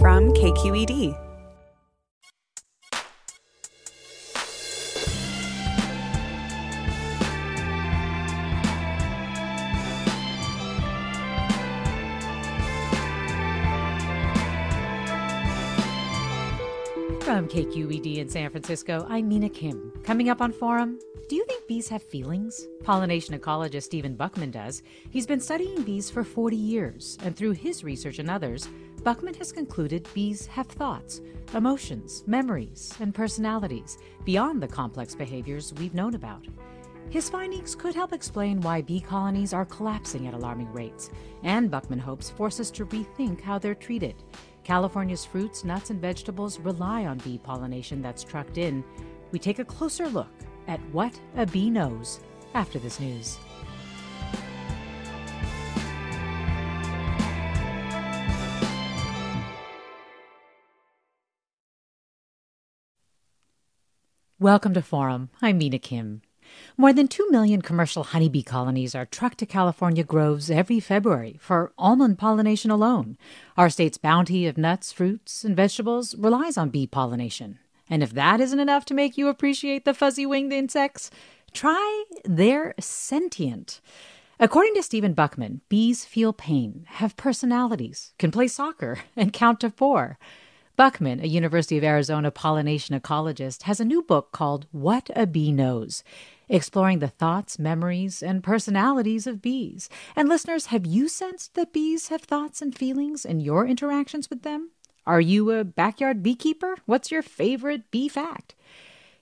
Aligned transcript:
From 0.00 0.32
KQED. 0.32 1.12
From 17.24 17.48
KQED 17.48 18.18
in 18.18 18.28
San 18.28 18.50
Francisco, 18.50 19.04
I'm 19.08 19.26
Mina 19.26 19.48
Kim. 19.48 19.92
Coming 20.04 20.28
up 20.28 20.40
on 20.40 20.52
Forum, 20.52 21.00
do 21.28 21.36
you 21.36 21.44
think 21.44 21.66
bees 21.66 21.90
have 21.90 22.02
feelings? 22.02 22.66
Pollination 22.84 23.38
ecologist 23.38 23.82
Stephen 23.82 24.16
Buchmann 24.16 24.50
does. 24.50 24.82
He's 25.10 25.26
been 25.26 25.40
studying 25.40 25.82
bees 25.82 26.08
for 26.08 26.24
40 26.24 26.56
years, 26.56 27.18
and 27.22 27.36
through 27.36 27.50
his 27.50 27.84
research 27.84 28.18
and 28.18 28.30
others, 28.30 28.66
Buchmann 29.02 29.36
has 29.36 29.52
concluded 29.52 30.08
bees 30.14 30.46
have 30.46 30.66
thoughts, 30.66 31.20
emotions, 31.52 32.24
memories, 32.26 32.94
and 33.00 33.14
personalities 33.14 33.98
beyond 34.24 34.62
the 34.62 34.68
complex 34.68 35.14
behaviors 35.14 35.74
we've 35.74 35.92
known 35.92 36.14
about. 36.14 36.46
His 37.10 37.28
findings 37.28 37.74
could 37.74 37.94
help 37.94 38.14
explain 38.14 38.62
why 38.62 38.80
bee 38.80 39.00
colonies 39.00 39.52
are 39.52 39.66
collapsing 39.66 40.26
at 40.26 40.34
alarming 40.34 40.72
rates, 40.72 41.10
and 41.42 41.70
Buchmann 41.70 42.00
hopes 42.00 42.30
force 42.30 42.58
us 42.58 42.70
to 42.70 42.86
rethink 42.86 43.42
how 43.42 43.58
they're 43.58 43.74
treated. 43.74 44.14
California's 44.64 45.26
fruits, 45.26 45.62
nuts, 45.62 45.90
and 45.90 46.00
vegetables 46.00 46.58
rely 46.58 47.04
on 47.04 47.18
bee 47.18 47.36
pollination 47.36 48.00
that's 48.00 48.24
trucked 48.24 48.56
in. 48.56 48.82
We 49.30 49.38
take 49.38 49.58
a 49.58 49.64
closer 49.64 50.08
look 50.08 50.30
at 50.68 50.80
what 50.92 51.18
a 51.36 51.46
bee 51.46 51.70
knows 51.70 52.20
after 52.54 52.78
this 52.78 53.00
news. 53.00 53.38
Welcome 64.40 64.72
to 64.74 64.82
Forum. 64.82 65.30
I'm 65.42 65.58
Mina 65.58 65.80
Kim. 65.80 66.22
More 66.76 66.92
than 66.92 67.08
2 67.08 67.28
million 67.30 67.60
commercial 67.60 68.04
honeybee 68.04 68.42
colonies 68.42 68.94
are 68.94 69.04
trucked 69.04 69.38
to 69.38 69.46
California 69.46 70.04
groves 70.04 70.48
every 70.48 70.78
February 70.78 71.36
for 71.40 71.72
almond 71.76 72.18
pollination 72.18 72.70
alone. 72.70 73.18
Our 73.56 73.68
state's 73.68 73.98
bounty 73.98 74.46
of 74.46 74.56
nuts, 74.56 74.92
fruits, 74.92 75.44
and 75.44 75.56
vegetables 75.56 76.14
relies 76.14 76.56
on 76.56 76.70
bee 76.70 76.86
pollination. 76.86 77.58
And 77.90 78.02
if 78.02 78.12
that 78.12 78.40
isn't 78.40 78.60
enough 78.60 78.84
to 78.86 78.94
make 78.94 79.16
you 79.16 79.28
appreciate 79.28 79.84
the 79.84 79.94
fuzzy 79.94 80.26
winged 80.26 80.52
insects, 80.52 81.10
try 81.52 82.04
their 82.24 82.74
sentient. 82.78 83.80
According 84.40 84.74
to 84.74 84.82
Stephen 84.82 85.14
Buchmann, 85.14 85.60
bees 85.68 86.04
feel 86.04 86.32
pain, 86.32 86.86
have 86.88 87.16
personalities, 87.16 88.12
can 88.18 88.30
play 88.30 88.46
soccer, 88.46 89.00
and 89.16 89.32
count 89.32 89.60
to 89.60 89.70
four. 89.70 90.18
Buchmann, 90.76 91.20
a 91.20 91.26
University 91.26 91.76
of 91.76 91.82
Arizona 91.82 92.30
pollination 92.30 92.98
ecologist, 92.98 93.62
has 93.64 93.80
a 93.80 93.84
new 93.84 94.00
book 94.00 94.30
called 94.30 94.66
What 94.70 95.10
a 95.16 95.26
Bee 95.26 95.50
Knows 95.50 96.04
exploring 96.48 96.98
the 96.98 97.08
thoughts, 97.08 97.58
memories, 97.58 98.22
and 98.22 98.42
personalities 98.42 99.26
of 99.26 99.42
bees. 99.42 99.88
And 100.16 100.28
listeners, 100.28 100.66
have 100.66 100.86
you 100.86 101.08
sensed 101.08 101.54
that 101.54 101.72
bees 101.72 102.08
have 102.08 102.22
thoughts 102.22 102.62
and 102.62 102.76
feelings 102.76 103.24
in 103.24 103.40
your 103.40 103.66
interactions 103.66 104.30
with 104.30 104.42
them? 104.42 104.70
Are 105.08 105.22
you 105.22 105.52
a 105.52 105.64
backyard 105.64 106.22
beekeeper? 106.22 106.76
What's 106.84 107.10
your 107.10 107.22
favorite 107.22 107.90
bee 107.90 108.10
fact? 108.10 108.54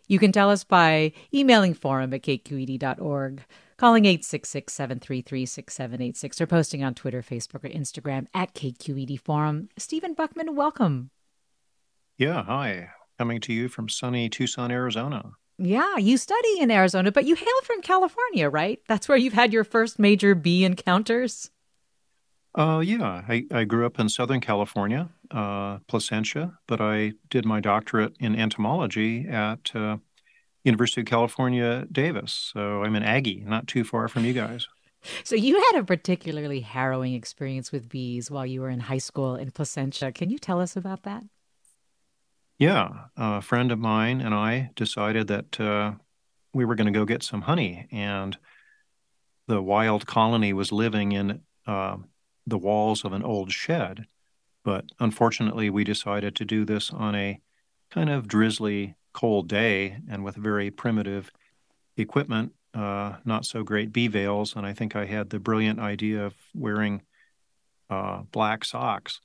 You 0.09 0.19
can 0.19 0.33
tell 0.33 0.51
us 0.51 0.65
by 0.65 1.13
emailing 1.33 1.75
forum 1.75 2.13
at 2.13 2.23
kqed.org, 2.23 3.45
calling 3.77 4.05
866 4.05 4.73
733 4.73 5.47
6786, 5.47 6.41
or 6.41 6.47
posting 6.49 6.83
on 6.83 6.95
Twitter, 6.95 7.23
Facebook, 7.23 7.65
or 7.65 7.69
Instagram 7.69 8.27
at 8.35 8.53
KQED 8.53 9.21
Forum. 9.21 9.69
Stephen 9.77 10.17
Buchmann, 10.17 10.57
welcome. 10.57 11.11
Yeah, 12.19 12.43
hi. 12.43 12.89
Coming 13.17 13.41
to 13.43 13.53
you 13.53 13.69
from 13.69 13.89
sunny 13.89 14.29
Tucson, 14.29 14.73
Arizona. 14.73 15.35
Yeah, 15.57 15.99
you 15.99 16.17
study 16.17 16.59
in 16.59 16.73
Arizona, 16.73 17.13
but 17.13 17.27
you 17.27 17.37
hail 17.37 17.61
from 17.63 17.81
California, 17.81 18.51
right? 18.51 18.81
That's 18.89 19.09
where 19.09 19.17
you've 19.17 19.35
had 19.35 19.53
your 19.53 19.63
first 19.63 20.01
major 20.01 20.35
bee 20.35 20.65
encounters. 20.65 21.53
Uh, 22.57 22.81
yeah, 22.81 23.23
I, 23.29 23.45
I 23.53 23.65
grew 23.65 23.85
up 23.85 24.01
in 24.01 24.09
Southern 24.09 24.41
California, 24.41 25.11
uh, 25.31 25.79
Placentia, 25.89 26.59
but 26.67 26.81
I 26.81 27.13
did 27.31 27.45
my 27.45 27.61
doctorate 27.61 28.15
in 28.21 28.35
entomology 28.35 29.27
at 29.29 29.75
uh, 29.75 29.99
University 30.65 31.03
of 31.03 31.07
California, 31.07 31.87
Davis. 31.91 32.51
So 32.53 32.83
I'm 32.83 32.97
an 32.97 33.03
Aggie, 33.03 33.43
not 33.47 33.67
too 33.67 33.85
far 33.85 34.09
from 34.09 34.25
you 34.25 34.33
guys. 34.33 34.67
So 35.23 35.37
you 35.37 35.55
had 35.55 35.79
a 35.79 35.85
particularly 35.85 36.59
harrowing 36.59 37.15
experience 37.15 37.71
with 37.71 37.89
bees 37.89 38.29
while 38.29 38.45
you 38.45 38.61
were 38.61 38.71
in 38.71 38.81
high 38.81 38.99
school 38.99 39.37
in 39.37 39.53
Placentia. 39.53 40.11
Can 40.11 40.31
you 40.31 40.39
tell 40.39 40.61
us 40.61 40.75
about 40.75 41.05
that? 41.05 41.23
Yeah, 42.59 42.89
a 43.17 43.41
friend 43.41 43.71
of 43.71 43.79
mine 43.79 44.21
and 44.21 44.35
I 44.35 44.71
decided 44.75 45.29
that 45.29 45.61
uh, 45.61 45.93
we 46.53 46.65
were 46.65 46.75
going 46.75 46.93
to 46.93 46.99
go 46.99 47.05
get 47.05 47.23
some 47.23 47.43
honey, 47.43 47.87
and 47.93 48.37
the 49.47 49.63
wild 49.63 50.07
colony 50.07 50.53
was 50.53 50.73
living 50.73 51.13
in 51.13 51.43
uh, 51.67 51.99
the 52.47 52.59
walls 52.59 53.05
of 53.05 53.13
an 53.13 53.23
old 53.23 53.53
shed. 53.53 54.07
But 54.67 54.87
unfortunately, 54.99 55.71
we 55.71 55.85
decided 55.85 56.35
to 56.35 56.45
do 56.45 56.65
this 56.65 56.91
on 56.91 57.15
a 57.15 57.41
kind 57.93 58.11
of 58.11 58.27
drizzly, 58.27 58.97
cold 59.13 59.49
day 59.49 59.99
and 60.11 60.25
with 60.25 60.35
very 60.35 60.73
primitive 60.73 61.31
equipment, 61.97 62.53
uh, 62.75 63.15
not 63.25 63.47
so 63.47 63.63
great 63.63 63.93
bee 63.93 64.09
veils. 64.09 64.57
And 64.57 64.67
I 64.67 64.73
think 64.75 64.97
I 64.97 65.05
had 65.07 65.31
the 65.31 65.39
brilliant 65.39 65.79
idea 65.79 66.27
of 66.27 66.35
wearing 66.53 67.03
uh, 67.89 68.23
black 68.33 68.65
socks 68.65 69.21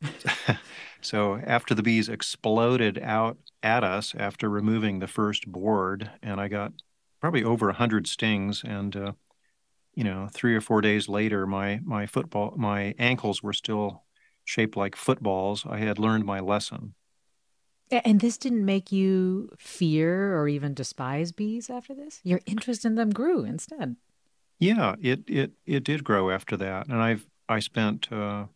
so 1.00 1.40
after 1.44 1.74
the 1.74 1.82
bees 1.82 2.08
exploded 2.08 2.98
out 3.02 3.36
at 3.62 3.82
us 3.82 4.14
after 4.16 4.48
removing 4.48 4.98
the 4.98 5.06
first 5.06 5.46
board, 5.46 6.10
and 6.22 6.40
I 6.40 6.48
got 6.48 6.72
probably 7.20 7.42
over 7.44 7.68
a 7.68 7.74
hundred 7.74 8.06
stings, 8.06 8.62
and 8.64 8.94
uh, 8.94 9.12
you 9.94 10.04
know, 10.04 10.28
three 10.32 10.54
or 10.54 10.60
four 10.60 10.80
days 10.80 11.08
later, 11.08 11.46
my 11.46 11.80
my 11.84 12.06
football 12.06 12.54
my 12.56 12.94
ankles 12.98 13.42
were 13.42 13.52
still 13.52 14.04
shaped 14.48 14.76
like 14.76 14.96
footballs. 14.96 15.66
I 15.68 15.78
had 15.78 15.98
learned 15.98 16.24
my 16.24 16.40
lesson. 16.40 16.94
And 17.90 18.20
this 18.20 18.38
didn't 18.38 18.64
make 18.64 18.90
you 18.90 19.50
fear 19.58 20.38
or 20.38 20.48
even 20.48 20.74
despise 20.74 21.32
bees 21.32 21.70
after 21.70 21.94
this? 21.94 22.20
Your 22.22 22.40
interest 22.46 22.84
in 22.84 22.94
them 22.94 23.10
grew 23.10 23.44
instead. 23.44 23.96
Yeah, 24.58 24.96
it 25.00 25.20
it 25.28 25.52
it 25.66 25.84
did 25.84 26.02
grow 26.02 26.30
after 26.30 26.56
that, 26.56 26.88
and 26.88 27.00
I've 27.00 27.28
I 27.48 27.60
spent 27.60 28.10
uh, 28.12 28.46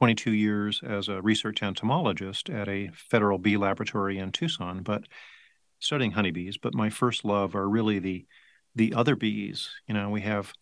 22 0.00 0.32
years 0.32 0.82
as 0.86 1.08
a 1.08 1.22
research 1.22 1.62
entomologist 1.62 2.50
at 2.50 2.68
a 2.68 2.90
federal 2.94 3.38
bee 3.38 3.56
laboratory 3.56 4.18
in 4.18 4.32
Tucson, 4.32 4.82
but 4.82 5.04
studying 5.78 6.12
honeybees. 6.12 6.58
But 6.58 6.74
my 6.74 6.90
first 6.90 7.24
love 7.24 7.56
are 7.56 7.68
really 7.68 7.98
the 7.98 8.26
the 8.74 8.92
other 8.94 9.16
bees. 9.16 9.70
You 9.88 9.94
know, 9.94 10.10
we 10.10 10.20
have 10.20 10.52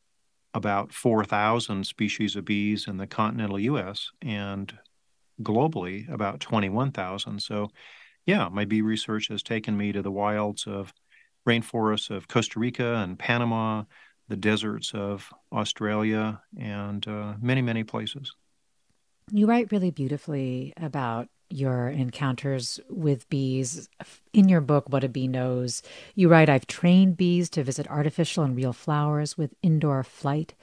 about 0.55 0.93
4,000 0.93 1.87
species 1.87 2.37
of 2.37 2.45
bees 2.45 2.87
in 2.87 2.97
the 2.99 3.07
continental 3.07 3.59
U.S. 3.59 4.11
and 4.21 4.77
globally 5.43 6.13
about 6.13 6.41
21,000. 6.41 7.41
So, 7.41 7.71
yeah, 8.27 8.49
my 8.49 8.65
bee 8.65 8.83
research 8.83 9.29
has 9.29 9.43
taken 9.43 9.77
me 9.77 9.93
to 9.93 10.03
the 10.03 10.11
wilds 10.11 10.67
of 10.67 10.93
rainforests 11.47 12.11
of 12.11 12.29
Costa 12.29 12.59
Rica 12.59 12.97
and 12.97 13.19
Panama, 13.19 13.85
the 14.29 14.37
deserts 14.37 14.93
of 14.95 15.29
Australia, 15.53 16.41
and 16.59 17.07
uh, 17.09 17.35
many, 17.41 17.63
many 17.63 17.85
places. 17.85 18.33
You 19.31 19.47
write 19.47 19.73
really 19.73 19.91
beautifully 19.91 20.73
about 20.77 21.29
your 21.53 21.89
encounters 21.89 22.81
with 22.89 23.29
bees. 23.29 23.89
In 24.33 24.49
your 24.49 24.61
book, 24.61 24.89
What 24.89 25.05
a 25.05 25.09
Bee 25.09 25.29
Knows, 25.29 25.83
you 26.15 26.29
write 26.29 26.49
I've 26.49 26.67
trained 26.67 27.17
bees 27.17 27.49
to 27.51 27.63
visit 27.63 27.89
artificial 27.89 28.45
and 28.45 28.57
real 28.57 28.73
flowers 28.73 29.37
with 29.37 29.55
indoor 29.63 30.03
flight, 30.03 30.55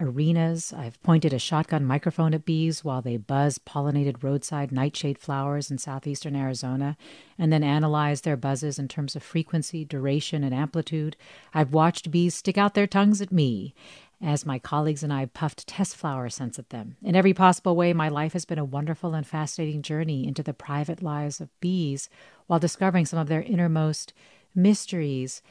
arenas. 0.00 0.72
I've 0.72 1.00
pointed 1.02 1.32
a 1.32 1.38
shotgun 1.38 1.84
microphone 1.84 2.34
at 2.34 2.44
bees 2.44 2.82
while 2.82 3.02
they 3.02 3.16
buzz 3.16 3.58
pollinated 3.58 4.22
roadside 4.22 4.72
nightshade 4.72 5.18
flowers 5.18 5.70
in 5.70 5.78
southeastern 5.78 6.34
Arizona, 6.34 6.96
and 7.38 7.52
then 7.52 7.62
analyzed 7.62 8.24
their 8.24 8.36
buzzes 8.36 8.78
in 8.78 8.88
terms 8.88 9.14
of 9.14 9.22
frequency, 9.22 9.84
duration, 9.84 10.42
and 10.42 10.54
amplitude. 10.54 11.16
I've 11.54 11.72
watched 11.72 12.10
bees 12.10 12.34
stick 12.34 12.58
out 12.58 12.74
their 12.74 12.86
tongues 12.86 13.20
at 13.20 13.32
me 13.32 13.74
as 14.22 14.46
my 14.46 14.58
colleagues 14.58 15.02
and 15.02 15.12
I 15.12 15.26
puffed 15.26 15.66
test 15.66 15.96
flower 15.96 16.28
scents 16.28 16.58
at 16.58 16.70
them. 16.70 16.96
In 17.02 17.16
every 17.16 17.34
possible 17.34 17.74
way, 17.74 17.92
my 17.92 18.08
life 18.08 18.32
has 18.34 18.44
been 18.44 18.58
a 18.58 18.64
wonderful 18.64 19.14
and 19.14 19.26
fascinating 19.26 19.82
journey 19.82 20.26
into 20.26 20.42
the 20.42 20.54
private 20.54 21.02
lives 21.02 21.40
of 21.40 21.48
bees 21.60 22.08
while 22.46 22.60
discovering 22.60 23.04
some 23.04 23.18
of 23.18 23.28
their 23.28 23.42
innermost 23.42 24.12
mysteries. 24.54 25.42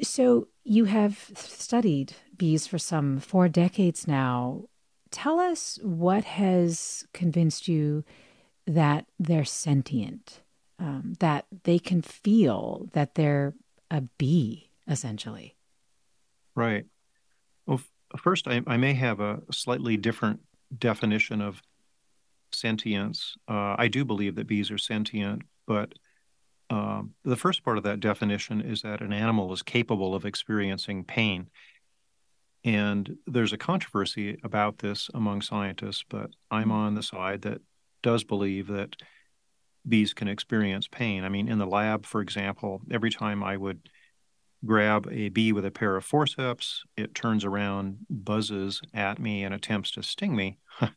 So, 0.00 0.48
you 0.64 0.84
have 0.84 1.30
studied 1.34 2.14
bees 2.36 2.66
for 2.66 2.78
some 2.78 3.18
four 3.18 3.48
decades 3.48 4.06
now. 4.06 4.64
Tell 5.10 5.40
us 5.40 5.78
what 5.82 6.24
has 6.24 7.06
convinced 7.12 7.68
you 7.68 8.04
that 8.66 9.06
they're 9.18 9.44
sentient, 9.44 10.42
um, 10.78 11.14
that 11.20 11.46
they 11.64 11.78
can 11.78 12.02
feel 12.02 12.88
that 12.92 13.14
they're 13.16 13.54
a 13.90 14.02
bee, 14.18 14.70
essentially. 14.86 15.56
Right. 16.54 16.84
First, 18.16 18.48
I, 18.48 18.62
I 18.66 18.76
may 18.76 18.94
have 18.94 19.20
a 19.20 19.40
slightly 19.50 19.96
different 19.96 20.40
definition 20.76 21.40
of 21.40 21.62
sentience. 22.52 23.36
Uh, 23.46 23.76
I 23.78 23.88
do 23.88 24.04
believe 24.04 24.34
that 24.36 24.46
bees 24.46 24.70
are 24.70 24.78
sentient, 24.78 25.42
but 25.66 25.92
um, 26.70 27.14
the 27.24 27.36
first 27.36 27.64
part 27.64 27.78
of 27.78 27.84
that 27.84 28.00
definition 28.00 28.60
is 28.60 28.82
that 28.82 29.00
an 29.00 29.12
animal 29.12 29.52
is 29.52 29.62
capable 29.62 30.14
of 30.14 30.24
experiencing 30.24 31.04
pain. 31.04 31.48
And 32.64 33.16
there's 33.26 33.52
a 33.52 33.58
controversy 33.58 34.38
about 34.42 34.78
this 34.78 35.08
among 35.14 35.42
scientists, 35.42 36.04
but 36.08 36.30
I'm 36.50 36.64
mm-hmm. 36.64 36.72
on 36.72 36.94
the 36.94 37.02
side 37.02 37.42
that 37.42 37.60
does 38.02 38.24
believe 38.24 38.66
that 38.68 38.96
bees 39.86 40.12
can 40.12 40.28
experience 40.28 40.88
pain. 40.88 41.24
I 41.24 41.28
mean, 41.28 41.48
in 41.48 41.58
the 41.58 41.66
lab, 41.66 42.04
for 42.04 42.20
example, 42.20 42.82
every 42.90 43.10
time 43.10 43.42
I 43.42 43.56
would 43.56 43.88
grab 44.64 45.08
a 45.10 45.28
bee 45.28 45.52
with 45.52 45.64
a 45.64 45.70
pair 45.70 45.96
of 45.96 46.04
forceps, 46.04 46.82
it 46.96 47.14
turns 47.14 47.44
around, 47.44 47.98
buzzes 48.10 48.80
at 48.92 49.18
me, 49.18 49.44
and 49.44 49.54
attempts 49.54 49.92
to 49.92 50.02
sting 50.02 50.34
me. 50.34 50.58
I, 50.80 50.90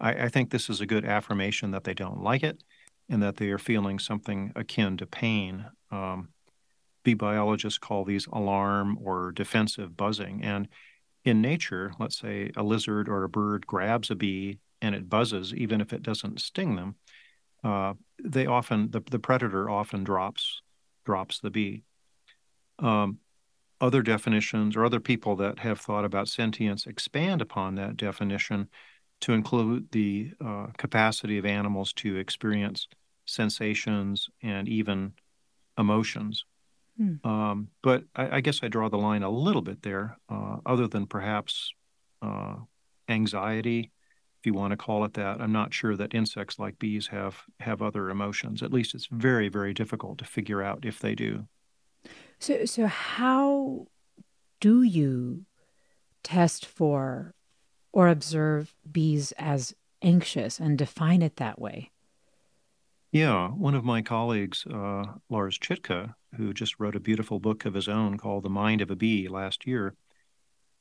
I 0.00 0.28
think 0.28 0.50
this 0.50 0.68
is 0.68 0.80
a 0.80 0.86
good 0.86 1.04
affirmation 1.04 1.70
that 1.70 1.84
they 1.84 1.94
don't 1.94 2.22
like 2.22 2.42
it 2.42 2.62
and 3.08 3.22
that 3.22 3.36
they 3.36 3.50
are 3.50 3.58
feeling 3.58 3.98
something 3.98 4.52
akin 4.56 4.96
to 4.96 5.06
pain. 5.06 5.66
Um, 5.90 6.30
bee 7.04 7.14
biologists 7.14 7.78
call 7.78 8.04
these 8.04 8.26
alarm 8.32 8.98
or 9.02 9.32
defensive 9.32 9.96
buzzing. 9.96 10.42
And 10.42 10.68
in 11.24 11.40
nature, 11.40 11.92
let's 11.98 12.18
say 12.18 12.50
a 12.56 12.62
lizard 12.62 13.08
or 13.08 13.24
a 13.24 13.28
bird 13.28 13.66
grabs 13.66 14.10
a 14.10 14.14
bee 14.14 14.58
and 14.82 14.94
it 14.94 15.08
buzzes, 15.08 15.54
even 15.54 15.80
if 15.80 15.92
it 15.92 16.02
doesn't 16.02 16.40
sting 16.40 16.76
them, 16.76 16.96
uh, 17.62 17.94
they 18.22 18.46
often 18.46 18.90
the, 18.90 19.00
the 19.10 19.18
predator 19.18 19.70
often 19.70 20.04
drops 20.04 20.60
drops 21.04 21.40
the 21.40 21.50
bee. 21.50 21.82
Um, 22.78 23.18
other 23.80 24.02
definitions 24.02 24.76
or 24.76 24.84
other 24.84 25.00
people 25.00 25.36
that 25.36 25.58
have 25.58 25.80
thought 25.80 26.04
about 26.04 26.28
sentience 26.28 26.86
expand 26.86 27.42
upon 27.42 27.74
that 27.74 27.96
definition 27.96 28.68
to 29.20 29.32
include 29.32 29.90
the 29.92 30.30
uh, 30.44 30.66
capacity 30.78 31.38
of 31.38 31.44
animals 31.44 31.92
to 31.92 32.16
experience 32.16 32.88
sensations 33.26 34.28
and 34.42 34.68
even 34.68 35.12
emotions. 35.78 36.44
Hmm. 36.96 37.26
Um, 37.28 37.68
but 37.82 38.04
I, 38.14 38.36
I, 38.36 38.40
guess 38.40 38.60
I 38.62 38.68
draw 38.68 38.88
the 38.88 38.98
line 38.98 39.22
a 39.22 39.30
little 39.30 39.62
bit 39.62 39.82
there, 39.82 40.18
uh, 40.28 40.58
other 40.64 40.86
than 40.86 41.06
perhaps 41.06 41.72
uh, 42.22 42.56
anxiety, 43.08 43.90
if 44.40 44.46
you 44.46 44.54
want 44.54 44.70
to 44.70 44.76
call 44.76 45.04
it 45.04 45.14
that. 45.14 45.40
I'm 45.40 45.52
not 45.52 45.74
sure 45.74 45.96
that 45.96 46.14
insects 46.14 46.58
like 46.58 46.78
bees 46.78 47.08
have 47.08 47.42
have 47.60 47.82
other 47.82 48.10
emotions. 48.10 48.62
At 48.62 48.72
least 48.72 48.94
it's 48.94 49.08
very, 49.10 49.48
very 49.48 49.74
difficult 49.74 50.18
to 50.18 50.24
figure 50.24 50.62
out 50.62 50.84
if 50.84 51.00
they 51.00 51.14
do. 51.14 51.46
So, 52.38 52.64
so 52.64 52.86
how 52.86 53.86
do 54.60 54.82
you 54.82 55.44
test 56.22 56.66
for 56.66 57.34
or 57.92 58.08
observe 58.08 58.74
bees 58.90 59.32
as 59.38 59.74
anxious 60.02 60.58
and 60.58 60.76
define 60.76 61.22
it 61.22 61.36
that 61.36 61.60
way? 61.60 61.90
Yeah, 63.12 63.48
one 63.50 63.74
of 63.74 63.84
my 63.84 64.02
colleagues, 64.02 64.66
uh, 64.66 65.04
Lars 65.30 65.58
Chittka, 65.58 66.14
who 66.36 66.52
just 66.52 66.80
wrote 66.80 66.96
a 66.96 67.00
beautiful 67.00 67.38
book 67.38 67.64
of 67.64 67.74
his 67.74 67.88
own 67.88 68.18
called 68.18 68.42
The 68.42 68.50
Mind 68.50 68.80
of 68.80 68.90
a 68.90 68.96
Bee 68.96 69.28
last 69.28 69.66
year, 69.66 69.94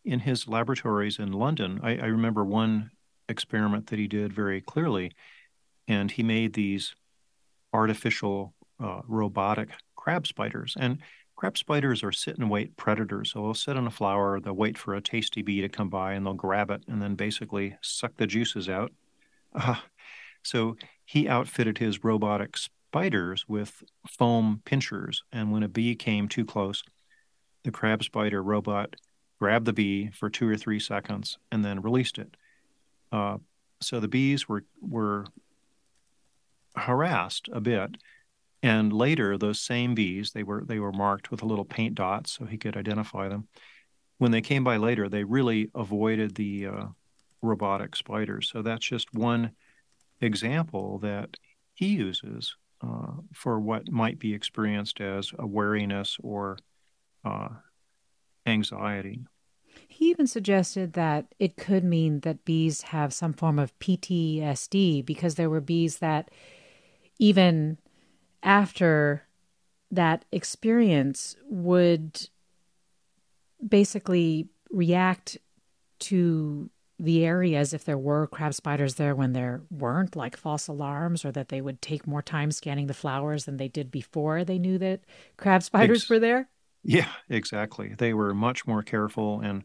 in 0.03 0.19
his 0.19 0.47
laboratories 0.47 1.19
in 1.19 1.31
London, 1.31 1.79
I, 1.83 1.97
I 1.97 2.05
remember 2.05 2.43
one 2.43 2.91
experiment 3.29 3.87
that 3.87 3.99
he 3.99 4.07
did 4.07 4.33
very 4.33 4.61
clearly, 4.61 5.11
and 5.87 6.11
he 6.11 6.23
made 6.23 6.53
these 6.53 6.95
artificial 7.71 8.53
uh, 8.83 9.01
robotic 9.07 9.69
crab 9.95 10.27
spiders. 10.27 10.75
And 10.77 10.99
crab 11.43 11.57
spiders 11.57 12.05
are 12.05 12.11
sit 12.13 12.37
and 12.37 12.49
wait 12.49 12.77
predators. 12.77 13.33
So 13.33 13.41
they'll 13.41 13.53
sit 13.53 13.75
on 13.75 13.85
a 13.85 13.91
flower, 13.91 14.39
they'll 14.39 14.53
wait 14.53 14.77
for 14.77 14.95
a 14.95 15.01
tasty 15.01 15.41
bee 15.41 15.59
to 15.59 15.67
come 15.67 15.89
by, 15.89 16.13
and 16.13 16.25
they'll 16.25 16.33
grab 16.33 16.71
it 16.71 16.83
and 16.87 17.01
then 17.01 17.15
basically 17.15 17.75
suck 17.81 18.15
the 18.15 18.25
juices 18.25 18.69
out. 18.69 18.93
Uh, 19.53 19.75
so 20.41 20.77
he 21.03 21.27
outfitted 21.27 21.79
his 21.79 22.01
robotic 22.01 22.55
spiders 22.55 23.43
with 23.45 23.83
foam 24.07 24.61
pinchers. 24.63 25.23
And 25.33 25.51
when 25.51 25.63
a 25.63 25.67
bee 25.67 25.95
came 25.95 26.29
too 26.29 26.45
close, 26.45 26.81
the 27.63 27.71
crab 27.71 28.05
spider 28.05 28.41
robot 28.41 28.95
grabbed 29.37 29.65
the 29.65 29.73
bee 29.73 30.11
for 30.11 30.29
two 30.29 30.47
or 30.47 30.55
three 30.55 30.79
seconds 30.79 31.39
and 31.51 31.65
then 31.65 31.81
released 31.81 32.17
it. 32.17 32.37
Uh, 33.11 33.39
so 33.81 33.99
the 33.99 34.07
bees 34.07 34.47
were 34.47 34.63
were 34.79 35.25
harassed 36.77 37.49
a 37.51 37.59
bit, 37.59 37.97
and 38.63 38.93
later 38.93 39.37
those 39.37 39.59
same 39.59 39.93
bees 39.93 40.31
they 40.31 40.41
were 40.41 40.63
they 40.65 40.79
were 40.79 40.93
marked 40.93 41.29
with 41.29 41.43
a 41.43 41.45
little 41.45 41.65
paint 41.65 41.93
dot 41.93 42.25
so 42.27 42.45
he 42.45 42.57
could 42.57 42.77
identify 42.77 43.27
them. 43.27 43.47
When 44.17 44.31
they 44.31 44.41
came 44.41 44.63
by 44.63 44.77
later, 44.77 45.09
they 45.09 45.25
really 45.25 45.69
avoided 45.75 46.35
the 46.35 46.67
uh, 46.67 46.85
robotic 47.41 47.95
spiders. 47.95 48.49
So 48.51 48.61
that's 48.61 48.85
just 48.85 49.13
one 49.13 49.51
example 50.21 50.99
that 50.99 51.35
he 51.73 51.87
uses 51.87 52.55
uh, 52.81 53.11
for 53.33 53.59
what 53.59 53.91
might 53.91 54.19
be 54.19 54.33
experienced 54.33 55.01
as 55.01 55.31
a 55.37 55.45
wariness 55.45 56.17
or 56.23 56.57
uh, 57.25 57.49
anxiety. 58.45 59.25
He 59.87 60.09
even 60.09 60.27
suggested 60.27 60.93
that 60.93 61.33
it 61.39 61.57
could 61.57 61.83
mean 61.83 62.21
that 62.21 62.45
bees 62.45 62.83
have 62.83 63.13
some 63.13 63.33
form 63.33 63.59
of 63.59 63.77
PTSD 63.79 65.05
because 65.05 65.35
there 65.35 65.49
were 65.49 65.61
bees 65.61 65.97
that, 65.97 66.29
even 67.19 67.77
after 68.43 69.23
that 69.91 70.25
experience, 70.31 71.35
would 71.47 72.29
basically 73.67 74.47
react 74.69 75.37
to 75.99 76.69
the 76.99 77.25
areas 77.25 77.73
if 77.73 77.85
there 77.85 77.97
were 77.97 78.27
crab 78.27 78.53
spiders 78.53 78.95
there 78.95 79.15
when 79.15 79.33
there 79.33 79.61
weren't, 79.69 80.15
like 80.15 80.37
false 80.37 80.67
alarms, 80.67 81.25
or 81.25 81.31
that 81.31 81.49
they 81.49 81.61
would 81.61 81.81
take 81.81 82.07
more 82.07 82.21
time 82.21 82.51
scanning 82.51 82.87
the 82.87 82.93
flowers 82.93 83.45
than 83.45 83.57
they 83.57 83.67
did 83.67 83.91
before 83.91 84.43
they 84.43 84.59
knew 84.59 84.77
that 84.77 85.01
crab 85.37 85.63
spiders 85.63 86.03
Ex- 86.03 86.09
were 86.09 86.19
there? 86.19 86.49
Yeah, 86.83 87.09
exactly. 87.29 87.95
They 87.97 88.13
were 88.13 88.33
much 88.33 88.67
more 88.67 88.83
careful 88.83 89.41
and 89.41 89.63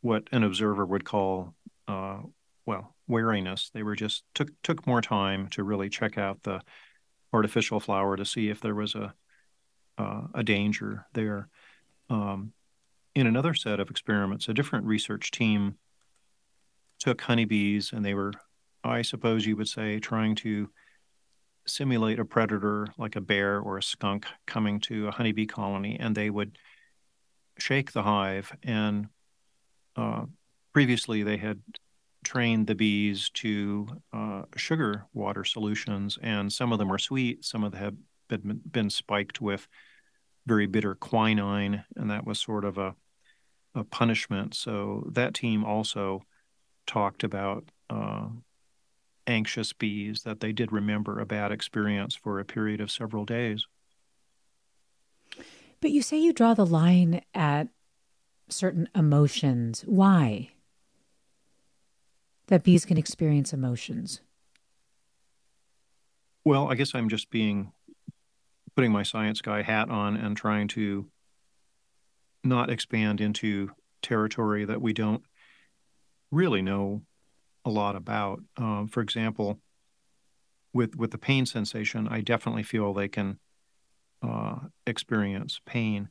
what 0.00 0.28
an 0.32 0.42
observer 0.42 0.86
would 0.86 1.04
call, 1.04 1.54
uh, 1.86 2.18
well, 2.66 2.94
wariness. 3.06 3.70
They 3.72 3.82
were 3.82 3.96
just 3.96 4.24
took 4.34 4.50
took 4.62 4.86
more 4.86 5.00
time 5.00 5.48
to 5.48 5.64
really 5.64 5.88
check 5.88 6.18
out 6.18 6.42
the 6.42 6.60
artificial 7.32 7.80
flower 7.80 8.16
to 8.16 8.24
see 8.24 8.48
if 8.48 8.60
there 8.60 8.74
was 8.74 8.94
a 8.94 9.14
uh, 9.98 10.22
a 10.34 10.42
danger 10.42 11.06
there. 11.12 11.48
Um, 12.08 12.52
in 13.14 13.26
another 13.26 13.52
set 13.52 13.80
of 13.80 13.90
experiments, 13.90 14.48
a 14.48 14.54
different 14.54 14.86
research 14.86 15.30
team 15.30 15.76
took 17.00 17.20
honeybees 17.20 17.92
and 17.92 18.04
they 18.04 18.14
were, 18.14 18.32
I 18.84 19.02
suppose 19.02 19.44
you 19.44 19.56
would 19.56 19.68
say, 19.68 19.98
trying 19.98 20.36
to 20.36 20.70
simulate 21.66 22.18
a 22.18 22.24
predator 22.24 22.86
like 22.96 23.16
a 23.16 23.20
bear 23.20 23.60
or 23.60 23.76
a 23.76 23.82
skunk 23.82 24.26
coming 24.46 24.80
to 24.80 25.08
a 25.08 25.10
honeybee 25.10 25.46
colony, 25.46 25.98
and 25.98 26.14
they 26.14 26.30
would 26.30 26.58
shake 27.58 27.92
the 27.92 28.04
hive. 28.04 28.56
And 28.62 29.08
uh, 29.96 30.26
previously, 30.72 31.22
they 31.22 31.36
had 31.36 31.60
trained 32.28 32.66
the 32.66 32.74
bees 32.74 33.30
to 33.30 33.88
uh, 34.12 34.42
sugar 34.54 35.06
water 35.14 35.44
solutions, 35.44 36.18
and 36.22 36.52
some 36.52 36.72
of 36.72 36.78
them 36.78 36.92
are 36.92 36.98
sweet, 36.98 37.42
some 37.42 37.64
of 37.64 37.72
them 37.72 37.80
have 37.80 37.94
been, 38.28 38.60
been 38.70 38.90
spiked 38.90 39.40
with 39.40 39.66
very 40.46 40.66
bitter 40.66 40.94
quinine, 40.94 41.84
and 41.96 42.10
that 42.10 42.26
was 42.26 42.38
sort 42.38 42.66
of 42.66 42.76
a, 42.76 42.94
a 43.74 43.82
punishment. 43.82 44.54
So 44.54 45.08
that 45.12 45.32
team 45.32 45.64
also 45.64 46.22
talked 46.86 47.24
about 47.24 47.70
uh, 47.88 48.28
anxious 49.26 49.72
bees, 49.72 50.24
that 50.24 50.40
they 50.40 50.52
did 50.52 50.70
remember 50.70 51.20
a 51.20 51.26
bad 51.26 51.50
experience 51.50 52.14
for 52.14 52.38
a 52.38 52.44
period 52.44 52.82
of 52.82 52.90
several 52.90 53.24
days. 53.24 53.66
But 55.80 55.92
you 55.92 56.02
say 56.02 56.18
you 56.18 56.34
draw 56.34 56.52
the 56.52 56.66
line 56.66 57.22
at 57.32 57.68
certain 58.50 58.86
emotions. 58.94 59.82
Why? 59.86 60.50
That 62.48 62.64
bees 62.64 62.84
can 62.84 62.96
experience 62.96 63.52
emotions. 63.52 64.20
Well, 66.44 66.70
I 66.70 66.74
guess 66.74 66.94
I'm 66.94 67.08
just 67.08 67.30
being 67.30 67.72
putting 68.74 68.92
my 68.92 69.02
science 69.02 69.40
guy 69.40 69.62
hat 69.62 69.90
on 69.90 70.16
and 70.16 70.36
trying 70.36 70.68
to 70.68 71.10
not 72.44 72.70
expand 72.70 73.20
into 73.20 73.70
territory 74.02 74.64
that 74.64 74.80
we 74.80 74.92
don't 74.92 75.22
really 76.30 76.62
know 76.62 77.02
a 77.64 77.70
lot 77.70 77.96
about. 77.96 78.40
Um, 78.56 78.88
for 78.88 79.00
example, 79.00 79.60
with 80.72 80.96
with 80.96 81.10
the 81.10 81.18
pain 81.18 81.44
sensation, 81.44 82.08
I 82.08 82.20
definitely 82.20 82.62
feel 82.62 82.94
they 82.94 83.08
can 83.08 83.38
uh, 84.22 84.56
experience 84.86 85.60
pain. 85.66 86.08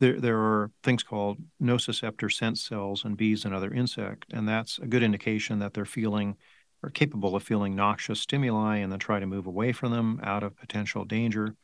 There 0.00 0.18
there 0.18 0.38
are 0.38 0.70
things 0.82 1.02
called 1.02 1.38
nociceptor 1.62 2.32
sense 2.32 2.62
cells 2.62 3.04
in 3.04 3.14
bees 3.14 3.44
and 3.44 3.54
other 3.54 3.72
insects, 3.72 4.28
and 4.32 4.48
that's 4.48 4.78
a 4.78 4.86
good 4.86 5.02
indication 5.02 5.58
that 5.60 5.74
they're 5.74 5.84
feeling 5.84 6.36
or 6.82 6.90
capable 6.90 7.36
of 7.36 7.42
feeling 7.42 7.76
noxious 7.76 8.20
stimuli 8.20 8.78
and 8.78 8.90
then 8.90 8.98
try 8.98 9.20
to 9.20 9.26
move 9.26 9.46
away 9.46 9.72
from 9.72 9.92
them 9.92 10.18
out 10.22 10.42
of 10.42 10.56
potential 10.56 11.04
danger. 11.04 11.54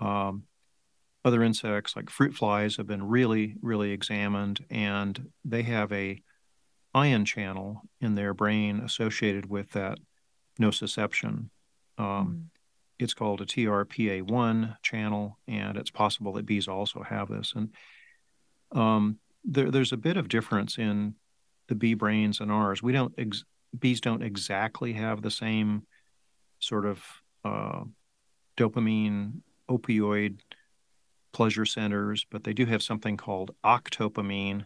Um, 0.00 0.44
other 1.24 1.42
insects 1.42 1.96
like 1.96 2.10
fruit 2.10 2.34
flies 2.34 2.76
have 2.76 2.86
been 2.86 3.06
really, 3.06 3.54
really 3.62 3.92
examined, 3.92 4.64
and 4.70 5.30
they 5.44 5.62
have 5.62 5.92
a 5.92 6.22
ion 6.94 7.24
channel 7.24 7.82
in 8.00 8.14
their 8.14 8.34
brain 8.34 8.80
associated 8.80 9.48
with 9.48 9.70
that 9.72 9.98
nociception. 10.60 11.50
Um, 11.98 12.06
mm. 12.06 12.44
It's 12.98 13.14
called 13.14 13.40
a 13.40 13.46
TRPA1 13.46 14.76
channel, 14.82 15.38
and 15.46 15.76
it's 15.76 15.90
possible 15.90 16.32
that 16.34 16.46
bees 16.46 16.68
also 16.68 17.02
have 17.02 17.28
this. 17.28 17.52
And 17.54 17.70
um, 18.72 19.18
there, 19.44 19.70
there's 19.70 19.92
a 19.92 19.98
bit 19.98 20.16
of 20.16 20.28
difference 20.28 20.78
in 20.78 21.14
the 21.68 21.74
bee 21.74 21.94
brains 21.94 22.40
and 22.40 22.50
ours. 22.50 22.82
We 22.82 22.92
don't 22.92 23.14
ex- 23.18 23.44
bees 23.78 24.00
don't 24.00 24.22
exactly 24.22 24.94
have 24.94 25.22
the 25.22 25.30
same 25.30 25.82
sort 26.58 26.86
of 26.86 27.02
uh, 27.44 27.84
dopamine 28.56 29.40
opioid 29.68 30.40
pleasure 31.32 31.66
centers, 31.66 32.24
but 32.30 32.44
they 32.44 32.54
do 32.54 32.64
have 32.64 32.82
something 32.82 33.16
called 33.16 33.54
octopamine, 33.62 34.64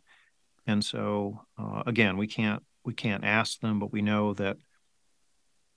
and 0.66 0.84
so 0.84 1.40
uh, 1.58 1.82
again, 1.86 2.16
we 2.16 2.26
can't 2.26 2.62
we 2.84 2.94
can't 2.94 3.24
ask 3.24 3.60
them, 3.60 3.78
but 3.78 3.92
we 3.92 4.02
know 4.02 4.34
that 4.34 4.56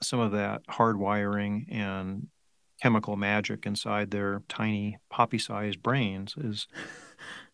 some 0.01 0.19
of 0.19 0.33
that 0.33 0.65
hardwiring 0.67 1.65
and 1.72 2.27
chemical 2.81 3.15
magic 3.15 3.65
inside 3.65 4.11
their 4.11 4.41
tiny 4.49 4.97
poppy-sized 5.09 5.81
brains 5.81 6.35
is 6.37 6.67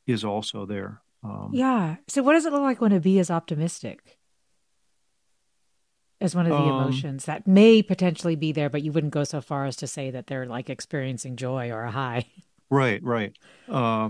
is 0.07 0.23
also 0.23 0.65
there. 0.65 1.01
Um, 1.23 1.51
yeah. 1.53 1.97
So, 2.07 2.23
what 2.23 2.33
does 2.33 2.45
it 2.45 2.53
look 2.53 2.61
like 2.61 2.81
when 2.81 2.91
a 2.91 2.99
bee 2.99 3.19
is 3.19 3.29
optimistic? 3.29 4.17
As 6.21 6.35
one 6.35 6.45
of 6.45 6.51
the 6.51 6.57
um, 6.57 6.81
emotions 6.81 7.25
that 7.25 7.47
may 7.47 7.81
potentially 7.81 8.35
be 8.35 8.51
there, 8.51 8.69
but 8.69 8.81
you 8.81 8.91
wouldn't 8.91 9.13
go 9.13 9.23
so 9.23 9.39
far 9.39 9.65
as 9.65 9.77
to 9.77 9.87
say 9.87 10.11
that 10.11 10.27
they're 10.27 10.45
like 10.45 10.69
experiencing 10.69 11.37
joy 11.37 11.71
or 11.71 11.83
a 11.83 11.91
high. 11.91 12.25
Right, 12.69 13.01
right. 13.01 13.35
Uh, 13.67 14.09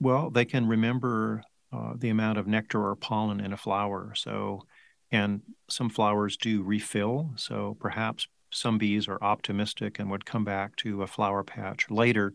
well, 0.00 0.28
they 0.28 0.44
can 0.44 0.66
remember 0.66 1.42
uh, 1.72 1.92
the 1.96 2.08
amount 2.10 2.38
of 2.38 2.46
nectar 2.46 2.84
or 2.84 2.96
pollen 2.96 3.40
in 3.40 3.52
a 3.52 3.56
flower. 3.56 4.12
So, 4.14 4.66
and 5.10 5.40
some 5.68 5.88
flowers 5.88 6.36
do 6.36 6.62
refill. 6.62 7.32
So 7.36 7.76
perhaps 7.80 8.26
some 8.50 8.78
bees 8.78 9.08
are 9.08 9.22
optimistic 9.22 9.98
and 9.98 10.10
would 10.10 10.24
come 10.24 10.44
back 10.44 10.76
to 10.76 11.02
a 11.02 11.06
flower 11.06 11.42
patch 11.42 11.90
later, 11.90 12.34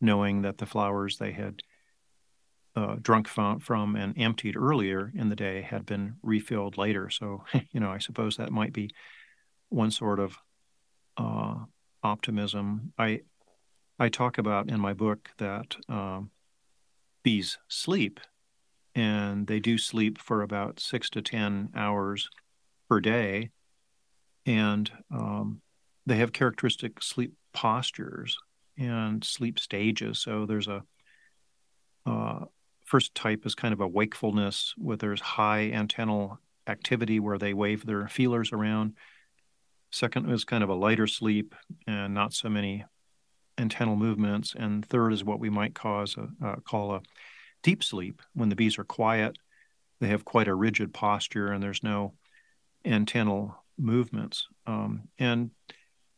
knowing 0.00 0.42
that 0.42 0.58
the 0.58 0.66
flowers 0.66 1.18
they 1.18 1.32
had 1.32 1.62
uh, 2.74 2.96
drunk 3.00 3.26
from, 3.26 3.96
and 3.96 4.14
emptied 4.18 4.56
earlier 4.56 5.10
in 5.14 5.30
the 5.30 5.36
day 5.36 5.62
had 5.62 5.86
been 5.86 6.16
refilled 6.22 6.76
later. 6.76 7.08
So, 7.08 7.44
you 7.72 7.80
know, 7.80 7.90
I 7.90 7.98
suppose 7.98 8.36
that 8.36 8.52
might 8.52 8.72
be 8.72 8.90
one 9.68 9.90
sort 9.90 10.20
of 10.20 10.36
uh, 11.16 11.56
optimism. 12.02 12.92
I 12.98 13.22
I 13.98 14.10
talk 14.10 14.36
about 14.36 14.68
in 14.68 14.78
my 14.78 14.92
book 14.92 15.30
that 15.38 15.76
um, 15.88 16.30
bees 17.22 17.58
sleep 17.66 18.20
and 18.94 19.46
they 19.46 19.60
do 19.60 19.78
sleep 19.78 20.18
for 20.18 20.42
about 20.42 20.80
six 20.80 21.10
to 21.10 21.22
10 21.22 21.70
hours 21.74 22.28
per 22.88 23.00
day. 23.00 23.50
And 24.46 24.90
um, 25.10 25.60
they 26.06 26.16
have 26.16 26.32
characteristic 26.32 27.02
sleep 27.02 27.34
postures 27.52 28.38
and 28.78 29.22
sleep 29.24 29.58
stages. 29.58 30.20
So 30.20 30.46
there's 30.46 30.68
a 30.68 30.82
uh, 32.06 32.44
first 32.84 33.14
type 33.14 33.44
is 33.44 33.54
kind 33.54 33.74
of 33.74 33.80
a 33.80 33.88
wakefulness 33.88 34.72
where 34.78 34.96
there's 34.96 35.20
high 35.20 35.70
antennal 35.74 36.38
activity 36.68 37.18
where 37.18 37.38
they 37.38 37.52
wave 37.52 37.84
their 37.84 38.06
feelers 38.06 38.52
around. 38.52 38.94
Second 39.90 40.30
is 40.30 40.44
kind 40.44 40.62
of 40.62 40.70
a 40.70 40.74
lighter 40.74 41.06
sleep 41.06 41.54
and 41.86 42.14
not 42.14 42.32
so 42.32 42.48
many 42.48 42.84
antennal 43.58 43.96
movements. 43.96 44.54
And 44.56 44.84
third 44.86 45.12
is 45.12 45.24
what 45.24 45.40
we 45.40 45.50
might 45.50 45.74
cause 45.74 46.16
a, 46.16 46.46
uh, 46.46 46.56
call 46.56 46.94
a 46.94 47.02
deep 47.62 47.82
sleep, 47.82 48.22
when 48.34 48.48
the 48.48 48.56
bees 48.56 48.78
are 48.78 48.84
quiet, 48.84 49.38
they 50.00 50.08
have 50.08 50.24
quite 50.24 50.48
a 50.48 50.54
rigid 50.54 50.92
posture 50.92 51.48
and 51.48 51.62
there's 51.62 51.82
no 51.82 52.14
antennal 52.84 53.54
movements. 53.78 54.46
Um, 54.66 55.08
and 55.18 55.50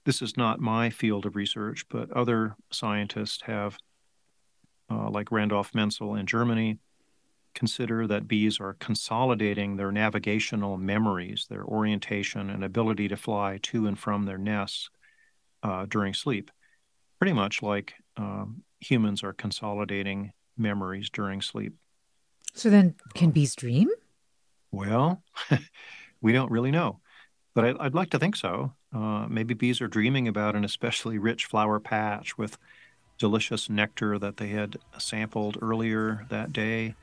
this 0.05 0.23
is 0.23 0.37
not 0.37 0.61
my 0.61 0.91
field 0.91 1.27
of 1.27 1.37
research, 1.37 1.85
but 1.89 2.11
other 2.13 2.57
scientists 2.71 3.43
have, 3.43 3.79
uh, 4.91 5.11
like 5.11 5.31
Randolph 5.31 5.75
Menzel 5.75 6.15
in 6.15 6.27
Germany, 6.27 6.79
consider 7.55 8.07
that 8.07 8.29
bees 8.29 8.61
are 8.61 8.75
consolidating 8.75 9.77
their 9.77 9.91
navigational 9.91 10.77
memories, 10.77 11.47
their 11.51 11.65
orientation 11.65 12.51
and 12.51 12.63
ability 12.63 13.09
to 13.09 13.17
fly 13.17 13.59
to 13.63 13.87
and 13.87 13.99
from 13.99 14.25
their 14.25 14.39
nests 14.39 14.91
uh, 15.63 15.87
during 15.87 16.15
sleep, 16.15 16.51
pretty 17.19 17.33
much 17.33 17.63
like 17.63 17.95
um, 18.17 18.63
humans 18.81 19.23
are 19.23 19.33
consolidating 19.33 20.33
memories 20.57 21.11
during 21.11 21.41
sleep. 21.41 21.75
So 22.55 22.71
then, 22.71 22.95
can 23.15 23.31
bees 23.31 23.55
dream? 23.55 23.89
Well, 24.71 25.23
we 26.21 26.33
don't 26.33 26.51
really 26.51 26.71
know, 26.71 27.01
but 27.59 27.81
I, 27.81 27.83
would 27.83 27.95
like 27.97 28.11
to 28.11 28.21
think 28.21 28.37
so. 28.37 28.73
Uh, 28.95 29.27
maybe 29.29 29.53
bees 29.53 29.81
are 29.81 29.89
dreaming 29.89 30.29
about 30.29 30.55
an 30.55 30.65
especially 30.65 31.19
rich 31.19 31.47
flower 31.47 31.81
patch 31.81 32.39
with 32.39 32.57
delicious 33.19 33.69
nectar 33.69 34.17
that 34.17 34.37
they 34.37 34.51
had 34.51 34.77
sampled 34.97 35.59
earlier 35.61 36.25
that 36.29 36.53
day, 36.53 36.95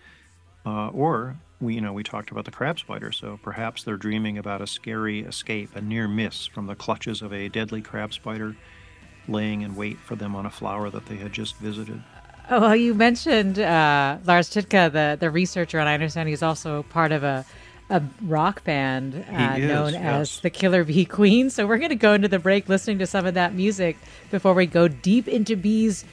uh, 0.65 0.87
or 0.87 1.35
we, 1.59 1.75
you 1.75 1.81
know, 1.81 1.91
we 1.91 2.03
talked 2.03 2.31
about 2.31 2.45
the 2.45 2.51
crab 2.51 2.79
spider, 2.79 3.11
so 3.11 3.37
perhaps 3.43 3.83
they're 3.83 3.97
dreaming 3.97 4.37
about 4.37 4.61
a 4.61 4.67
scary 4.67 5.23
escape, 5.23 5.75
a 5.75 5.81
near 5.81 6.07
miss 6.07 6.45
from 6.45 6.67
the 6.67 6.75
clutches 6.75 7.21
of 7.21 7.33
a 7.33 7.49
deadly 7.49 7.81
crab 7.81 8.13
spider 8.13 8.55
laying 9.27 9.61
in 9.61 9.75
wait 9.75 9.97
for 9.97 10.15
them 10.15 10.37
on 10.37 10.45
a 10.45 10.49
flower 10.49 10.89
that 10.89 11.05
they 11.07 11.17
had 11.17 11.33
just 11.33 11.57
visited. 11.57 12.01
Oh, 12.49 12.61
well, 12.61 12.75
you 12.77 12.93
mentioned 12.93 13.59
uh, 13.59 14.19
Lars 14.23 14.49
Chittka, 14.49 14.89
the, 14.89 15.17
the 15.19 15.29
researcher, 15.29 15.79
and 15.79 15.89
I 15.89 15.95
understand 15.95 16.29
he's 16.29 16.43
also 16.43 16.83
part 16.83 17.11
of 17.11 17.25
a, 17.25 17.45
a 17.89 18.01
rock 18.23 18.63
band 18.63 19.13
uh, 19.15 19.55
is, 19.57 19.67
known 19.67 19.93
yes. 19.93 20.03
as 20.03 20.39
the 20.39 20.49
Killer 20.49 20.83
Bee 20.83 21.05
Queen. 21.05 21.49
So 21.49 21.67
we're 21.67 21.77
going 21.77 21.89
to 21.89 21.95
go 21.95 22.13
into 22.13 22.27
the 22.27 22.39
break 22.39 22.67
listening 22.67 22.99
to 22.99 23.07
some 23.07 23.25
of 23.25 23.35
that 23.35 23.53
music 23.53 23.97
before 24.31 24.53
we 24.53 24.65
go 24.65 24.87
deep 24.87 25.27
into 25.27 25.55
bees 25.55 26.05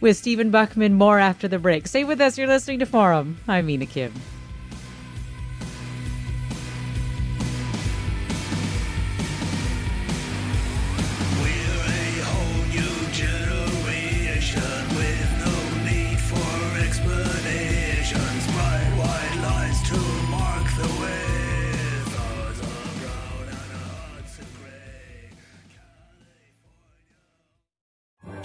with 0.00 0.16
Stephen 0.16 0.50
Buchmann. 0.50 0.92
More 0.92 1.18
after 1.18 1.48
the 1.48 1.58
break. 1.58 1.86
Stay 1.86 2.04
with 2.04 2.20
us. 2.20 2.36
You're 2.36 2.46
listening 2.46 2.80
to 2.80 2.86
Forum. 2.86 3.38
I'm 3.48 3.66
Mina 3.66 3.86
Kim. 3.86 4.12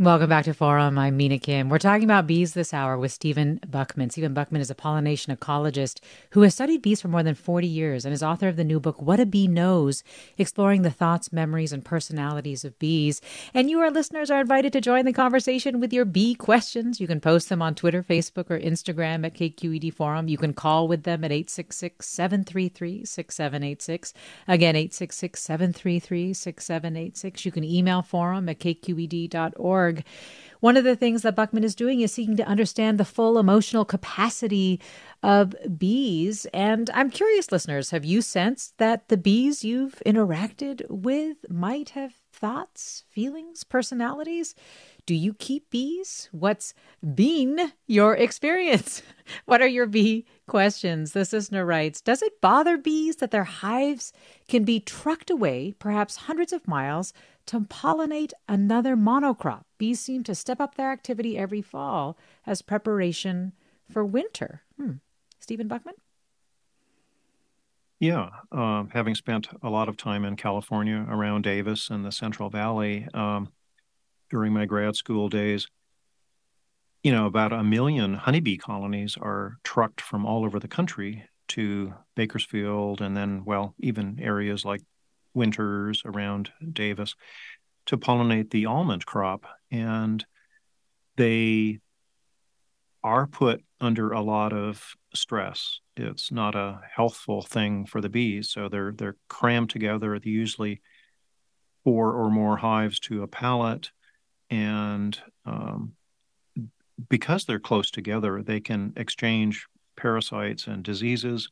Welcome 0.00 0.30
back 0.30 0.46
to 0.46 0.54
Forum. 0.54 0.98
I'm 0.98 1.18
Mina 1.18 1.38
Kim. 1.38 1.68
We're 1.68 1.76
talking 1.76 2.04
about 2.04 2.26
bees 2.26 2.54
this 2.54 2.72
hour 2.72 2.96
with 2.96 3.12
Stephen 3.12 3.60
Buchmann. 3.68 4.10
Stephen 4.10 4.32
Buchmann 4.32 4.62
is 4.62 4.70
a 4.70 4.74
pollination 4.74 5.36
ecologist 5.36 6.00
who 6.30 6.40
has 6.40 6.54
studied 6.54 6.80
bees 6.80 7.02
for 7.02 7.08
more 7.08 7.22
than 7.22 7.34
40 7.34 7.66
years 7.66 8.06
and 8.06 8.14
is 8.14 8.22
author 8.22 8.48
of 8.48 8.56
the 8.56 8.64
new 8.64 8.80
book, 8.80 9.02
What 9.02 9.20
a 9.20 9.26
Bee 9.26 9.46
Knows, 9.46 10.02
exploring 10.38 10.80
the 10.80 10.90
thoughts, 10.90 11.34
memories, 11.34 11.70
and 11.70 11.84
personalities 11.84 12.64
of 12.64 12.78
bees. 12.78 13.20
And 13.52 13.68
you, 13.68 13.78
our 13.80 13.90
listeners, 13.90 14.30
are 14.30 14.40
invited 14.40 14.72
to 14.72 14.80
join 14.80 15.04
the 15.04 15.12
conversation 15.12 15.80
with 15.80 15.92
your 15.92 16.06
bee 16.06 16.34
questions. 16.34 16.98
You 16.98 17.06
can 17.06 17.20
post 17.20 17.50
them 17.50 17.60
on 17.60 17.74
Twitter, 17.74 18.02
Facebook, 18.02 18.50
or 18.50 18.58
Instagram 18.58 19.26
at 19.26 19.34
KQED 19.34 19.92
Forum. 19.92 20.28
You 20.28 20.38
can 20.38 20.54
call 20.54 20.88
with 20.88 21.02
them 21.02 21.24
at 21.24 21.30
866 21.30 22.08
733 22.08 23.04
6786. 23.04 24.14
Again, 24.48 24.76
866 24.76 25.42
733 25.42 26.32
6786. 26.32 27.44
You 27.44 27.52
can 27.52 27.64
email 27.64 28.00
forum 28.00 28.48
at 28.48 28.60
kqed.org. 28.60 29.89
One 30.60 30.76
of 30.76 30.84
the 30.84 30.96
things 30.96 31.22
that 31.22 31.36
Buchmann 31.36 31.64
is 31.64 31.74
doing 31.74 32.02
is 32.02 32.12
seeking 32.12 32.36
to 32.36 32.46
understand 32.46 32.98
the 32.98 33.04
full 33.04 33.38
emotional 33.38 33.86
capacity 33.86 34.78
of 35.22 35.54
bees. 35.78 36.46
And 36.52 36.90
I'm 36.92 37.10
curious, 37.10 37.50
listeners, 37.50 37.90
have 37.90 38.04
you 38.04 38.20
sensed 38.20 38.76
that 38.76 39.08
the 39.08 39.16
bees 39.16 39.64
you've 39.64 40.02
interacted 40.04 40.82
with 40.90 41.38
might 41.48 41.90
have 41.90 42.12
thoughts, 42.30 43.04
feelings, 43.08 43.64
personalities? 43.64 44.54
Do 45.06 45.14
you 45.14 45.32
keep 45.32 45.70
bees? 45.70 46.28
What's 46.30 46.74
been 47.14 47.72
your 47.86 48.14
experience? 48.14 49.02
what 49.46 49.62
are 49.62 49.66
your 49.66 49.86
bee 49.86 50.26
questions? 50.46 51.12
This 51.12 51.32
listener 51.32 51.64
writes 51.64 52.02
Does 52.02 52.20
it 52.22 52.40
bother 52.42 52.76
bees 52.76 53.16
that 53.16 53.30
their 53.30 53.44
hives 53.44 54.12
can 54.46 54.64
be 54.64 54.78
trucked 54.78 55.30
away, 55.30 55.74
perhaps 55.78 56.16
hundreds 56.16 56.52
of 56.52 56.68
miles, 56.68 57.14
to 57.50 57.58
pollinate 57.62 58.32
another 58.48 58.96
monocrop. 58.96 59.62
Bees 59.76 59.98
seem 59.98 60.22
to 60.22 60.36
step 60.36 60.60
up 60.60 60.76
their 60.76 60.92
activity 60.92 61.36
every 61.36 61.60
fall 61.60 62.16
as 62.46 62.62
preparation 62.62 63.52
for 63.90 64.04
winter. 64.04 64.62
Hmm. 64.76 64.92
Stephen 65.40 65.68
Buchmann? 65.68 65.94
Yeah, 67.98 68.28
uh, 68.52 68.84
having 68.92 69.16
spent 69.16 69.48
a 69.64 69.68
lot 69.68 69.88
of 69.88 69.96
time 69.96 70.24
in 70.24 70.36
California 70.36 71.04
around 71.10 71.42
Davis 71.42 71.90
and 71.90 72.04
the 72.04 72.12
Central 72.12 72.50
Valley 72.50 73.08
um, 73.14 73.48
during 74.30 74.52
my 74.52 74.64
grad 74.64 74.94
school 74.94 75.28
days, 75.28 75.66
you 77.02 77.10
know, 77.10 77.26
about 77.26 77.52
a 77.52 77.64
million 77.64 78.14
honeybee 78.14 78.58
colonies 78.58 79.16
are 79.20 79.56
trucked 79.64 80.00
from 80.00 80.24
all 80.24 80.44
over 80.44 80.60
the 80.60 80.68
country 80.68 81.24
to 81.48 81.94
Bakersfield 82.14 83.00
and 83.00 83.16
then, 83.16 83.44
well, 83.44 83.74
even 83.80 84.20
areas 84.20 84.64
like 84.64 84.82
winters 85.34 86.02
around 86.04 86.50
Davis 86.72 87.14
to 87.86 87.96
pollinate 87.96 88.50
the 88.50 88.66
almond 88.66 89.06
crop. 89.06 89.46
And 89.70 90.24
they 91.16 91.80
are 93.02 93.26
put 93.26 93.62
under 93.80 94.12
a 94.12 94.20
lot 94.20 94.52
of 94.52 94.94
stress. 95.14 95.80
It's 95.96 96.30
not 96.30 96.54
a 96.54 96.80
healthful 96.94 97.42
thing 97.42 97.86
for 97.86 98.00
the 98.00 98.08
bees. 98.08 98.50
So 98.50 98.68
they're 98.68 98.92
they're 98.92 99.16
crammed 99.28 99.70
together. 99.70 100.18
Usually 100.22 100.80
four 101.84 102.12
or 102.12 102.30
more 102.30 102.56
hives 102.56 103.00
to 103.00 103.22
a 103.22 103.28
pallet, 103.28 103.90
and 104.50 105.18
um, 105.46 105.92
because 107.08 107.44
they're 107.44 107.58
close 107.58 107.90
together, 107.90 108.42
they 108.42 108.60
can 108.60 108.92
exchange 108.96 109.66
parasites 109.96 110.66
and 110.66 110.82
diseases. 110.82 111.50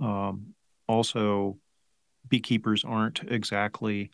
Um, 0.00 0.54
also, 0.86 1.58
beekeepers 2.28 2.84
aren't 2.84 3.20
exactly 3.30 4.10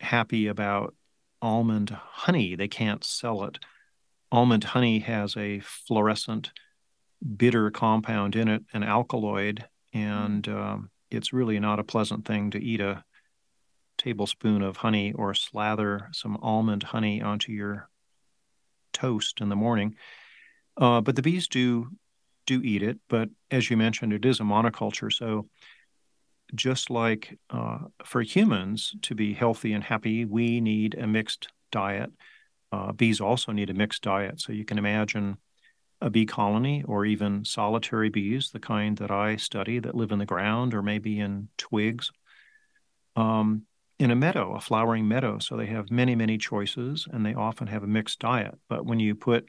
happy 0.00 0.46
about 0.46 0.94
almond 1.42 1.90
honey. 1.90 2.54
They 2.54 2.68
can't 2.68 3.04
sell 3.04 3.44
it. 3.44 3.58
Almond 4.32 4.64
honey 4.64 5.00
has 5.00 5.36
a 5.36 5.60
fluorescent, 5.60 6.52
bitter 7.36 7.70
compound 7.70 8.36
in 8.36 8.48
it, 8.48 8.62
an 8.72 8.82
alkaloid, 8.82 9.64
and 9.92 10.46
um, 10.48 10.90
it's 11.10 11.32
really 11.32 11.58
not 11.58 11.80
a 11.80 11.84
pleasant 11.84 12.24
thing 12.24 12.50
to 12.52 12.62
eat 12.62 12.80
a 12.80 13.04
tablespoon 13.98 14.62
of 14.62 14.78
honey 14.78 15.12
or 15.12 15.34
slather 15.34 16.08
some 16.12 16.38
almond 16.40 16.82
honey 16.82 17.20
onto 17.20 17.52
your 17.52 17.88
toast 18.92 19.40
in 19.40 19.48
the 19.48 19.56
morning. 19.56 19.94
Uh, 20.76 21.00
but 21.00 21.16
the 21.16 21.22
bees 21.22 21.48
do 21.48 21.88
do 22.46 22.62
eat 22.62 22.82
it. 22.82 22.98
But 23.08 23.28
as 23.50 23.70
you 23.70 23.76
mentioned, 23.76 24.12
it 24.12 24.24
is 24.24 24.40
a 24.40 24.44
monoculture, 24.44 25.12
so 25.12 25.48
just 26.54 26.90
like 26.90 27.38
uh, 27.50 27.78
for 28.04 28.22
humans 28.22 28.94
to 29.02 29.14
be 29.14 29.32
healthy 29.32 29.72
and 29.72 29.84
happy, 29.84 30.24
we 30.24 30.60
need 30.60 30.94
a 30.94 31.06
mixed 31.06 31.48
diet. 31.70 32.10
Uh, 32.72 32.92
bees 32.92 33.20
also 33.20 33.52
need 33.52 33.70
a 33.70 33.74
mixed 33.74 34.02
diet. 34.02 34.40
So 34.40 34.52
you 34.52 34.64
can 34.64 34.78
imagine 34.78 35.38
a 36.00 36.10
bee 36.10 36.26
colony 36.26 36.82
or 36.86 37.04
even 37.04 37.44
solitary 37.44 38.08
bees, 38.08 38.50
the 38.50 38.60
kind 38.60 38.96
that 38.98 39.10
I 39.10 39.36
study 39.36 39.78
that 39.80 39.94
live 39.94 40.12
in 40.12 40.18
the 40.18 40.26
ground 40.26 40.74
or 40.74 40.82
maybe 40.82 41.18
in 41.18 41.48
twigs, 41.58 42.10
um, 43.16 43.62
in 43.98 44.10
a 44.10 44.16
meadow, 44.16 44.54
a 44.54 44.60
flowering 44.60 45.06
meadow. 45.06 45.38
So 45.38 45.56
they 45.56 45.66
have 45.66 45.90
many, 45.90 46.14
many 46.14 46.38
choices 46.38 47.06
and 47.10 47.24
they 47.24 47.34
often 47.34 47.66
have 47.66 47.82
a 47.82 47.88
mixed 47.88 48.20
diet. 48.20 48.58
But 48.68 48.86
when 48.86 48.98
you 48.98 49.14
put 49.14 49.46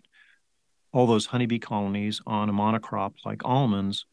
all 0.92 1.08
those 1.08 1.28
honeybee 1.28 1.60
colonies 1.60 2.22
on 2.28 2.50
a 2.50 2.54
monocrop 2.54 3.14
like 3.24 3.46
almonds, 3.46 4.06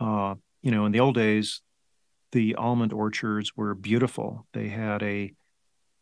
uh, 0.00 0.34
you 0.60 0.70
know, 0.70 0.84
in 0.84 0.92
the 0.92 1.00
old 1.00 1.14
days, 1.14 1.62
the 2.34 2.56
almond 2.56 2.92
orchards 2.92 3.56
were 3.56 3.76
beautiful. 3.76 4.44
They 4.52 4.68
had 4.68 5.04
a 5.04 5.32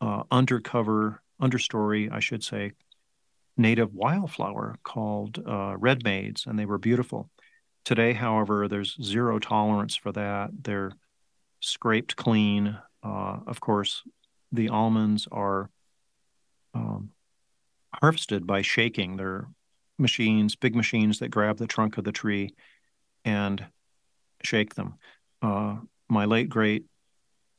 uh, 0.01 0.23
undercover, 0.31 1.21
understory, 1.39 2.11
I 2.11 2.19
should 2.19 2.43
say, 2.43 2.71
native 3.55 3.93
wildflower 3.93 4.79
called 4.83 5.37
uh, 5.47 5.77
red 5.77 6.03
maids, 6.03 6.47
and 6.47 6.57
they 6.57 6.65
were 6.65 6.79
beautiful. 6.79 7.29
Today, 7.85 8.13
however, 8.13 8.67
there's 8.67 8.97
zero 8.99 9.37
tolerance 9.37 9.95
for 9.95 10.11
that. 10.11 10.49
They're 10.63 10.93
scraped 11.59 12.15
clean. 12.15 12.79
Uh, 13.03 13.37
of 13.45 13.59
course, 13.59 14.01
the 14.51 14.69
almonds 14.69 15.27
are 15.31 15.69
um, 16.73 17.11
harvested 17.93 18.47
by 18.47 18.63
shaking. 18.63 19.17
They're 19.17 19.47
machines, 19.99 20.55
big 20.55 20.73
machines 20.73 21.19
that 21.19 21.29
grab 21.29 21.57
the 21.57 21.67
trunk 21.67 21.99
of 21.99 22.05
the 22.05 22.11
tree 22.11 22.55
and 23.23 23.63
shake 24.43 24.73
them. 24.73 24.95
Uh, 25.43 25.75
my 26.13 26.25
late 26.25 26.49
great 26.49 26.85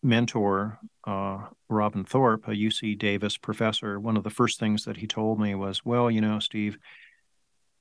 mentor, 0.03 0.79
uh, 1.07 1.39
Robbin 1.69 2.05
Thorp, 2.05 2.47
a 2.47 2.53
UC 2.53 2.99
Davis 2.99 3.37
professor, 3.37 3.99
one 3.99 4.17
of 4.17 4.23
the 4.23 4.31
first 4.31 4.61
things 4.61 4.85
that 4.85 4.99
he 4.99 5.07
told 5.07 5.41
me 5.41 5.55
was, 5.55 5.85
Well, 5.85 6.11
you 6.11 6.21
know, 6.21 6.39
Steve, 6.39 6.79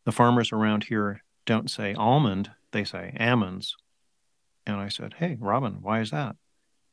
the 0.05 0.11
farmers 0.11 0.51
around 0.51 0.85
here 0.85 1.23
don't 1.45 1.69
say 1.69 1.93
almond, 1.93 2.51
they 2.71 2.83
say 2.83 3.15
almonds. 3.19 3.75
And 4.65 4.77
I 4.77 4.87
said, 4.87 5.15
Hey, 5.19 5.37
Robbin, 5.39 5.79
why 5.81 5.99
is 5.99 6.11
that? 6.11 6.35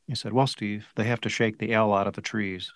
He 0.07 0.15
said, 0.15 0.33
Well, 0.33 0.47
Steve, 0.47 0.87
they 0.95 1.05
have 1.05 1.21
to 1.21 1.29
shake 1.29 1.57
the 1.57 1.73
L 1.73 1.93
out 1.93 2.07
of 2.07 2.13
the 2.13 2.21
trees. 2.21 2.71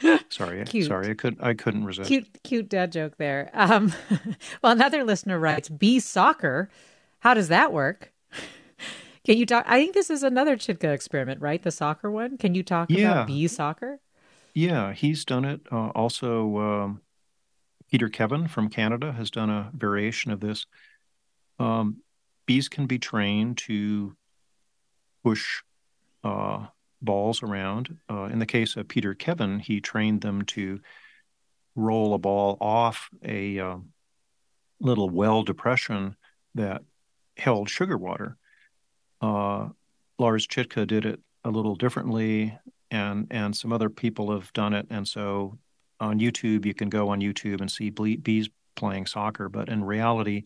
sorry, 0.28 0.64
cute. 0.64 0.86
sorry, 0.86 1.10
I 1.10 1.14
could 1.14 1.36
I 1.40 1.54
couldn't 1.54 1.84
resist. 1.84 2.08
Cute, 2.08 2.42
cute 2.42 2.68
dad 2.68 2.92
joke 2.92 3.16
there. 3.18 3.50
Um, 3.52 3.92
well, 4.62 4.72
another 4.72 5.04
listener 5.04 5.38
writes, 5.38 5.68
"Bee 5.68 6.00
soccer, 6.00 6.70
how 7.20 7.34
does 7.34 7.48
that 7.48 7.72
work?" 7.72 8.12
Can 9.28 9.36
you 9.36 9.44
talk? 9.44 9.66
I 9.68 9.78
think 9.78 9.92
this 9.92 10.08
is 10.08 10.22
another 10.22 10.56
Chittka 10.56 10.90
experiment, 10.90 11.42
right? 11.42 11.62
The 11.62 11.70
soccer 11.70 12.10
one. 12.10 12.38
Can 12.38 12.54
you 12.54 12.62
talk 12.62 12.90
yeah. 12.90 13.10
about 13.10 13.26
bee 13.26 13.46
soccer? 13.46 14.00
Yeah, 14.54 14.94
he's 14.94 15.26
done 15.26 15.44
it. 15.44 15.60
Uh, 15.70 15.88
also, 15.88 16.56
um, 16.56 17.02
Peter 17.90 18.08
Kevan 18.08 18.48
from 18.48 18.70
Canada 18.70 19.12
has 19.12 19.30
done 19.30 19.50
a 19.50 19.70
variation 19.74 20.30
of 20.30 20.40
this. 20.40 20.64
Um, 21.58 21.98
bees 22.46 22.70
can 22.70 22.86
be 22.86 22.98
trained 22.98 23.58
to 23.58 24.16
push 25.22 25.60
uh, 26.24 26.68
balls 27.02 27.42
around. 27.42 27.98
Uh, 28.10 28.30
in 28.32 28.38
the 28.38 28.46
case 28.46 28.76
of 28.76 28.88
Peter 28.88 29.12
Kevan, 29.12 29.58
he 29.58 29.82
trained 29.82 30.22
them 30.22 30.40
to 30.46 30.80
roll 31.74 32.14
a 32.14 32.18
ball 32.18 32.56
off 32.62 33.10
a 33.22 33.58
uh, 33.58 33.76
little 34.80 35.10
well 35.10 35.42
depression 35.42 36.16
that 36.54 36.80
held 37.36 37.68
sugar 37.68 37.98
water. 37.98 38.38
Uh, 39.20 39.68
Lars 40.18 40.46
Chittka 40.46 40.86
did 40.86 41.04
it 41.04 41.20
a 41.44 41.50
little 41.50 41.74
differently, 41.74 42.58
and 42.90 43.26
and 43.30 43.56
some 43.56 43.72
other 43.72 43.90
people 43.90 44.32
have 44.32 44.52
done 44.52 44.74
it. 44.74 44.86
And 44.90 45.06
so 45.06 45.58
on 46.00 46.20
YouTube, 46.20 46.64
you 46.64 46.74
can 46.74 46.88
go 46.88 47.08
on 47.08 47.20
YouTube 47.20 47.60
and 47.60 47.70
see 47.70 47.90
bees 47.90 48.48
playing 48.76 49.06
soccer, 49.06 49.48
but 49.48 49.68
in 49.68 49.84
reality, 49.84 50.44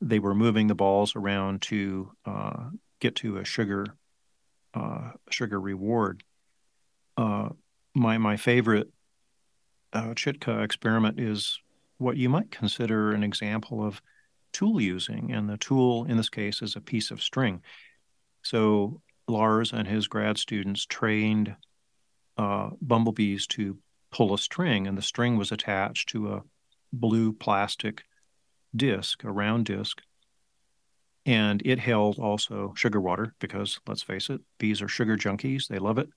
they 0.00 0.18
were 0.18 0.34
moving 0.34 0.66
the 0.66 0.74
balls 0.74 1.14
around 1.16 1.62
to 1.62 2.12
uh, 2.24 2.70
get 3.00 3.14
to 3.16 3.38
a 3.38 3.44
sugar 3.44 3.86
uh, 4.74 5.12
sugar 5.30 5.60
reward. 5.60 6.22
Uh, 7.16 7.50
my 7.94 8.18
my 8.18 8.36
favorite 8.36 8.90
uh, 9.92 10.12
Chittka 10.14 10.62
experiment 10.62 11.18
is 11.18 11.58
what 11.98 12.16
you 12.16 12.28
might 12.28 12.50
consider 12.50 13.12
an 13.12 13.22
example 13.22 13.84
of 13.84 14.02
tool 14.56 14.80
using, 14.80 15.32
and 15.32 15.48
the 15.48 15.58
tool 15.58 16.06
in 16.06 16.16
this 16.16 16.30
case 16.30 16.62
is 16.62 16.76
a 16.76 16.80
piece 16.80 17.10
of 17.10 17.22
string. 17.22 17.60
So 18.42 19.02
Lars 19.28 19.72
and 19.72 19.86
his 19.86 20.08
grad 20.08 20.38
students 20.38 20.86
trained 20.86 21.54
uh, 22.38 22.70
bumblebees 22.80 23.46
to 23.48 23.78
pull 24.10 24.32
a 24.32 24.38
string, 24.38 24.86
and 24.86 24.96
the 24.96 25.02
string 25.02 25.36
was 25.36 25.52
attached 25.52 26.08
to 26.10 26.32
a 26.32 26.42
blue 26.92 27.32
plastic 27.32 28.04
disc, 28.74 29.24
a 29.24 29.30
round 29.30 29.66
disc. 29.66 30.00
And 31.26 31.60
it 31.64 31.78
held 31.78 32.18
also 32.18 32.72
sugar 32.76 33.00
water 33.00 33.34
because 33.40 33.78
let's 33.86 34.02
face 34.02 34.30
it, 34.30 34.40
bees 34.58 34.80
are 34.80 34.88
sugar 34.88 35.16
junkies. 35.16 35.66
They 35.66 35.78
love 35.78 35.98
it. 35.98 36.08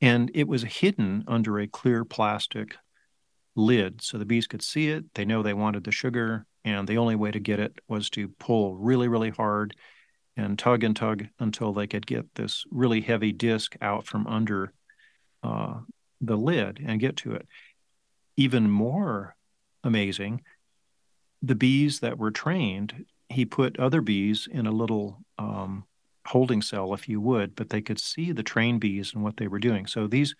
And 0.00 0.30
it 0.34 0.46
was 0.46 0.62
hidden 0.62 1.24
under 1.26 1.58
a 1.58 1.66
clear 1.66 2.04
plastic 2.04 2.76
lid 3.56 4.02
so 4.02 4.18
the 4.18 4.26
bees 4.26 4.46
could 4.46 4.62
see 4.62 4.90
it. 4.90 5.14
They 5.14 5.24
know 5.24 5.42
they 5.42 5.54
wanted 5.54 5.84
the 5.84 5.92
sugar. 5.92 6.46
And 6.64 6.88
the 6.88 6.98
only 6.98 7.16
way 7.16 7.30
to 7.30 7.38
get 7.38 7.60
it 7.60 7.78
was 7.88 8.08
to 8.10 8.28
pull 8.28 8.76
really, 8.76 9.08
really 9.08 9.30
hard 9.30 9.76
and 10.36 10.58
tug 10.58 10.82
and 10.82 10.96
tug 10.96 11.26
until 11.38 11.72
they 11.72 11.86
could 11.86 12.06
get 12.06 12.34
this 12.34 12.64
really 12.70 13.00
heavy 13.00 13.32
disc 13.32 13.76
out 13.80 14.06
from 14.06 14.26
under 14.26 14.72
uh, 15.42 15.74
the 16.20 16.36
lid 16.36 16.80
and 16.84 17.00
get 17.00 17.16
to 17.18 17.32
it. 17.32 17.46
Even 18.36 18.68
more 18.68 19.36
amazing, 19.84 20.42
the 21.42 21.54
bees 21.54 22.00
that 22.00 22.18
were 22.18 22.30
trained, 22.30 23.04
he 23.28 23.44
put 23.44 23.78
other 23.78 24.00
bees 24.00 24.48
in 24.50 24.66
a 24.66 24.72
little 24.72 25.18
um, 25.38 25.84
holding 26.26 26.62
cell, 26.62 26.94
if 26.94 27.08
you 27.08 27.20
would, 27.20 27.54
but 27.54 27.68
they 27.68 27.82
could 27.82 28.00
see 28.00 28.32
the 28.32 28.42
trained 28.42 28.80
bees 28.80 29.12
and 29.14 29.22
what 29.22 29.36
they 29.36 29.46
were 29.46 29.58
doing. 29.58 29.86
So 29.86 30.06
these 30.06 30.34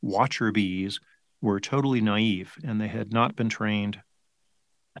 watcher 0.00 0.50
bees 0.50 0.98
were 1.42 1.60
totally 1.60 2.00
naive 2.00 2.54
and 2.64 2.80
they 2.80 2.88
had 2.88 3.12
not 3.12 3.36
been 3.36 3.48
trained 3.48 4.00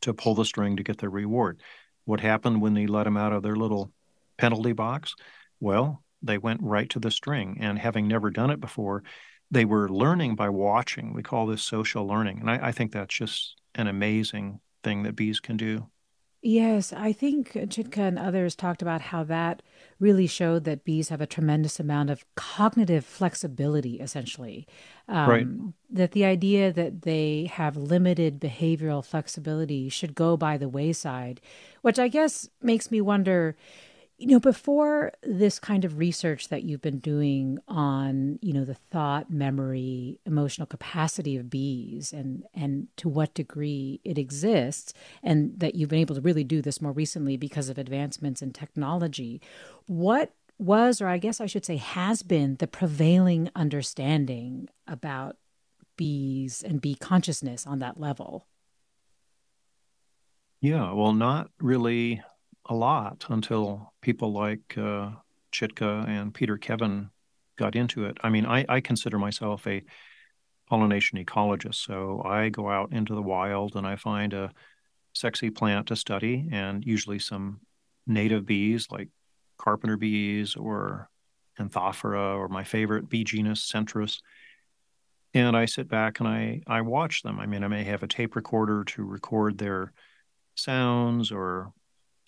to 0.02 0.14
pull 0.14 0.34
the 0.34 0.44
string 0.44 0.76
to 0.76 0.82
get 0.82 0.98
their 0.98 1.10
reward. 1.10 1.60
What 2.04 2.20
happened 2.20 2.60
when 2.60 2.74
they 2.74 2.86
let 2.86 3.04
them 3.04 3.16
out 3.16 3.32
of 3.32 3.42
their 3.42 3.56
little 3.56 3.92
penalty 4.38 4.72
box? 4.72 5.14
Well, 5.60 6.02
they 6.22 6.38
went 6.38 6.60
right 6.62 6.88
to 6.90 6.98
the 6.98 7.10
string. 7.10 7.58
And 7.60 7.78
having 7.78 8.08
never 8.08 8.30
done 8.30 8.50
it 8.50 8.60
before, 8.60 9.02
they 9.50 9.64
were 9.64 9.88
learning 9.88 10.36
by 10.36 10.48
watching. 10.48 11.12
We 11.12 11.22
call 11.22 11.46
this 11.46 11.62
social 11.62 12.06
learning. 12.06 12.40
And 12.40 12.50
I, 12.50 12.68
I 12.68 12.72
think 12.72 12.92
that's 12.92 13.14
just 13.14 13.56
an 13.74 13.86
amazing 13.86 14.60
thing 14.82 15.02
that 15.02 15.16
bees 15.16 15.40
can 15.40 15.56
do. 15.56 15.88
Yes, 16.42 16.94
I 16.94 17.12
think 17.12 17.52
Chittka 17.52 17.98
and 17.98 18.18
others 18.18 18.54
talked 18.54 18.80
about 18.80 19.02
how 19.02 19.24
that 19.24 19.60
really 19.98 20.26
showed 20.26 20.64
that 20.64 20.84
bees 20.84 21.10
have 21.10 21.20
a 21.20 21.26
tremendous 21.26 21.78
amount 21.78 22.08
of 22.08 22.24
cognitive 22.34 23.04
flexibility, 23.04 24.00
essentially. 24.00 24.66
Um, 25.06 25.28
right. 25.28 25.46
That 25.90 26.12
the 26.12 26.24
idea 26.24 26.72
that 26.72 27.02
they 27.02 27.50
have 27.52 27.76
limited 27.76 28.40
behavioral 28.40 29.04
flexibility 29.04 29.90
should 29.90 30.14
go 30.14 30.38
by 30.38 30.56
the 30.56 30.68
wayside, 30.68 31.42
which 31.82 31.98
I 31.98 32.08
guess 32.08 32.48
makes 32.62 32.90
me 32.90 33.02
wonder 33.02 33.54
you 34.20 34.26
know 34.26 34.38
before 34.38 35.12
this 35.22 35.58
kind 35.58 35.84
of 35.84 35.98
research 35.98 36.48
that 36.48 36.62
you've 36.62 36.82
been 36.82 36.98
doing 36.98 37.58
on 37.66 38.38
you 38.42 38.52
know 38.52 38.64
the 38.64 38.74
thought 38.74 39.30
memory 39.30 40.20
emotional 40.26 40.66
capacity 40.66 41.36
of 41.36 41.48
bees 41.48 42.12
and 42.12 42.44
and 42.54 42.86
to 42.96 43.08
what 43.08 43.32
degree 43.32 43.98
it 44.04 44.18
exists 44.18 44.92
and 45.22 45.58
that 45.58 45.74
you've 45.74 45.88
been 45.88 45.98
able 45.98 46.14
to 46.14 46.20
really 46.20 46.44
do 46.44 46.60
this 46.60 46.82
more 46.82 46.92
recently 46.92 47.36
because 47.36 47.70
of 47.70 47.78
advancements 47.78 48.42
in 48.42 48.52
technology 48.52 49.40
what 49.86 50.32
was 50.58 51.00
or 51.00 51.08
i 51.08 51.16
guess 51.16 51.40
i 51.40 51.46
should 51.46 51.64
say 51.64 51.76
has 51.76 52.22
been 52.22 52.56
the 52.56 52.66
prevailing 52.66 53.50
understanding 53.56 54.68
about 54.86 55.36
bees 55.96 56.62
and 56.62 56.80
bee 56.80 56.94
consciousness 56.94 57.66
on 57.66 57.78
that 57.78 58.00
level? 58.00 58.46
Yeah 60.62 60.92
well 60.92 61.12
not 61.12 61.50
really 61.60 62.22
a 62.70 62.74
lot 62.74 63.26
until 63.28 63.92
people 64.00 64.32
like 64.32 64.78
uh, 64.78 65.10
Chittka 65.52 66.04
and 66.08 66.32
Peter 66.32 66.56
Kevan 66.56 67.10
got 67.58 67.74
into 67.74 68.06
it. 68.06 68.16
I 68.22 68.30
mean, 68.30 68.46
I, 68.46 68.64
I 68.68 68.80
consider 68.80 69.18
myself 69.18 69.66
a 69.66 69.82
pollination 70.68 71.22
ecologist, 71.22 71.74
so 71.74 72.22
I 72.24 72.48
go 72.48 72.70
out 72.70 72.92
into 72.92 73.14
the 73.14 73.22
wild 73.22 73.74
and 73.74 73.84
I 73.84 73.96
find 73.96 74.32
a 74.32 74.52
sexy 75.12 75.50
plant 75.50 75.88
to 75.88 75.96
study, 75.96 76.48
and 76.52 76.84
usually 76.84 77.18
some 77.18 77.60
native 78.06 78.46
bees 78.46 78.86
like 78.90 79.08
carpenter 79.58 79.96
bees 79.96 80.54
or 80.54 81.08
Anthophora 81.58 82.36
or 82.36 82.48
my 82.48 82.62
favorite 82.62 83.08
bee 83.08 83.24
genus 83.24 83.68
Centris. 83.70 84.20
And 85.34 85.56
I 85.56 85.64
sit 85.64 85.88
back 85.88 86.20
and 86.20 86.28
I 86.28 86.62
I 86.68 86.82
watch 86.82 87.22
them. 87.22 87.40
I 87.40 87.46
mean, 87.46 87.64
I 87.64 87.68
may 87.68 87.82
have 87.82 88.04
a 88.04 88.08
tape 88.08 88.36
recorder 88.36 88.84
to 88.84 89.04
record 89.04 89.58
their 89.58 89.92
sounds 90.54 91.32
or 91.32 91.72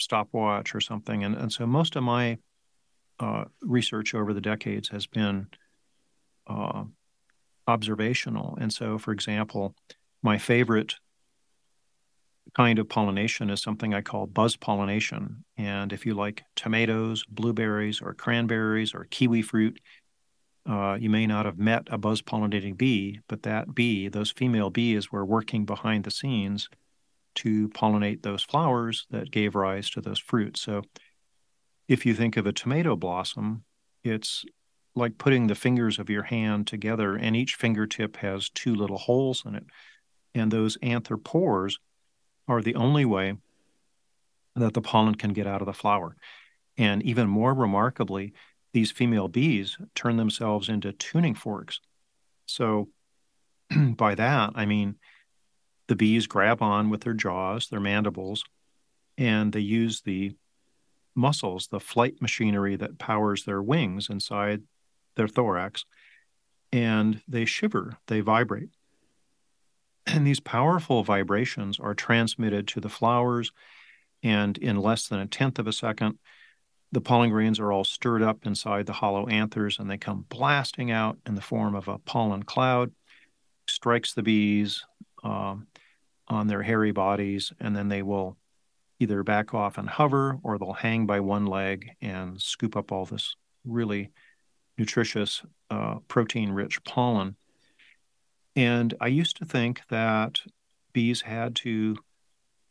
stopwatch 0.02 0.74
or 0.74 0.80
something. 0.80 1.24
And, 1.24 1.34
and 1.34 1.52
so 1.52 1.66
most 1.66 1.96
of 1.96 2.02
my 2.02 2.38
uh, 3.20 3.44
research 3.62 4.14
over 4.14 4.32
the 4.32 4.40
decades 4.40 4.88
has 4.88 5.06
been 5.06 5.46
uh, 6.46 6.84
observational. 7.66 8.58
And 8.60 8.72
so, 8.72 8.98
for 8.98 9.12
example, 9.12 9.74
my 10.22 10.38
favorite 10.38 10.94
kind 12.56 12.78
of 12.78 12.88
pollination 12.88 13.50
is 13.50 13.62
something 13.62 13.94
I 13.94 14.02
call 14.02 14.26
buzz 14.26 14.56
pollination. 14.56 15.44
And 15.56 15.92
if 15.92 16.04
you 16.04 16.14
like 16.14 16.42
tomatoes, 16.56 17.24
blueberries, 17.28 18.02
or 18.02 18.14
cranberries, 18.14 18.94
or 18.94 19.06
kiwi 19.10 19.42
fruit, 19.42 19.80
uh, 20.68 20.96
you 21.00 21.10
may 21.10 21.26
not 21.26 21.46
have 21.46 21.58
met 21.58 21.88
a 21.90 21.98
buzz 21.98 22.22
pollinating 22.22 22.76
bee, 22.76 23.20
but 23.28 23.42
that 23.42 23.74
bee, 23.74 24.08
those 24.08 24.30
female 24.30 24.70
bees, 24.70 25.10
were 25.10 25.24
working 25.24 25.64
behind 25.64 26.04
the 26.04 26.10
scenes 26.10 26.68
to 27.36 27.68
pollinate 27.70 28.22
those 28.22 28.42
flowers 28.42 29.06
that 29.10 29.30
gave 29.30 29.54
rise 29.54 29.88
to 29.90 30.00
those 30.00 30.18
fruits. 30.18 30.60
So 30.60 30.82
if 31.88 32.06
you 32.06 32.14
think 32.14 32.36
of 32.36 32.46
a 32.46 32.52
tomato 32.52 32.96
blossom, 32.96 33.64
it's 34.04 34.44
like 34.94 35.18
putting 35.18 35.46
the 35.46 35.54
fingers 35.54 35.98
of 35.98 36.10
your 36.10 36.24
hand 36.24 36.66
together, 36.66 37.16
and 37.16 37.34
each 37.34 37.54
fingertip 37.54 38.16
has 38.18 38.50
two 38.50 38.74
little 38.74 38.98
holes 38.98 39.42
in 39.46 39.54
it. 39.54 39.64
And 40.34 40.50
those 40.50 40.76
anther 40.82 41.16
pores 41.16 41.78
are 42.48 42.62
the 42.62 42.74
only 42.74 43.04
way 43.04 43.36
that 44.54 44.74
the 44.74 44.82
pollen 44.82 45.14
can 45.14 45.32
get 45.32 45.46
out 45.46 45.62
of 45.62 45.66
the 45.66 45.72
flower. 45.72 46.16
And 46.76 47.02
even 47.02 47.28
more 47.28 47.54
remarkably, 47.54 48.32
these 48.72 48.90
female 48.90 49.28
bees 49.28 49.76
turn 49.94 50.16
themselves 50.16 50.68
into 50.68 50.92
tuning 50.92 51.34
forks. 51.34 51.80
So, 52.46 52.88
by 53.76 54.14
that, 54.14 54.52
I 54.54 54.66
mean, 54.66 54.96
the 55.92 55.96
bees 55.96 56.26
grab 56.26 56.62
on 56.62 56.88
with 56.88 57.02
their 57.02 57.12
jaws, 57.12 57.68
their 57.68 57.78
mandibles, 57.78 58.44
and 59.18 59.52
they 59.52 59.60
use 59.60 60.00
the 60.00 60.34
muscles, 61.14 61.66
the 61.66 61.78
flight 61.78 62.14
machinery 62.18 62.76
that 62.76 62.98
powers 62.98 63.44
their 63.44 63.60
wings 63.60 64.08
inside 64.08 64.62
their 65.16 65.28
thorax, 65.28 65.84
and 66.72 67.20
they 67.28 67.44
shiver, 67.44 67.98
they 68.06 68.20
vibrate. 68.20 68.70
And 70.06 70.26
these 70.26 70.40
powerful 70.40 71.04
vibrations 71.04 71.78
are 71.78 71.92
transmitted 71.92 72.66
to 72.68 72.80
the 72.80 72.88
flowers, 72.88 73.52
and 74.22 74.56
in 74.56 74.78
less 74.78 75.08
than 75.08 75.20
a 75.20 75.26
tenth 75.26 75.58
of 75.58 75.66
a 75.66 75.74
second, 75.74 76.18
the 76.90 77.02
pollen 77.02 77.28
grains 77.28 77.60
are 77.60 77.70
all 77.70 77.84
stirred 77.84 78.22
up 78.22 78.46
inside 78.46 78.86
the 78.86 78.94
hollow 78.94 79.26
anthers 79.26 79.78
and 79.78 79.90
they 79.90 79.98
come 79.98 80.24
blasting 80.30 80.90
out 80.90 81.18
in 81.26 81.34
the 81.34 81.42
form 81.42 81.74
of 81.74 81.86
a 81.86 81.98
pollen 81.98 82.44
cloud, 82.44 82.92
strikes 83.66 84.14
the 84.14 84.22
bees, 84.22 84.86
um, 85.22 85.66
on 86.32 86.46
their 86.46 86.62
hairy 86.62 86.92
bodies, 86.92 87.52
and 87.60 87.76
then 87.76 87.88
they 87.88 88.02
will 88.02 88.36
either 88.98 89.22
back 89.22 89.52
off 89.52 89.78
and 89.78 89.88
hover 89.88 90.38
or 90.42 90.58
they'll 90.58 90.72
hang 90.72 91.06
by 91.06 91.20
one 91.20 91.46
leg 91.46 91.90
and 92.00 92.40
scoop 92.40 92.76
up 92.76 92.92
all 92.92 93.04
this 93.04 93.34
really 93.64 94.10
nutritious, 94.78 95.42
uh, 95.70 95.96
protein 96.08 96.50
rich 96.50 96.82
pollen. 96.84 97.36
And 98.54 98.94
I 99.00 99.08
used 99.08 99.36
to 99.38 99.44
think 99.44 99.82
that 99.88 100.40
bees 100.92 101.22
had 101.22 101.54
to 101.56 101.96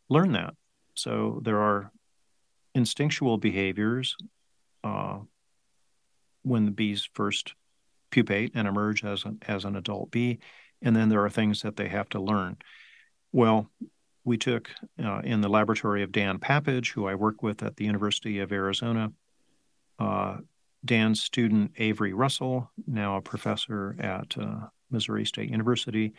learn 0.10 0.32
that. 0.34 0.54
So 0.96 1.42
there 1.44 1.60
are 1.60 1.92
instinctual 2.76 3.38
behaviors 3.38 4.16
uh, 4.84 5.20
when 6.44 6.66
the 6.66 6.72
bees 6.72 7.10
first 7.14 7.54
pupate 8.10 8.52
and 8.56 8.68
emerge 8.68 9.04
as 9.04 9.26
an, 9.26 9.40
as 9.48 9.66
an 9.66 9.76
adult 9.76 10.12
bee. 10.12 10.40
And 10.82 10.96
then 10.96 11.10
there 11.10 11.24
are 11.24 11.30
things 11.30 11.62
that 11.62 11.76
they 11.76 11.88
have 11.88 12.10
to 12.10 12.22
learn. 12.22 12.58
Well, 13.32 13.70
we 14.24 14.38
took 14.38 14.70
uh, 15.04 15.22
in 15.24 15.42
the 15.42 15.50
laboratory 15.50 16.04
of 16.04 16.12
Dan 16.12 16.40
Papaj, 16.40 16.92
who 16.92 17.08
I 17.08 17.16
work 17.16 17.42
with 17.42 17.64
at 17.64 17.78
the 17.78 17.86
University 17.86 18.40
of 18.40 18.52
Arizona, 18.52 19.12
uh, 20.00 20.38
Dan's 20.84 21.22
student 21.22 21.72
Avery 21.78 22.14
Russell, 22.14 22.72
now 22.88 23.18
a 23.18 23.22
professor 23.22 23.96
at 24.00 24.38
uh, 24.38 24.68
Missouri 24.90 25.26
State 25.26 25.50
University, 25.50 26.14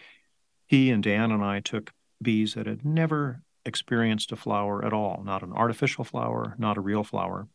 he 0.66 0.90
and 0.90 1.02
Dan 1.02 1.30
and 1.30 1.44
I 1.44 1.60
took 1.60 1.92
bees 2.20 2.54
that 2.54 2.66
had 2.66 2.84
never 2.84 3.42
experienced 3.64 4.32
a 4.32 4.36
flower 4.36 4.84
at 4.84 4.92
all, 4.92 5.22
not 5.24 5.42
an 5.42 5.52
artificial 5.52 6.04
flower, 6.04 6.54
not 6.58 6.76
a 6.76 6.80
real 6.80 7.04
flower. 7.04 7.46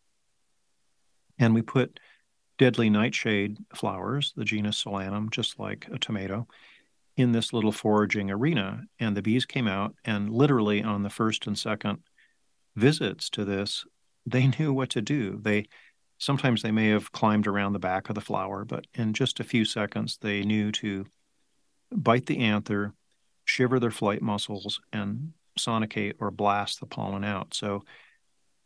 And 1.39 1.53
we 1.53 1.61
put 1.61 1.99
deadly 2.57 2.89
nightshade 2.89 3.57
flowers, 3.73 4.33
the 4.35 4.45
genus 4.45 4.83
Solanum, 4.83 5.29
just 5.29 5.59
like 5.59 5.87
a 5.91 5.99
tomato, 5.99 6.47
in 7.17 7.31
this 7.31 7.51
little 7.51 7.71
foraging 7.71 8.31
arena. 8.31 8.83
And 8.99 9.17
the 9.17 9.21
bees 9.21 9.45
came 9.45 9.67
out, 9.67 9.95
and 10.05 10.29
literally 10.29 10.83
on 10.83 11.03
the 11.03 11.09
first 11.09 11.47
and 11.47 11.57
second 11.57 11.99
visits 12.75 13.29
to 13.31 13.43
this, 13.43 13.85
they 14.25 14.47
knew 14.59 14.71
what 14.71 14.91
to 14.91 15.01
do. 15.01 15.39
They 15.41 15.65
sometimes 16.19 16.61
they 16.61 16.71
may 16.71 16.89
have 16.89 17.11
climbed 17.11 17.47
around 17.47 17.73
the 17.73 17.79
back 17.79 18.09
of 18.09 18.15
the 18.15 18.21
flower, 18.21 18.63
but 18.63 18.87
in 18.93 19.13
just 19.13 19.39
a 19.39 19.43
few 19.43 19.65
seconds, 19.65 20.17
they 20.21 20.43
knew 20.43 20.71
to 20.71 21.05
bite 21.91 22.25
the 22.25 22.39
anther, 22.39 22.93
shiver 23.45 23.79
their 23.79 23.91
flight 23.91 24.21
muscles, 24.21 24.79
and 24.91 25.33
sonicate 25.59 26.13
or 26.19 26.31
blast 26.31 26.79
the 26.79 26.87
pollen 26.87 27.23
out. 27.23 27.53
So 27.53 27.83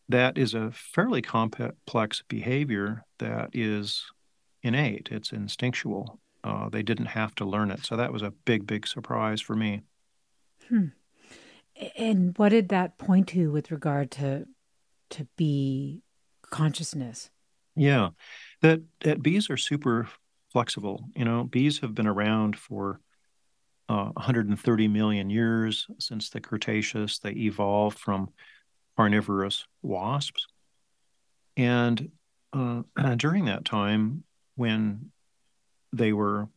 that 0.07 0.37
is 0.37 0.53
a 0.53 0.71
fairly 0.71 1.21
complex 1.21 2.23
behavior 2.27 3.03
that 3.19 3.49
is 3.53 4.05
innate, 4.63 5.09
it's 5.11 5.33
instinctual. 5.33 6.20
Uh, 6.43 6.69
they 6.69 6.81
didn't 6.81 7.07
have 7.07 7.35
to 7.35 7.45
learn 7.45 7.71
it. 7.71 7.85
So 7.85 7.95
that 7.97 8.11
was 8.11 8.21
a 8.21 8.31
big, 8.31 8.65
big 8.65 8.87
surprise 8.87 9.41
for 9.41 9.55
me. 9.55 9.81
Hmm. 10.67 10.87
And 11.97 12.37
what 12.37 12.49
did 12.49 12.69
that 12.69 12.97
point 12.97 13.27
to 13.29 13.51
with 13.51 13.71
regard 13.71 14.11
to 14.11 14.45
to 15.11 15.27
bee 15.35 16.01
consciousness? 16.49 17.29
Yeah, 17.75 18.09
that 18.61 18.81
that 19.01 19.21
bees 19.21 19.49
are 19.49 19.57
super 19.57 20.07
flexible. 20.51 21.05
You 21.15 21.25
know, 21.25 21.43
bees 21.43 21.79
have 21.79 21.95
been 21.95 22.07
around 22.07 22.57
for 22.57 22.99
uh, 23.89 24.09
130 24.13 24.87
million 24.87 25.29
years 25.29 25.87
since 25.99 26.29
the 26.29 26.41
Cretaceous. 26.41 27.19
They 27.19 27.31
evolved 27.31 27.99
from 27.99 28.29
carnivorous 28.97 29.65
wasps, 29.81 30.47
and 31.57 32.11
uh, 32.53 32.83
during 33.17 33.45
that 33.45 33.65
time, 33.65 34.23
when 34.55 35.10
they 35.93 36.13
were 36.13 36.47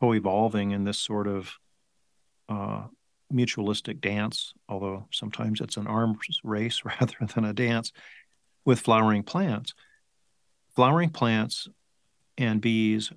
co-evolving 0.00 0.70
in 0.70 0.84
this 0.84 0.98
sort 0.98 1.26
of 1.26 1.52
uh, 2.48 2.84
mutualistic 3.32 4.00
dance, 4.00 4.52
although 4.68 5.06
sometimes 5.12 5.60
it's 5.60 5.76
an 5.76 5.86
arms 5.86 6.40
race 6.42 6.82
rather 6.84 7.16
than 7.34 7.44
a 7.44 7.52
dance 7.52 7.92
with 8.64 8.80
flowering 8.80 9.22
plants. 9.22 9.74
Flowering 10.74 11.10
plants 11.10 11.68
and 12.38 12.60
bees 12.60 13.12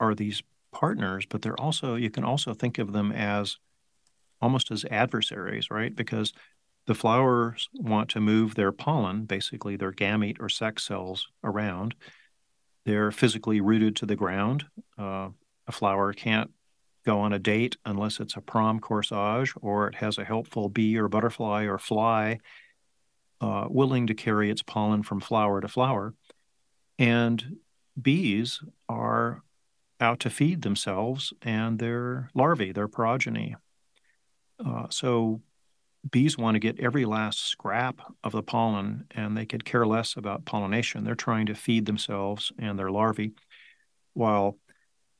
are 0.00 0.14
these 0.14 0.42
partners, 0.72 1.26
but 1.28 1.42
they're 1.42 1.60
also, 1.60 1.94
you 1.94 2.10
can 2.10 2.24
also 2.24 2.52
think 2.54 2.78
of 2.78 2.92
them 2.92 3.12
as 3.12 3.58
almost 4.40 4.70
as 4.70 4.84
adversaries, 4.90 5.70
right? 5.70 5.94
Because 5.94 6.32
the 6.86 6.94
flowers 6.94 7.68
want 7.74 8.10
to 8.10 8.20
move 8.20 8.54
their 8.54 8.72
pollen, 8.72 9.24
basically 9.24 9.76
their 9.76 9.92
gamete 9.92 10.40
or 10.40 10.48
sex 10.48 10.84
cells, 10.84 11.28
around. 11.42 11.94
They're 12.84 13.10
physically 13.10 13.60
rooted 13.60 13.96
to 13.96 14.06
the 14.06 14.16
ground. 14.16 14.66
Uh, 14.98 15.30
a 15.66 15.72
flower 15.72 16.12
can't 16.12 16.50
go 17.04 17.20
on 17.20 17.32
a 17.32 17.38
date 17.38 17.76
unless 17.84 18.20
it's 18.20 18.36
a 18.36 18.40
prom 18.40 18.80
corsage 18.80 19.52
or 19.60 19.88
it 19.88 19.96
has 19.96 20.18
a 20.18 20.24
helpful 20.24 20.68
bee 20.68 20.96
or 20.96 21.08
butterfly 21.08 21.64
or 21.64 21.78
fly 21.78 22.38
uh, 23.40 23.66
willing 23.68 24.06
to 24.06 24.14
carry 24.14 24.50
its 24.50 24.62
pollen 24.62 25.02
from 25.02 25.20
flower 25.20 25.60
to 25.60 25.68
flower. 25.68 26.14
And 26.98 27.56
bees 28.00 28.60
are 28.88 29.42
out 30.00 30.20
to 30.20 30.30
feed 30.30 30.62
themselves 30.62 31.32
and 31.42 31.78
their 31.78 32.30
larvae, 32.34 32.72
their 32.72 32.88
progeny. 32.88 33.56
Uh, 34.64 34.86
so 34.90 35.40
bees 36.10 36.36
want 36.36 36.54
to 36.54 36.60
get 36.60 36.80
every 36.80 37.04
last 37.04 37.46
scrap 37.46 38.00
of 38.22 38.32
the 38.32 38.42
pollen 38.42 39.06
and 39.10 39.36
they 39.36 39.46
could 39.46 39.64
care 39.64 39.86
less 39.86 40.16
about 40.16 40.44
pollination. 40.44 41.04
They're 41.04 41.14
trying 41.14 41.46
to 41.46 41.54
feed 41.54 41.86
themselves 41.86 42.52
and 42.58 42.78
their 42.78 42.90
larvae 42.90 43.32
while 44.12 44.58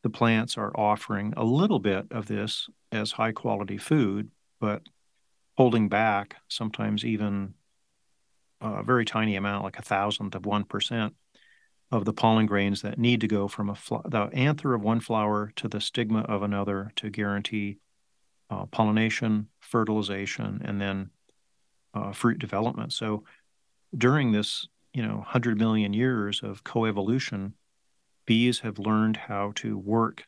the 0.02 0.10
plants 0.10 0.58
are 0.58 0.72
offering 0.76 1.32
a 1.36 1.44
little 1.44 1.78
bit 1.78 2.06
of 2.10 2.26
this 2.26 2.68
as 2.92 3.12
high 3.12 3.32
quality 3.32 3.78
food, 3.78 4.30
but 4.60 4.82
holding 5.56 5.88
back 5.88 6.36
sometimes 6.48 7.04
even 7.04 7.54
a 8.60 8.82
very 8.82 9.04
tiny 9.04 9.36
amount, 9.36 9.64
like 9.64 9.78
a 9.78 9.82
thousandth 9.82 10.34
of 10.34 10.42
1% 10.42 11.12
of 11.90 12.04
the 12.04 12.12
pollen 12.12 12.46
grains 12.46 12.82
that 12.82 12.98
need 12.98 13.20
to 13.20 13.28
go 13.28 13.46
from 13.46 13.70
a 13.70 13.74
fl- 13.74 13.96
the 14.06 14.28
anther 14.32 14.74
of 14.74 14.82
one 14.82 15.00
flower 15.00 15.52
to 15.56 15.68
the 15.68 15.80
stigma 15.80 16.20
of 16.20 16.42
another 16.42 16.92
to 16.96 17.10
guarantee 17.10 17.78
uh, 18.50 18.66
pollination, 18.66 19.48
fertilization, 19.60 20.60
and 20.64 20.80
then 20.80 21.10
uh, 21.94 22.12
fruit 22.12 22.38
development. 22.38 22.92
So 22.92 23.24
during 23.96 24.32
this, 24.32 24.68
you 24.92 25.02
know, 25.02 25.16
100 25.16 25.58
million 25.58 25.92
years 25.92 26.40
of 26.42 26.64
coevolution, 26.64 27.52
bees 28.26 28.60
have 28.60 28.78
learned 28.78 29.16
how 29.16 29.52
to 29.56 29.78
work 29.78 30.24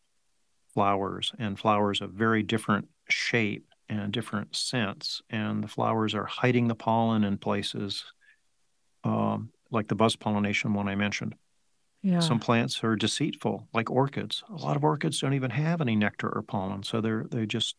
flowers 0.72 1.32
and 1.38 1.58
flowers 1.58 2.00
of 2.00 2.10
very 2.10 2.42
different 2.42 2.88
shape 3.08 3.66
and 3.88 4.12
different 4.12 4.54
scents. 4.54 5.22
And 5.30 5.62
the 5.62 5.68
flowers 5.68 6.14
are 6.14 6.26
hiding 6.26 6.68
the 6.68 6.74
pollen 6.74 7.24
in 7.24 7.38
places 7.38 8.04
um, 9.04 9.50
like 9.70 9.88
the 9.88 9.94
buzz 9.94 10.16
pollination 10.16 10.74
one 10.74 10.88
I 10.88 10.94
mentioned. 10.94 11.34
Yeah. 12.02 12.20
Some 12.20 12.38
plants 12.38 12.84
are 12.84 12.94
deceitful, 12.94 13.68
like 13.72 13.90
orchids. 13.90 14.44
A 14.50 14.56
lot 14.56 14.76
of 14.76 14.84
orchids 14.84 15.20
don't 15.20 15.34
even 15.34 15.50
have 15.50 15.80
any 15.80 15.96
nectar 15.96 16.28
or 16.28 16.42
pollen, 16.42 16.82
so 16.82 17.00
they're 17.00 17.24
they 17.30 17.46
just 17.46 17.74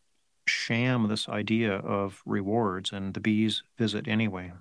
sham 0.47 1.07
this 1.07 1.29
idea 1.29 1.73
of 1.73 2.21
rewards, 2.25 2.91
and 2.91 3.13
the 3.13 3.19
bees 3.19 3.63
visit 3.77 4.07
anyway. 4.07 4.53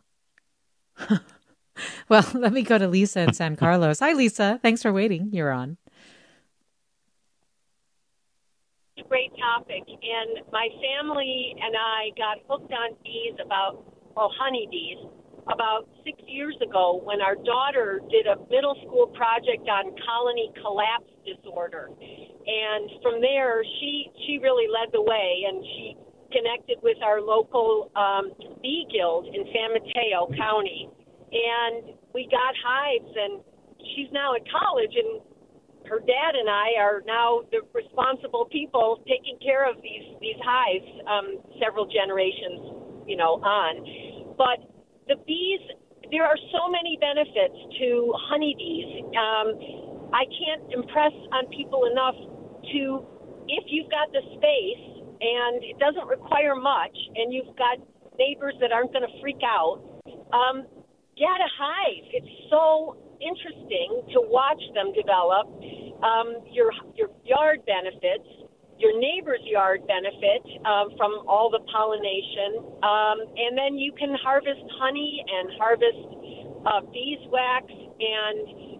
Well, 2.09 2.25
let 2.35 2.53
me 2.53 2.63
go 2.63 2.79
to 2.79 2.89
Lisa 2.89 3.21
in 3.21 3.33
San 3.33 3.57
Carlos. 3.57 4.01
Hi, 4.01 4.13
Lisa. 4.13 4.59
Thanks 4.63 4.83
for 4.83 4.93
waiting. 4.93 5.31
You're 5.33 5.53
on. 5.53 5.77
Great 9.09 9.33
topic. 9.37 9.85
And 9.87 10.47
my 10.53 10.69
family 10.83 11.55
and 11.63 11.75
I 11.77 12.11
got 12.17 12.39
hooked 12.49 12.73
on 12.73 12.97
bees 13.05 13.35
about, 13.45 13.85
well, 14.17 14.33
honeybees 14.39 14.99
about 15.53 15.89
six 16.05 16.19
years 16.27 16.57
ago 16.63 17.01
when 17.05 17.21
our 17.21 17.37
daughter 17.37 18.01
did 18.11 18.27
a 18.27 18.37
middle 18.51 18.75
school 18.87 19.07
project 19.09 19.69
on 19.69 19.95
colony 20.05 20.51
collapse 20.61 21.11
disorder. 21.25 21.91
And 22.47 23.03
from 23.03 23.21
there, 23.21 23.63
she, 23.81 24.11
she 24.27 24.39
really 24.39 24.71
led 24.71 24.93
the 24.93 25.03
way 25.03 25.45
and 25.49 25.65
she 25.65 25.97
connected 26.31 26.79
with 26.83 26.99
our 27.03 27.21
local 27.21 27.91
um, 27.97 28.31
bee 28.63 28.87
guild 28.91 29.27
in 29.27 29.45
San 29.51 29.75
Mateo 29.75 30.31
County. 30.37 30.89
And 31.33 31.95
we 32.15 32.29
got 32.31 32.55
hives 32.63 33.11
and 33.15 33.41
she's 33.95 34.09
now 34.13 34.35
at 34.35 34.43
college 34.49 34.95
and 34.95 35.21
her 35.87 36.01
dad 36.01 36.35
and 36.35 36.51
I 36.51 36.75
are 36.79 37.03
now 37.07 37.43
the 37.51 37.63
responsible 37.73 38.47
people 38.51 39.03
taking 39.07 39.39
care 39.39 39.69
of 39.69 39.77
these 39.83 40.19
these 40.21 40.39
hives 40.43 40.87
um, 41.07 41.39
several 41.63 41.87
generations 41.87 43.07
you 43.07 43.17
know 43.17 43.39
on. 43.43 44.35
But 44.37 44.67
the 45.07 45.17
bees 45.27 45.63
there 46.11 46.25
are 46.25 46.39
so 46.55 46.71
many 46.71 46.99
benefits 47.01 47.59
to 47.79 48.15
honeybees. 48.31 49.03
Um, 49.15 49.49
I 50.15 50.23
can't 50.27 50.63
impress 50.71 51.15
on 51.35 51.47
people 51.51 51.87
enough 51.91 52.15
to 52.73 53.05
if 53.49 53.65
you've 53.69 53.91
got 53.91 54.11
the 54.13 54.23
space 54.37 54.85
and 55.21 55.63
it 55.63 55.79
doesn't 55.79 56.07
require 56.09 56.55
much 56.55 56.97
and 57.15 57.33
you've 57.33 57.55
got 57.57 57.79
neighbors 58.19 58.55
that 58.61 58.73
aren't 58.73 58.93
going 58.93 59.07
to 59.07 59.21
freak 59.21 59.41
out 59.45 59.81
um, 60.33 60.67
get 61.17 61.39
a 61.41 61.51
hive. 61.59 62.05
It's 62.13 62.35
so 62.51 62.97
interesting 63.21 64.05
to 64.13 64.21
watch 64.29 64.61
them 64.75 64.93
develop. 64.93 65.49
Um, 66.05 66.45
your 66.53 66.73
your 66.95 67.09
yard 67.25 67.65
benefits, 67.65 68.29
your 68.79 68.99
neighbor's 69.01 69.41
yard 69.45 69.87
benefit 69.89 70.45
um, 70.67 70.93
from 70.97 71.25
all 71.27 71.49
the 71.49 71.65
pollination, 71.73 72.61
um, 72.85 73.19
and 73.37 73.57
then 73.57 73.79
you 73.79 73.93
can 73.97 74.15
harvest 74.21 74.61
honey 74.79 75.25
and 75.25 75.47
harvest 75.57 76.05
uh, 76.67 76.81
beeswax. 76.93 77.73
And 77.97 78.76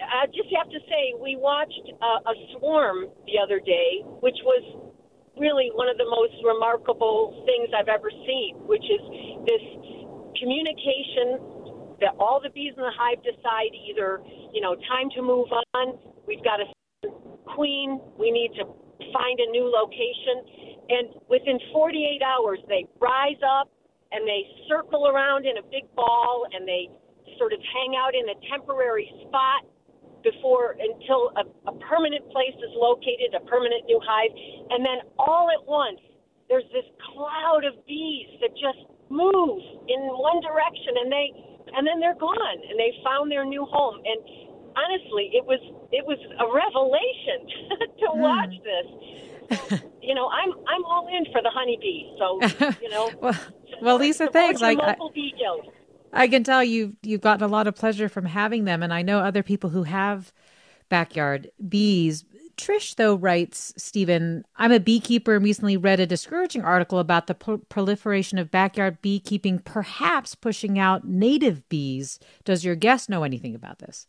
I 0.00 0.26
just 0.26 0.48
have 0.56 0.68
to 0.70 0.80
say, 0.88 1.14
we 1.20 1.36
watched 1.36 1.92
uh, 2.00 2.30
a 2.30 2.34
swarm 2.56 3.12
the 3.26 3.36
other 3.36 3.60
day, 3.60 4.00
which 4.24 4.36
was 4.44 4.62
really 5.38 5.70
one 5.74 5.88
of 5.88 5.96
the 5.96 6.08
most 6.08 6.36
remarkable 6.44 7.44
things 7.44 7.68
I've 7.76 7.88
ever 7.88 8.10
seen, 8.26 8.56
which 8.64 8.84
is 8.84 9.02
this 9.44 9.64
communication 10.40 11.96
that 12.00 12.16
all 12.16 12.40
the 12.40 12.50
bees 12.50 12.72
in 12.76 12.82
the 12.82 12.94
hive 12.96 13.20
decide 13.22 13.72
either, 13.76 14.20
you 14.52 14.60
know, 14.60 14.74
time 14.88 15.12
to 15.16 15.22
move 15.22 15.48
on, 15.74 15.98
we've 16.26 16.42
got 16.44 16.60
a 16.60 16.68
queen, 17.44 18.00
we 18.16 18.30
need 18.30 18.52
to 18.56 18.64
find 19.12 19.36
a 19.40 19.48
new 19.52 19.68
location. 19.68 20.88
And 20.88 21.04
within 21.28 21.60
48 21.72 22.22
hours, 22.24 22.58
they 22.68 22.86
rise 23.00 23.40
up 23.44 23.70
and 24.12 24.26
they 24.26 24.48
circle 24.68 25.08
around 25.08 25.46
in 25.46 25.58
a 25.58 25.64
big 25.70 25.86
ball 25.94 26.46
and 26.52 26.66
they 26.66 26.88
sort 27.38 27.52
of 27.52 27.60
hang 27.72 27.94
out 27.96 28.14
in 28.14 28.28
a 28.28 28.36
temporary 28.50 29.08
spot 29.28 29.64
before 30.22 30.76
until 30.78 31.32
a, 31.36 31.44
a 31.68 31.74
permanent 31.84 32.24
place 32.30 32.56
is 32.56 32.72
located, 32.76 33.34
a 33.34 33.44
permanent 33.46 33.84
new 33.86 34.00
hive. 34.02 34.30
And 34.70 34.84
then 34.84 35.04
all 35.18 35.48
at 35.50 35.66
once, 35.66 36.00
there's 36.48 36.66
this 36.72 36.84
cloud 37.14 37.64
of 37.64 37.74
bees 37.86 38.28
that 38.40 38.50
just 38.58 38.84
move 39.10 39.62
in 39.88 40.00
one 40.14 40.40
direction 40.40 40.94
and 41.02 41.10
they 41.10 41.30
and 41.74 41.86
then 41.86 42.00
they're 42.00 42.18
gone 42.18 42.58
and 42.68 42.78
they 42.78 42.92
found 43.04 43.30
their 43.30 43.44
new 43.44 43.64
home 43.66 43.98
and 44.04 44.20
honestly 44.76 45.30
it 45.34 45.44
was 45.44 45.58
it 45.90 46.06
was 46.06 46.18
a 46.38 46.46
revelation 46.46 47.38
to 47.98 48.06
mm. 48.06 48.22
watch 48.22 48.54
this 48.62 49.82
you 50.02 50.14
know 50.14 50.28
i'm 50.28 50.52
i'm 50.68 50.84
all 50.84 51.08
in 51.08 51.24
for 51.32 51.42
the 51.42 51.50
honeybees 51.50 52.06
so 52.18 52.38
you 52.82 52.88
know 52.88 53.10
well, 53.20 53.36
well 53.82 53.96
lisa 53.98 54.28
thanks 54.28 54.60
like 54.60 54.78
I, 54.80 54.96
I 56.12 56.28
can 56.28 56.44
tell 56.44 56.62
you 56.64 56.96
you've 57.02 57.20
gotten 57.20 57.44
a 57.44 57.48
lot 57.48 57.66
of 57.66 57.74
pleasure 57.74 58.08
from 58.08 58.26
having 58.26 58.64
them 58.64 58.82
and 58.82 58.92
i 58.92 59.02
know 59.02 59.20
other 59.20 59.42
people 59.42 59.70
who 59.70 59.84
have 59.84 60.32
backyard 60.88 61.50
bees 61.68 62.24
Trish, 62.60 62.96
though, 62.96 63.14
writes 63.14 63.72
Stephen, 63.78 64.44
I'm 64.56 64.70
a 64.70 64.78
beekeeper 64.78 65.34
and 65.34 65.42
recently 65.42 65.78
read 65.78 65.98
a 65.98 66.06
discouraging 66.06 66.62
article 66.62 66.98
about 66.98 67.26
the 67.26 67.34
pro- 67.34 67.56
proliferation 67.56 68.36
of 68.36 68.50
backyard 68.50 69.00
beekeeping, 69.00 69.60
perhaps 69.60 70.34
pushing 70.34 70.78
out 70.78 71.08
native 71.08 71.66
bees. 71.70 72.18
Does 72.44 72.62
your 72.62 72.74
guest 72.74 73.08
know 73.08 73.22
anything 73.22 73.54
about 73.54 73.78
this? 73.78 74.08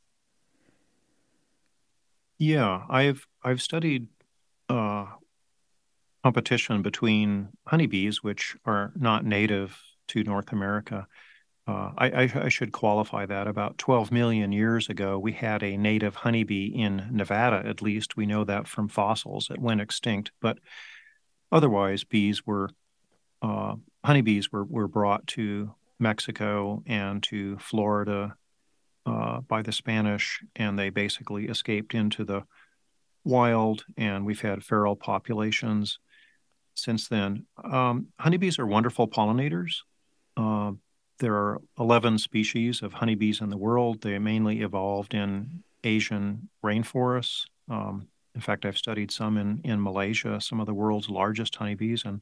Yeah, 2.40 2.84
I've 2.90 3.26
I've 3.42 3.62
studied 3.62 4.08
uh, 4.68 5.06
competition 6.24 6.82
between 6.82 7.50
honeybees, 7.68 8.22
which 8.22 8.58
are 8.66 8.92
not 8.98 9.24
native 9.24 9.82
to 10.10 10.26
North 10.26 10.52
America, 10.52 11.08
uh, 11.68 11.92
I, 11.98 12.10
I, 12.10 12.32
I, 12.46 12.50
should 12.50 12.72
qualify 12.72 13.26
that. 13.28 13.48
About 13.48 13.78
12 13.78 14.12
million 14.12 14.52
years 14.52 14.90
ago, 14.90 15.20
we 15.20 15.32
had 15.34 15.62
a 15.62 15.78
native 15.78 16.16
honeybee 16.16 16.66
in 16.66 17.08
Nevada, 17.12 17.62
at 17.66 17.84
least. 17.84 18.18
We 18.18 18.26
know 18.26 18.44
that 18.44 18.68
from 18.68 18.88
fossils. 18.88 19.50
It 19.52 19.60
went 19.60 19.80
extinct. 19.80 20.32
But 20.42 20.58
otherwise, 21.52 22.04
bees 22.04 22.46
were, 22.48 22.72
uh, 23.44 23.76
honeybees 24.04 24.52
were, 24.52 24.64
were 24.64 24.88
brought 24.88 25.28
to 25.28 25.76
Mexico 26.00 26.82
and 26.88 27.22
to 27.24 27.60
Florida 27.60 28.36
uh, 29.06 29.42
by 29.42 29.62
the 29.62 29.72
Spanish, 29.72 30.42
and 30.56 30.80
they 30.80 30.90
basically 30.90 31.46
escaped 31.46 31.94
into 31.94 32.24
the 32.24 32.44
wild. 33.24 33.86
And 33.98 34.26
we've 34.26 34.42
had 34.42 34.64
feral 34.64 34.96
populations 34.96 36.00
since 36.74 37.08
then. 37.08 37.46
Um, 37.64 38.08
honeybees 38.20 38.58
are 38.58 38.66
wonderful 38.66 39.08
pollinators. 39.08 39.76
There 41.22 41.36
are 41.36 41.62
11 41.78 42.18
species 42.18 42.82
of 42.82 42.94
honeybees 42.94 43.42
in 43.42 43.52
the 43.52 43.58
world. 43.58 44.02
They 44.02 44.18
mainly 44.18 44.62
evolved 44.62 45.14
in 45.14 45.64
Asian 45.84 46.50
rainforests. 46.66 47.46
Um, 47.70 48.08
in 48.34 48.42
fact, 48.42 48.66
I've 48.66 48.78
studied 48.78 49.12
some 49.12 49.38
in, 49.38 49.62
in 49.64 49.84
Malaysia, 49.84 50.42
some 50.42 50.60
of 50.60 50.66
the 50.66 50.74
world's 50.74 51.10
largest 51.10 51.56
honeybees, 51.56 52.06
and 52.06 52.22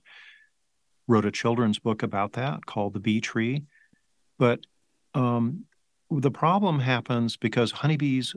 wrote 1.08 1.24
a 1.24 1.32
children's 1.32 1.80
book 1.80 2.04
about 2.04 2.34
that 2.34 2.66
called 2.66 2.94
The 2.94 3.00
Bee 3.00 3.22
Tree. 3.22 3.64
But 4.38 4.66
um, 5.14 5.64
the 6.12 6.32
problem 6.32 6.80
happens 6.80 7.38
because 7.38 7.72
honeybees 7.72 8.36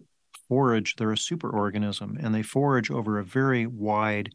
forage, 0.49 0.95
they're 0.95 1.11
a 1.11 1.17
superorganism, 1.17 2.23
and 2.25 2.33
they 2.33 2.43
forage 2.43 2.89
over 2.89 3.19
a 3.19 3.25
very 3.25 3.67
wide 3.67 4.33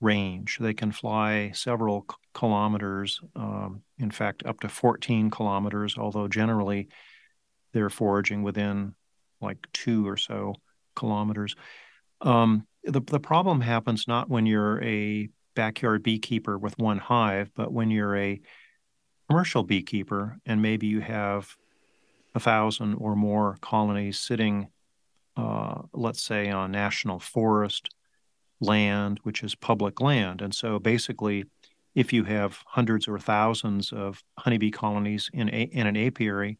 range. 0.00 0.58
They 0.60 0.74
can 0.74 0.92
fly 0.92 1.52
several 1.54 2.06
kilometers, 2.34 3.20
um, 3.36 3.82
in 3.98 4.10
fact, 4.10 4.44
up 4.44 4.60
to 4.60 4.68
14 4.68 5.30
kilometers, 5.30 5.96
although 5.96 6.28
generally 6.28 6.88
they're 7.72 7.90
foraging 7.90 8.42
within 8.42 8.94
like 9.40 9.66
two 9.72 10.06
or 10.06 10.16
so 10.16 10.54
kilometers. 10.94 11.54
Um, 12.20 12.66
the, 12.84 13.00
the 13.00 13.20
problem 13.20 13.60
happens 13.60 14.06
not 14.06 14.28
when 14.28 14.46
you're 14.46 14.82
a 14.82 15.28
backyard 15.54 16.02
beekeeper 16.02 16.58
with 16.58 16.78
one 16.78 16.98
hive, 16.98 17.50
but 17.54 17.72
when 17.72 17.90
you're 17.90 18.16
a 18.16 18.40
commercial 19.28 19.62
beekeeper 19.62 20.38
and 20.44 20.60
maybe 20.60 20.86
you 20.86 21.00
have 21.00 21.56
a 22.34 22.40
thousand 22.40 22.94
or 22.94 23.14
more 23.14 23.56
colonies 23.60 24.18
sitting, 24.18 24.68
uh, 25.36 25.82
let's 25.92 26.22
say, 26.22 26.50
on 26.50 26.72
national 26.72 27.20
forest 27.20 27.93
land, 28.64 29.20
which 29.22 29.42
is 29.42 29.54
public 29.54 30.00
land. 30.00 30.42
And 30.42 30.54
so 30.54 30.78
basically, 30.78 31.44
if 31.94 32.12
you 32.12 32.24
have 32.24 32.58
hundreds 32.66 33.06
or 33.06 33.18
thousands 33.18 33.92
of 33.92 34.22
honeybee 34.38 34.70
colonies 34.70 35.30
in, 35.32 35.48
a, 35.48 35.62
in 35.62 35.86
an 35.86 35.96
apiary, 35.96 36.58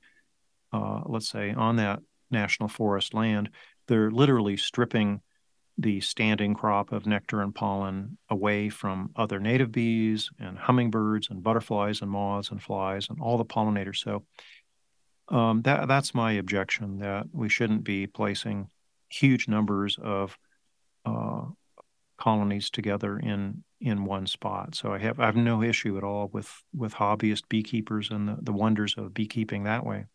uh, 0.73 1.01
let's 1.07 1.29
say 1.29 1.53
on 1.53 1.77
that 1.77 2.01
national 2.31 2.69
forest 2.69 3.15
land, 3.15 3.51
they're 3.89 4.11
literally 4.11 4.57
stripping 4.57 5.21
the 5.77 6.01
standing 6.01 6.55
crop 6.55 6.93
of 6.93 7.05
nectar 7.07 7.43
and 7.43 7.55
pollen 7.55 8.17
away 8.31 8.69
from 8.69 9.11
other 9.17 9.41
native 9.41 9.73
bees 9.73 10.31
and 10.39 10.57
hummingbirds 10.57 11.31
and 11.31 11.43
butterflies 11.43 12.01
and 12.01 12.11
moths 12.11 12.51
and 12.51 12.63
flies 12.63 13.09
and 13.09 13.21
all 13.21 13.39
the 13.39 13.45
pollinators. 13.45 13.97
So 13.97 14.25
um, 15.29 15.63
that 15.63 15.89
that's 15.89 16.15
my 16.15 16.33
objection 16.33 16.99
that 16.99 17.27
we 17.33 17.49
shouldn't 17.49 17.83
be 17.83 18.07
placing 18.07 18.69
huge 19.09 19.49
numbers 19.49 19.99
of 20.01 20.39
uh, 21.05 21.43
colonies 22.17 22.71
together 22.71 23.19
in 23.19 23.65
in 23.81 24.05
one 24.05 24.27
spot. 24.27 24.75
So 24.75 24.93
I 24.93 24.99
have 24.99 25.21
I 25.21 25.27
have 25.27 25.37
no 25.37 25.63
issue 25.63 25.97
at 25.97 26.05
all 26.05 26.29
with 26.33 26.63
with 26.75 26.95
hobbyist 26.95 27.49
beekeepers 27.49 28.11
and 28.11 28.29
the, 28.29 28.37
the 28.41 28.53
wonders 28.53 28.95
of 28.97 29.15
beekeeping 29.15 29.65
that 29.65 29.85
way. 29.85 30.07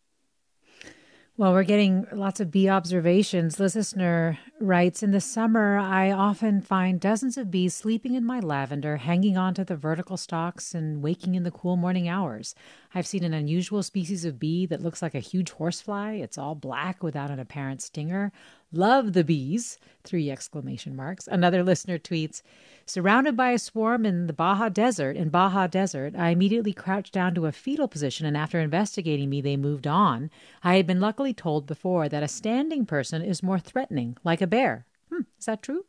Well, 1.40 1.54
we're 1.54 1.64
getting 1.64 2.06
lots 2.12 2.38
of 2.40 2.50
bee 2.50 2.68
observations. 2.68 3.58
Listener 3.58 4.38
writes 4.60 5.02
In 5.02 5.10
the 5.10 5.22
summer, 5.22 5.78
I 5.78 6.10
often 6.10 6.60
find 6.60 7.00
dozens 7.00 7.38
of 7.38 7.50
bees 7.50 7.72
sleeping 7.72 8.12
in 8.12 8.26
my 8.26 8.40
lavender, 8.40 8.98
hanging 8.98 9.38
onto 9.38 9.64
the 9.64 9.74
vertical 9.74 10.18
stalks 10.18 10.74
and 10.74 11.02
waking 11.02 11.36
in 11.36 11.44
the 11.44 11.50
cool 11.50 11.78
morning 11.78 12.08
hours. 12.08 12.54
I've 12.94 13.06
seen 13.06 13.22
an 13.22 13.34
unusual 13.34 13.82
species 13.82 14.24
of 14.24 14.40
bee 14.40 14.66
that 14.66 14.82
looks 14.82 15.00
like 15.00 15.14
a 15.14 15.20
huge 15.20 15.50
horsefly. 15.50 16.14
It's 16.14 16.36
all 16.36 16.54
black 16.56 17.02
without 17.02 17.30
an 17.30 17.38
apparent 17.38 17.82
stinger. 17.82 18.32
Love 18.72 19.12
the 19.12 19.22
bees! 19.22 19.78
Three 20.02 20.30
exclamation 20.30 20.96
marks. 20.96 21.28
Another 21.28 21.62
listener 21.62 21.98
tweets, 21.98 22.42
Surrounded 22.86 23.36
by 23.36 23.52
a 23.52 23.58
swarm 23.58 24.04
in 24.04 24.26
the 24.26 24.32
Baja 24.32 24.68
Desert, 24.68 25.16
in 25.16 25.28
Baja 25.28 25.68
Desert, 25.68 26.16
I 26.16 26.30
immediately 26.30 26.72
crouched 26.72 27.12
down 27.12 27.36
to 27.36 27.46
a 27.46 27.52
fetal 27.52 27.86
position 27.86 28.26
and 28.26 28.36
after 28.36 28.58
investigating 28.58 29.30
me, 29.30 29.40
they 29.40 29.56
moved 29.56 29.86
on. 29.86 30.28
I 30.64 30.74
had 30.74 30.88
been 30.88 31.00
luckily 31.00 31.32
told 31.32 31.66
before 31.66 32.08
that 32.08 32.24
a 32.24 32.28
standing 32.28 32.86
person 32.86 33.22
is 33.22 33.42
more 33.42 33.60
threatening, 33.60 34.16
like 34.24 34.40
a 34.40 34.46
bear. 34.48 34.86
Hmm, 35.12 35.22
is 35.38 35.46
that 35.46 35.62
true? 35.62 35.84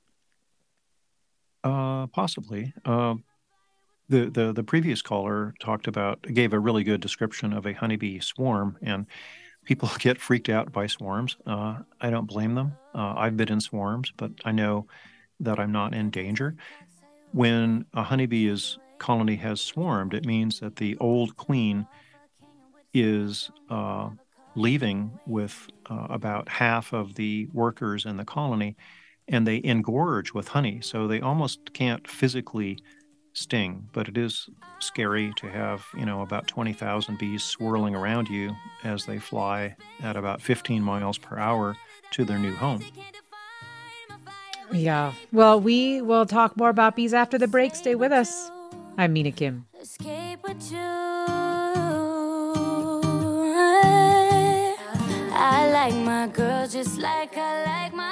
Uh, 1.63 2.05
possibly. 2.07 2.73
Uh, 2.85 3.15
the, 4.11 4.29
the 4.29 4.53
the 4.53 4.63
previous 4.63 5.01
caller 5.01 5.55
talked 5.59 5.87
about 5.87 6.21
gave 6.21 6.51
a 6.51 6.59
really 6.59 6.83
good 6.83 6.99
description 6.99 7.53
of 7.53 7.65
a 7.65 7.73
honeybee 7.73 8.19
swarm, 8.19 8.77
and 8.81 9.05
people 9.63 9.89
get 9.99 10.19
freaked 10.19 10.49
out 10.49 10.71
by 10.71 10.85
swarms. 10.87 11.37
Uh, 11.47 11.77
I 12.01 12.09
don't 12.09 12.27
blame 12.27 12.53
them. 12.53 12.73
Uh, 12.93 13.13
I've 13.17 13.37
been 13.37 13.51
in 13.51 13.61
swarms, 13.61 14.11
but 14.17 14.31
I 14.43 14.51
know 14.51 14.85
that 15.39 15.59
I'm 15.59 15.71
not 15.71 15.93
in 15.93 16.09
danger. 16.09 16.55
When 17.31 17.85
a 17.93 18.03
honeybee 18.03 18.47
is 18.47 18.77
colony 18.99 19.37
has 19.37 19.61
swarmed, 19.61 20.13
it 20.13 20.25
means 20.25 20.59
that 20.59 20.75
the 20.75 20.97
old 20.97 21.37
queen 21.37 21.87
is 22.93 23.49
uh, 23.69 24.09
leaving 24.55 25.17
with 25.25 25.67
uh, 25.89 26.07
about 26.09 26.49
half 26.49 26.91
of 26.91 27.15
the 27.15 27.47
workers 27.53 28.05
in 28.05 28.17
the 28.17 28.25
colony, 28.25 28.75
and 29.29 29.47
they 29.47 29.61
engorge 29.63 30.33
with 30.33 30.49
honey. 30.49 30.81
So 30.81 31.07
they 31.07 31.21
almost 31.21 31.71
can't 31.73 32.05
physically 32.05 32.77
sting, 33.33 33.87
but 33.93 34.07
it 34.07 34.17
is 34.17 34.49
scary 34.79 35.33
to 35.37 35.47
have, 35.47 35.85
you 35.97 36.05
know, 36.05 36.21
about 36.21 36.47
20,000 36.47 37.17
bees 37.17 37.43
swirling 37.43 37.95
around 37.95 38.29
you 38.29 38.55
as 38.83 39.05
they 39.05 39.19
fly 39.19 39.75
at 40.01 40.15
about 40.15 40.41
15 40.41 40.81
miles 40.81 41.17
per 41.17 41.37
hour 41.37 41.77
to 42.11 42.25
their 42.25 42.39
new 42.39 42.53
home. 42.55 42.83
Yeah. 44.71 45.13
Well, 45.31 45.59
we 45.59 46.01
will 46.01 46.25
talk 46.25 46.55
more 46.57 46.69
about 46.69 46.95
bees 46.95 47.13
after 47.13 47.37
the 47.37 47.47
break. 47.47 47.75
Stay 47.75 47.95
with 47.95 48.11
us. 48.11 48.49
I'm 48.97 49.13
Mina 49.13 49.31
Kim. 49.31 49.65
I 55.33 55.69
like 55.71 55.95
my 55.95 56.27
girls 56.27 56.73
just 56.73 56.99
like 56.99 57.35
I 57.35 57.65
like 57.65 57.93
my 57.93 58.11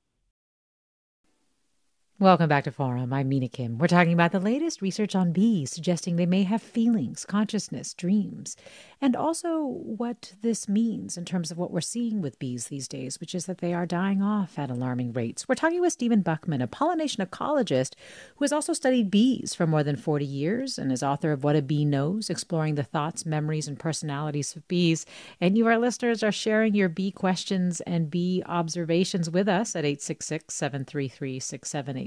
Welcome 2.21 2.49
back 2.49 2.65
to 2.65 2.71
Forum. 2.71 3.13
I'm 3.13 3.29
Mina 3.29 3.47
Kim. 3.47 3.79
We're 3.79 3.87
talking 3.87 4.13
about 4.13 4.31
the 4.31 4.39
latest 4.39 4.79
research 4.79 5.15
on 5.15 5.31
bees 5.31 5.71
suggesting 5.71 6.17
they 6.17 6.27
may 6.27 6.43
have 6.43 6.61
feelings, 6.61 7.25
consciousness, 7.25 7.95
dreams, 7.95 8.55
and 9.01 9.15
also 9.15 9.63
what 9.65 10.33
this 10.43 10.69
means 10.69 11.17
in 11.17 11.25
terms 11.25 11.49
of 11.49 11.57
what 11.57 11.71
we're 11.71 11.81
seeing 11.81 12.21
with 12.21 12.37
bees 12.37 12.67
these 12.67 12.87
days, 12.87 13.19
which 13.19 13.33
is 13.33 13.47
that 13.47 13.57
they 13.57 13.73
are 13.73 13.87
dying 13.87 14.21
off 14.21 14.59
at 14.59 14.69
alarming 14.69 15.13
rates. 15.13 15.49
We're 15.49 15.55
talking 15.55 15.81
with 15.81 15.93
Stephen 15.93 16.21
Buchmann, 16.21 16.61
a 16.61 16.67
pollination 16.67 17.25
ecologist 17.25 17.95
who 18.35 18.43
has 18.43 18.53
also 18.53 18.73
studied 18.73 19.09
bees 19.09 19.55
for 19.55 19.65
more 19.65 19.83
than 19.83 19.95
40 19.95 20.23
years 20.23 20.77
and 20.77 20.91
is 20.91 21.01
author 21.01 21.31
of 21.31 21.43
What 21.43 21.55
a 21.55 21.63
Bee 21.63 21.85
Knows, 21.85 22.29
exploring 22.29 22.75
the 22.75 22.83
thoughts, 22.83 23.25
memories, 23.25 23.67
and 23.67 23.79
personalities 23.79 24.55
of 24.55 24.67
bees. 24.67 25.07
And 25.39 25.57
you, 25.57 25.65
our 25.65 25.79
listeners, 25.79 26.21
are 26.21 26.31
sharing 26.31 26.75
your 26.75 26.87
bee 26.87 27.09
questions 27.09 27.81
and 27.81 28.11
bee 28.11 28.43
observations 28.45 29.27
with 29.27 29.49
us 29.49 29.75
at 29.75 29.85
866 29.85 30.53
733 30.53 31.39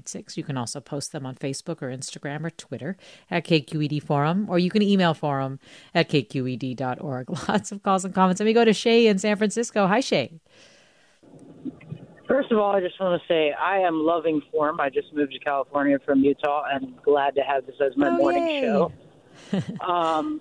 6786. 0.08 0.36
You 0.36 0.44
can 0.44 0.56
also 0.56 0.80
post 0.80 1.12
them 1.12 1.26
on 1.26 1.34
Facebook 1.34 1.82
or 1.82 1.88
Instagram 1.88 2.44
or 2.44 2.50
Twitter 2.50 2.96
at 3.30 3.44
KQED 3.44 4.02
Forum, 4.02 4.46
or 4.48 4.58
you 4.58 4.70
can 4.70 4.82
email 4.82 5.14
forum 5.14 5.58
at 5.94 6.08
kqed.com 6.08 7.04
org. 7.04 7.30
Lots 7.48 7.72
of 7.72 7.82
calls 7.82 8.04
and 8.04 8.14
comments. 8.14 8.40
Let 8.40 8.46
me 8.46 8.52
go 8.52 8.64
to 8.64 8.72
Shay 8.72 9.06
in 9.06 9.18
San 9.18 9.36
Francisco. 9.36 9.86
Hi, 9.86 10.00
Shay. 10.00 10.32
First 12.26 12.50
of 12.50 12.58
all, 12.58 12.74
I 12.74 12.80
just 12.80 12.98
want 12.98 13.20
to 13.20 13.28
say 13.28 13.52
I 13.52 13.78
am 13.78 14.00
loving 14.00 14.40
Forum. 14.50 14.80
I 14.80 14.88
just 14.88 15.12
moved 15.12 15.32
to 15.32 15.38
California 15.38 15.98
from 16.04 16.20
Utah 16.20 16.64
and 16.72 17.00
glad 17.02 17.34
to 17.34 17.42
have 17.42 17.66
this 17.66 17.76
as 17.84 17.96
my 17.96 18.08
oh, 18.08 18.16
morning 18.16 18.48
yay. 18.48 18.60
show. 18.62 18.92
um, 19.86 20.40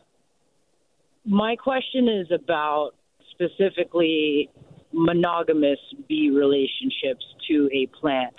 my 1.26 1.55
question 1.55 2.07
is 2.07 2.28
about 2.32 2.91
specifically 3.32 4.49
monogamous 4.93 5.80
bee 6.07 6.30
relationships 6.30 7.26
to 7.47 7.70
a 7.74 7.88
plant. 7.88 8.34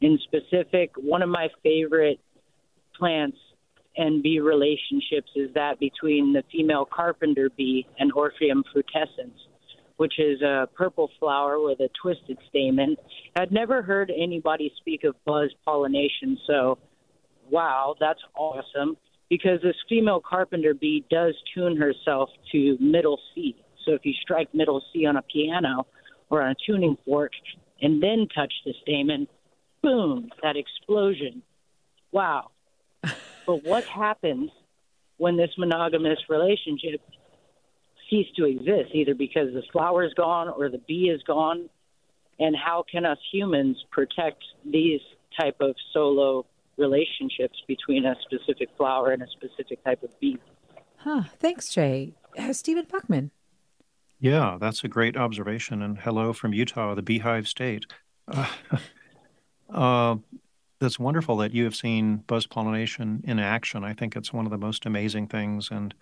In 0.00 0.18
specific, 0.24 0.90
one 0.96 1.22
of 1.22 1.28
my 1.28 1.48
favorite 1.62 2.20
plants 2.98 3.38
and 3.96 4.22
bee 4.22 4.40
relationships 4.40 5.30
is 5.34 5.52
that 5.54 5.80
between 5.80 6.32
the 6.32 6.42
female 6.52 6.84
carpenter 6.84 7.48
bee 7.56 7.86
and 7.98 8.12
Orphium 8.12 8.62
frutescens, 8.74 9.36
which 9.96 10.18
is 10.18 10.42
a 10.42 10.68
purple 10.74 11.10
flower 11.18 11.58
with 11.60 11.80
a 11.80 11.88
twisted 12.00 12.36
stamen. 12.48 12.96
I'd 13.34 13.52
never 13.52 13.82
heard 13.82 14.12
anybody 14.14 14.70
speak 14.78 15.04
of 15.04 15.14
buzz 15.24 15.50
pollination, 15.64 16.38
so 16.46 16.78
wow, 17.50 17.94
that's 17.98 18.20
awesome. 18.36 18.96
Because 19.28 19.60
this 19.62 19.76
female 19.88 20.20
carpenter 20.20 20.74
bee 20.74 21.04
does 21.10 21.34
tune 21.54 21.76
herself 21.76 22.28
to 22.52 22.76
middle 22.78 23.18
C. 23.34 23.56
So 23.84 23.92
if 23.92 24.04
you 24.04 24.12
strike 24.22 24.54
middle 24.54 24.82
C 24.92 25.06
on 25.06 25.16
a 25.16 25.22
piano 25.22 25.86
or 26.30 26.42
on 26.42 26.50
a 26.50 26.54
tuning 26.66 26.96
fork 27.04 27.32
and 27.80 28.02
then 28.02 28.28
touch 28.34 28.52
the 28.64 28.74
stamen, 28.82 29.26
boom, 29.86 30.30
that 30.42 30.56
explosion. 30.56 31.42
Wow, 32.10 32.50
but 33.46 33.64
what 33.64 33.84
happens 33.84 34.50
when 35.16 35.36
this 35.36 35.50
monogamous 35.56 36.18
relationship 36.28 37.00
cease 38.10 38.26
to 38.36 38.44
exist, 38.44 38.90
either 38.94 39.14
because 39.14 39.52
the 39.54 39.62
flower 39.72 40.04
is 40.04 40.12
gone 40.14 40.48
or 40.48 40.68
the 40.68 40.80
bee 40.88 41.10
is 41.14 41.22
gone? 41.22 41.68
And 42.38 42.54
how 42.54 42.84
can 42.90 43.06
us 43.06 43.18
humans 43.32 43.76
protect 43.90 44.42
these 44.64 45.00
type 45.40 45.56
of 45.60 45.74
solo 45.92 46.44
relationships 46.76 47.58
between 47.66 48.04
a 48.04 48.14
specific 48.22 48.68
flower 48.76 49.12
and 49.12 49.22
a 49.22 49.26
specific 49.28 49.82
type 49.84 50.02
of 50.02 50.10
bee? 50.20 50.38
Huh. 50.98 51.22
Thanks, 51.38 51.72
Jay. 51.72 52.12
Uh, 52.36 52.52
Stephen 52.52 52.84
Buchmann. 52.84 53.30
Yeah, 54.18 54.58
that's 54.60 54.82
a 54.84 54.88
great 54.88 55.16
observation. 55.16 55.80
And 55.80 55.98
hello 55.98 56.32
from 56.32 56.52
Utah, 56.52 56.94
the 56.94 57.02
beehive 57.02 57.48
state. 57.48 57.86
Uh, 58.28 58.48
uh, 59.72 60.16
that's 60.80 60.98
wonderful 60.98 61.38
that 61.38 61.54
you 61.54 61.64
have 61.64 61.76
seen 61.76 62.18
buzz 62.26 62.46
pollination 62.46 63.22
in 63.24 63.38
action. 63.38 63.84
I 63.84 63.94
think 63.94 64.16
it's 64.16 64.32
one 64.32 64.44
of 64.44 64.50
the 64.50 64.58
most 64.58 64.86
amazing 64.86 65.28
things. 65.28 65.70
And 65.70 65.94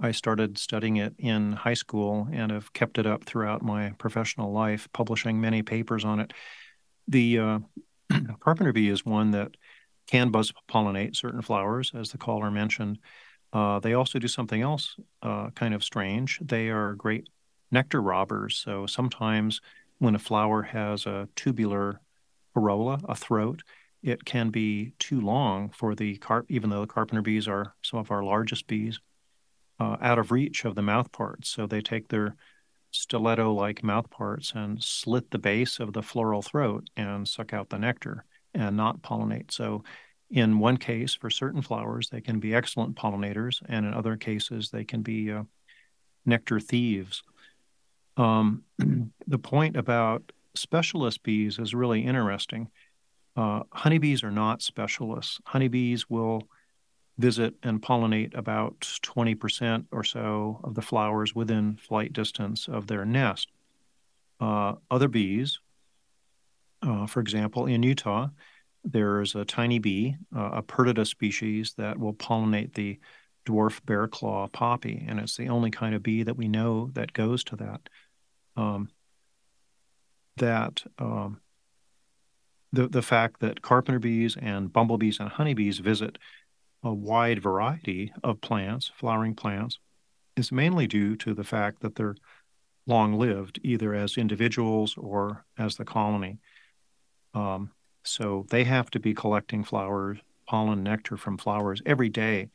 I 0.00 0.12
started 0.12 0.58
studying 0.58 0.96
it 0.96 1.14
in 1.18 1.52
high 1.52 1.74
school 1.74 2.28
and 2.32 2.52
have 2.52 2.72
kept 2.72 2.98
it 2.98 3.06
up 3.06 3.24
throughout 3.24 3.62
my 3.62 3.90
professional 3.98 4.52
life, 4.52 4.88
publishing 4.92 5.40
many 5.40 5.62
papers 5.62 6.04
on 6.04 6.20
it. 6.20 6.32
The 7.08 7.38
uh, 7.38 7.58
carpenter 8.40 8.72
bee 8.72 8.88
is 8.88 9.04
one 9.04 9.32
that 9.32 9.56
can 10.06 10.30
buzz 10.30 10.52
pollinate 10.68 11.16
certain 11.16 11.42
flowers, 11.42 11.92
as 11.94 12.10
the 12.10 12.18
caller 12.18 12.50
mentioned. 12.50 12.98
Uh, 13.52 13.78
they 13.78 13.94
also 13.94 14.18
do 14.18 14.28
something 14.28 14.62
else 14.62 14.96
uh, 15.22 15.50
kind 15.50 15.74
of 15.74 15.84
strange. 15.84 16.40
They 16.42 16.68
are 16.68 16.94
great 16.94 17.28
nectar 17.70 18.02
robbers. 18.02 18.56
So 18.56 18.86
sometimes 18.86 19.60
when 19.98 20.14
a 20.14 20.18
flower 20.18 20.62
has 20.62 21.06
a 21.06 21.28
tubular 21.36 22.00
corolla, 22.54 23.00
a 23.08 23.14
throat, 23.14 23.62
it 24.02 24.24
can 24.24 24.50
be 24.50 24.92
too 24.98 25.20
long 25.20 25.70
for 25.70 25.94
the 25.94 26.16
carp, 26.18 26.46
even 26.48 26.70
though 26.70 26.82
the 26.82 26.86
carpenter 26.86 27.22
bees 27.22 27.48
are 27.48 27.74
some 27.82 27.98
of 27.98 28.10
our 28.10 28.22
largest 28.22 28.66
bees, 28.66 29.00
uh, 29.80 29.96
out 30.00 30.18
of 30.18 30.30
reach 30.30 30.64
of 30.64 30.74
the 30.74 30.82
mouth 30.82 31.10
parts. 31.10 31.48
So 31.48 31.66
they 31.66 31.80
take 31.80 32.08
their 32.08 32.36
stiletto 32.90 33.52
like 33.52 33.82
mouth 33.82 34.08
parts 34.10 34.52
and 34.54 34.82
slit 34.82 35.30
the 35.30 35.38
base 35.38 35.80
of 35.80 35.92
the 35.92 36.02
floral 36.02 36.42
throat 36.42 36.88
and 36.96 37.26
suck 37.26 37.52
out 37.52 37.70
the 37.70 37.78
nectar 37.78 38.24
and 38.54 38.76
not 38.76 39.02
pollinate. 39.02 39.50
So, 39.50 39.82
in 40.30 40.58
one 40.58 40.78
case, 40.78 41.14
for 41.14 41.30
certain 41.30 41.62
flowers, 41.62 42.08
they 42.08 42.20
can 42.20 42.40
be 42.40 42.54
excellent 42.54 42.96
pollinators, 42.96 43.62
and 43.68 43.86
in 43.86 43.94
other 43.94 44.16
cases, 44.16 44.70
they 44.70 44.84
can 44.84 45.02
be 45.02 45.30
uh, 45.30 45.44
nectar 46.24 46.58
thieves. 46.58 47.22
Um, 48.16 48.62
the 49.26 49.38
point 49.38 49.76
about 49.76 50.32
specialist 50.54 51.22
bees 51.22 51.58
is 51.58 51.74
really 51.74 52.04
interesting 52.04 52.70
uh, 53.36 53.62
honeybees 53.72 54.22
are 54.22 54.30
not 54.30 54.62
specialists. 54.62 55.40
Honeybees 55.46 56.08
will 56.08 56.42
visit 57.18 57.54
and 57.62 57.82
pollinate 57.82 58.36
about 58.36 58.80
20% 58.80 59.86
or 59.92 60.04
so 60.04 60.60
of 60.64 60.74
the 60.74 60.82
flowers 60.82 61.34
within 61.34 61.76
flight 61.76 62.12
distance 62.12 62.68
of 62.68 62.86
their 62.86 63.04
nest. 63.04 63.48
Uh, 64.40 64.74
other 64.90 65.08
bees, 65.08 65.60
uh, 66.82 67.06
for 67.06 67.20
example, 67.20 67.66
in 67.66 67.82
Utah, 67.82 68.28
there's 68.84 69.34
a 69.34 69.44
tiny 69.44 69.78
bee, 69.78 70.16
uh, 70.36 70.50
a 70.54 70.62
Perdita 70.62 71.04
species, 71.04 71.74
that 71.78 71.98
will 71.98 72.14
pollinate 72.14 72.74
the 72.74 72.98
dwarf 73.46 73.84
bear 73.86 74.06
claw 74.06 74.46
poppy, 74.48 75.04
and 75.08 75.18
it's 75.18 75.36
the 75.36 75.48
only 75.48 75.70
kind 75.70 75.94
of 75.94 76.02
bee 76.02 76.22
that 76.22 76.36
we 76.36 76.48
know 76.48 76.90
that 76.92 77.12
goes 77.12 77.42
to 77.44 77.56
that. 77.56 77.88
Um, 78.56 78.90
that 80.36 80.82
um, 80.98 81.40
the, 82.72 82.88
the 82.88 83.02
fact 83.02 83.40
that 83.40 83.62
carpenter 83.62 83.98
bees 83.98 84.36
and 84.40 84.72
bumblebees 84.72 85.20
and 85.20 85.28
honeybees 85.28 85.78
visit 85.78 86.18
a 86.82 86.92
wide 86.92 87.42
variety 87.42 88.12
of 88.22 88.40
plants, 88.40 88.90
flowering 88.96 89.34
plants, 89.34 89.78
is 90.36 90.52
mainly 90.52 90.86
due 90.86 91.16
to 91.16 91.32
the 91.34 91.44
fact 91.44 91.80
that 91.80 91.94
they're 91.94 92.16
long 92.86 93.14
lived, 93.14 93.58
either 93.62 93.94
as 93.94 94.18
individuals 94.18 94.96
or 94.98 95.44
as 95.56 95.76
the 95.76 95.84
colony. 95.84 96.38
Um, 97.32 97.70
so 98.02 98.44
they 98.50 98.64
have 98.64 98.90
to 98.90 99.00
be 99.00 99.14
collecting 99.14 99.64
flowers, 99.64 100.18
pollen, 100.46 100.82
nectar 100.82 101.16
from 101.16 101.38
flowers 101.38 101.80
every 101.86 102.10
day, 102.10 102.50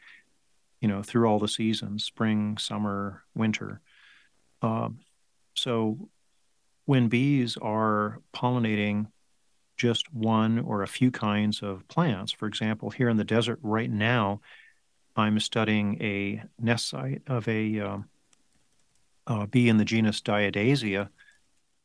you 0.79 0.87
know, 0.87 1.01
through 1.01 1.25
all 1.27 1.39
the 1.39 1.47
seasons 1.47 2.03
spring, 2.03 2.57
summer, 2.57 3.23
winter. 3.33 3.81
Um, 4.61 4.99
so 5.55 6.09
when 6.89 7.07
bees 7.07 7.55
are 7.61 8.17
pollinating 8.33 9.05
just 9.77 10.11
one 10.11 10.57
or 10.57 10.81
a 10.81 10.87
few 10.87 11.11
kinds 11.11 11.61
of 11.61 11.87
plants. 11.87 12.31
For 12.31 12.47
example, 12.47 12.89
here 12.89 13.09
in 13.09 13.17
the 13.17 13.23
desert 13.23 13.59
right 13.61 13.91
now, 13.91 14.41
I'm 15.15 15.39
studying 15.39 16.01
a 16.01 16.41
nest 16.59 16.89
site 16.89 17.21
of 17.27 17.47
a, 17.47 17.79
um, 17.79 18.09
a 19.27 19.45
bee 19.45 19.69
in 19.69 19.77
the 19.77 19.85
genus 19.85 20.19
Diadasia, 20.19 21.09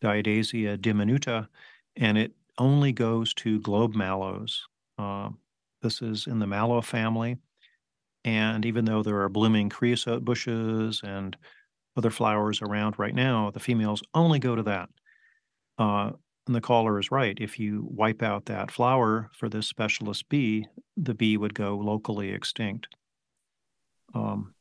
Diadasia 0.03 0.79
diminuta, 0.79 1.49
and 1.97 2.17
it 2.17 2.33
only 2.57 2.93
goes 2.93 3.35
to 3.35 3.61
globe 3.61 3.95
mallows. 3.95 4.67
Uh, 4.97 5.29
this 5.83 6.01
is 6.01 6.27
in 6.27 6.39
the 6.39 6.47
mallow 6.47 6.81
family. 6.81 7.37
And 8.25 8.65
even 8.65 8.87
though 8.87 9.03
there 9.03 9.21
are 9.21 9.29
blooming 9.29 9.69
creosote 9.69 10.25
bushes 10.25 11.03
and 11.05 11.37
other 11.97 12.11
flowers 12.11 12.61
around 12.63 12.99
right 12.99 13.15
now, 13.15 13.51
the 13.51 13.61
females 13.61 14.03
only 14.15 14.39
go 14.39 14.55
to 14.55 14.63
that. 14.65 14.89
Uh, 15.79 16.11
and 16.47 16.55
the 16.55 16.61
caller 16.61 16.99
is 16.99 17.11
right. 17.11 17.39
If 17.41 17.59
you 17.59 17.87
wipe 17.89 18.23
out 18.23 18.47
that 18.47 18.71
flower 18.71 19.31
for 19.33 19.49
this 19.49 19.67
specialist 19.67 20.29
bee, 20.29 20.67
the 20.97 21.15
bee 21.15 21.37
would 21.37 21.55
go 21.55 21.77
locally 21.77 22.31
extinct. 22.31 22.89
Um, 24.15 24.55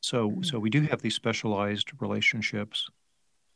so, 0.00 0.30
mm-hmm. 0.30 0.42
so 0.42 0.58
we 0.58 0.70
do 0.70 0.82
have 0.82 1.02
these 1.02 1.14
specialized 1.14 1.90
relationships 2.00 2.88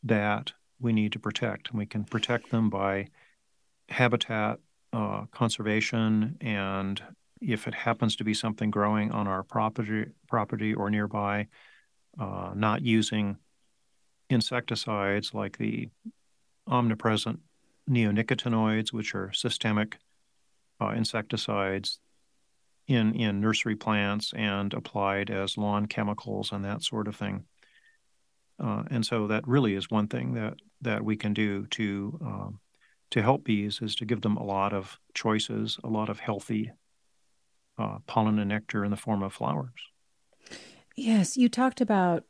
that 0.03 0.53
we 0.79 0.93
need 0.93 1.13
to 1.13 1.19
protect, 1.19 1.71
and 1.71 1.79
we 1.79 1.87
can 1.87 2.05
protect 2.05 2.51
them 2.51 2.71
by 2.71 3.09
habitat 3.89 4.59
uh, 4.93 5.25
conservation, 5.31 6.37
and 6.41 7.03
if 7.41 7.67
it 7.67 7.75
happens 7.75 8.17
to 8.17 8.25
be 8.25 8.35
something 8.35 8.71
growing 8.71 9.11
on 9.13 9.27
our 9.27 9.43
property, 9.43 10.07
property 10.29 10.75
or 10.75 10.91
nearby, 10.91 11.47
uh, 12.19 12.53
not 12.55 12.83
using 12.83 13.37
insecticides 14.29 15.35
like 15.35 15.59
the 15.59 15.89
omnipresent 16.67 17.41
neonicotinoids, 17.89 18.93
which 18.93 19.15
are 19.15 19.33
systemic 19.33 19.99
uh, 20.81 20.91
insecticides 20.91 21.99
in 22.87 23.15
in 23.15 23.41
nursery 23.41 23.77
plants 23.77 24.33
and 24.37 24.75
applied 24.75 25.31
as 25.31 25.57
lawn 25.57 25.87
chemicals 25.87 26.53
and 26.53 26.65
that 26.65 26.83
sort 26.83 27.09
of 27.09 27.17
thing. 27.17 27.45
Uh, 28.63 28.83
and 28.91 29.07
so 29.07 29.27
that 29.27 29.47
really 29.47 29.75
is 29.75 29.91
one 29.91 30.07
thing 30.07 30.35
that 30.35 30.55
that 30.81 31.05
we 31.05 31.17
can 31.17 31.33
do 31.33 31.67
to 31.67 32.19
um, 32.23 32.61
to 33.11 33.23
help 33.23 33.45
bees 33.45 33.81
is 33.83 33.95
to 33.97 34.05
give 34.05 34.21
them 34.21 34.37
a 34.37 34.45
lot 34.45 34.73
of 34.73 34.99
choices, 35.15 35.79
a 35.83 35.89
lot 35.89 36.09
of 36.09 36.21
healthy 36.21 36.71
uh, 37.79 37.99
pollen 38.07 38.39
and 38.39 38.49
nectar 38.49 38.85
in 38.85 38.91
the 38.91 38.97
form 38.97 39.23
of 39.23 39.33
flowers. 39.33 39.71
Yes, 41.01 41.39
you 41.39 41.49
talked 41.49 41.81
about 41.81 42.25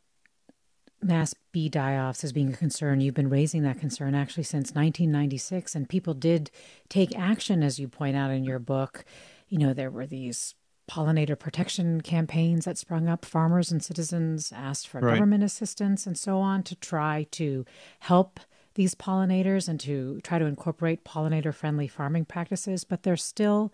mass 1.03 1.35
bee 1.51 1.68
die-offs 1.68 2.23
as 2.23 2.33
being 2.33 2.55
a 2.55 2.57
concern. 2.57 3.01
You've 3.01 3.14
been 3.14 3.29
raising 3.29 3.62
that 3.62 3.81
concern 3.81 4.14
actually 4.14 4.45
since 4.45 4.68
1996, 4.77 5.75
and 5.75 5.89
people 5.89 6.14
did 6.14 6.53
take 6.89 7.18
action, 7.18 7.64
as 7.64 7.81
you 7.81 7.89
point 7.89 8.16
out 8.16 8.31
in 8.31 8.45
your 8.45 8.61
book. 8.61 9.05
You 9.49 9.59
know, 9.59 9.73
there 9.75 9.91
were 9.91 10.07
these 10.07 10.55
pollinator 10.89 11.37
protection 11.37 12.01
campaigns 12.01 12.64
that 12.64 12.79
sprung 12.79 13.09
up. 13.09 13.25
Farmers 13.25 13.73
and 13.73 13.83
citizens 13.83 14.53
asked 14.55 14.87
for 14.87 15.01
right. 15.01 15.14
government 15.14 15.43
assistance 15.43 16.07
and 16.07 16.16
so 16.16 16.39
on 16.39 16.62
to 16.62 16.77
try 16.77 17.27
to 17.33 17.64
help 17.99 18.39
these 18.81 18.95
pollinators 18.95 19.68
and 19.68 19.78
to 19.78 20.18
try 20.22 20.39
to 20.39 20.47
incorporate 20.47 21.05
pollinator 21.05 21.53
friendly 21.53 21.87
farming 21.87 22.24
practices, 22.24 22.83
but 22.83 23.03
they're 23.03 23.14
still 23.14 23.70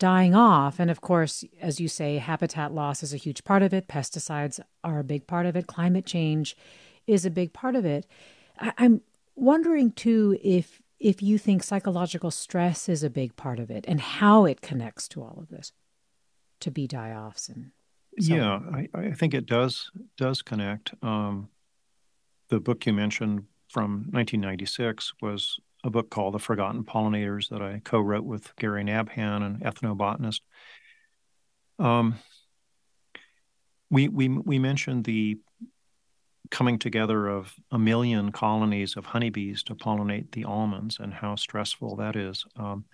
dying 0.00 0.34
off. 0.34 0.80
And 0.80 0.90
of 0.90 1.00
course, 1.00 1.44
as 1.60 1.78
you 1.78 1.86
say, 1.86 2.18
habitat 2.18 2.74
loss 2.74 3.04
is 3.04 3.14
a 3.14 3.18
huge 3.18 3.44
part 3.44 3.62
of 3.62 3.72
it, 3.72 3.86
pesticides 3.86 4.58
are 4.82 4.98
a 4.98 5.04
big 5.04 5.28
part 5.28 5.46
of 5.46 5.54
it, 5.54 5.68
climate 5.68 6.06
change 6.06 6.56
is 7.06 7.24
a 7.24 7.30
big 7.30 7.52
part 7.52 7.76
of 7.76 7.84
it. 7.84 8.04
I- 8.58 8.72
I'm 8.78 9.02
wondering 9.36 9.92
too 9.92 10.36
if 10.42 10.82
if 10.98 11.22
you 11.22 11.38
think 11.38 11.62
psychological 11.62 12.32
stress 12.32 12.88
is 12.88 13.04
a 13.04 13.10
big 13.10 13.36
part 13.36 13.60
of 13.60 13.70
it 13.70 13.84
and 13.86 14.00
how 14.00 14.44
it 14.44 14.60
connects 14.60 15.06
to 15.06 15.22
all 15.22 15.38
of 15.40 15.48
this 15.50 15.70
to 16.58 16.72
be 16.72 16.88
die-offs 16.88 17.48
and 17.48 17.70
so 18.18 18.34
yeah 18.34 18.58
I, 18.74 18.88
I, 18.92 19.12
think 19.12 19.32
it 19.32 19.46
does 19.46 19.92
does 20.16 20.42
connect 20.42 20.92
um, 21.04 21.48
the 22.48 22.58
book 22.58 22.84
you 22.84 22.92
mentioned 22.92 23.44
from 23.68 24.06
1996 24.10 25.14
was 25.20 25.58
a 25.84 25.90
book 25.90 26.10
called 26.10 26.34
The 26.34 26.38
Forgotten 26.38 26.84
Pollinators 26.84 27.48
that 27.50 27.62
I 27.62 27.80
co 27.84 28.00
wrote 28.00 28.24
with 28.24 28.54
Gary 28.56 28.84
Nabhan, 28.84 29.44
an 29.44 29.60
ethnobotanist. 29.64 30.40
Um, 31.78 32.16
we, 33.90 34.08
we, 34.08 34.28
we 34.28 34.58
mentioned 34.58 35.04
the 35.04 35.38
coming 36.50 36.78
together 36.78 37.28
of 37.28 37.54
a 37.70 37.78
million 37.78 38.32
colonies 38.32 38.96
of 38.96 39.06
honeybees 39.06 39.62
to 39.64 39.74
pollinate 39.74 40.32
the 40.32 40.44
almonds 40.44 40.98
and 40.98 41.12
how 41.12 41.36
stressful 41.36 41.96
that 41.96 42.16
is. 42.16 42.44
Um, 42.56 42.84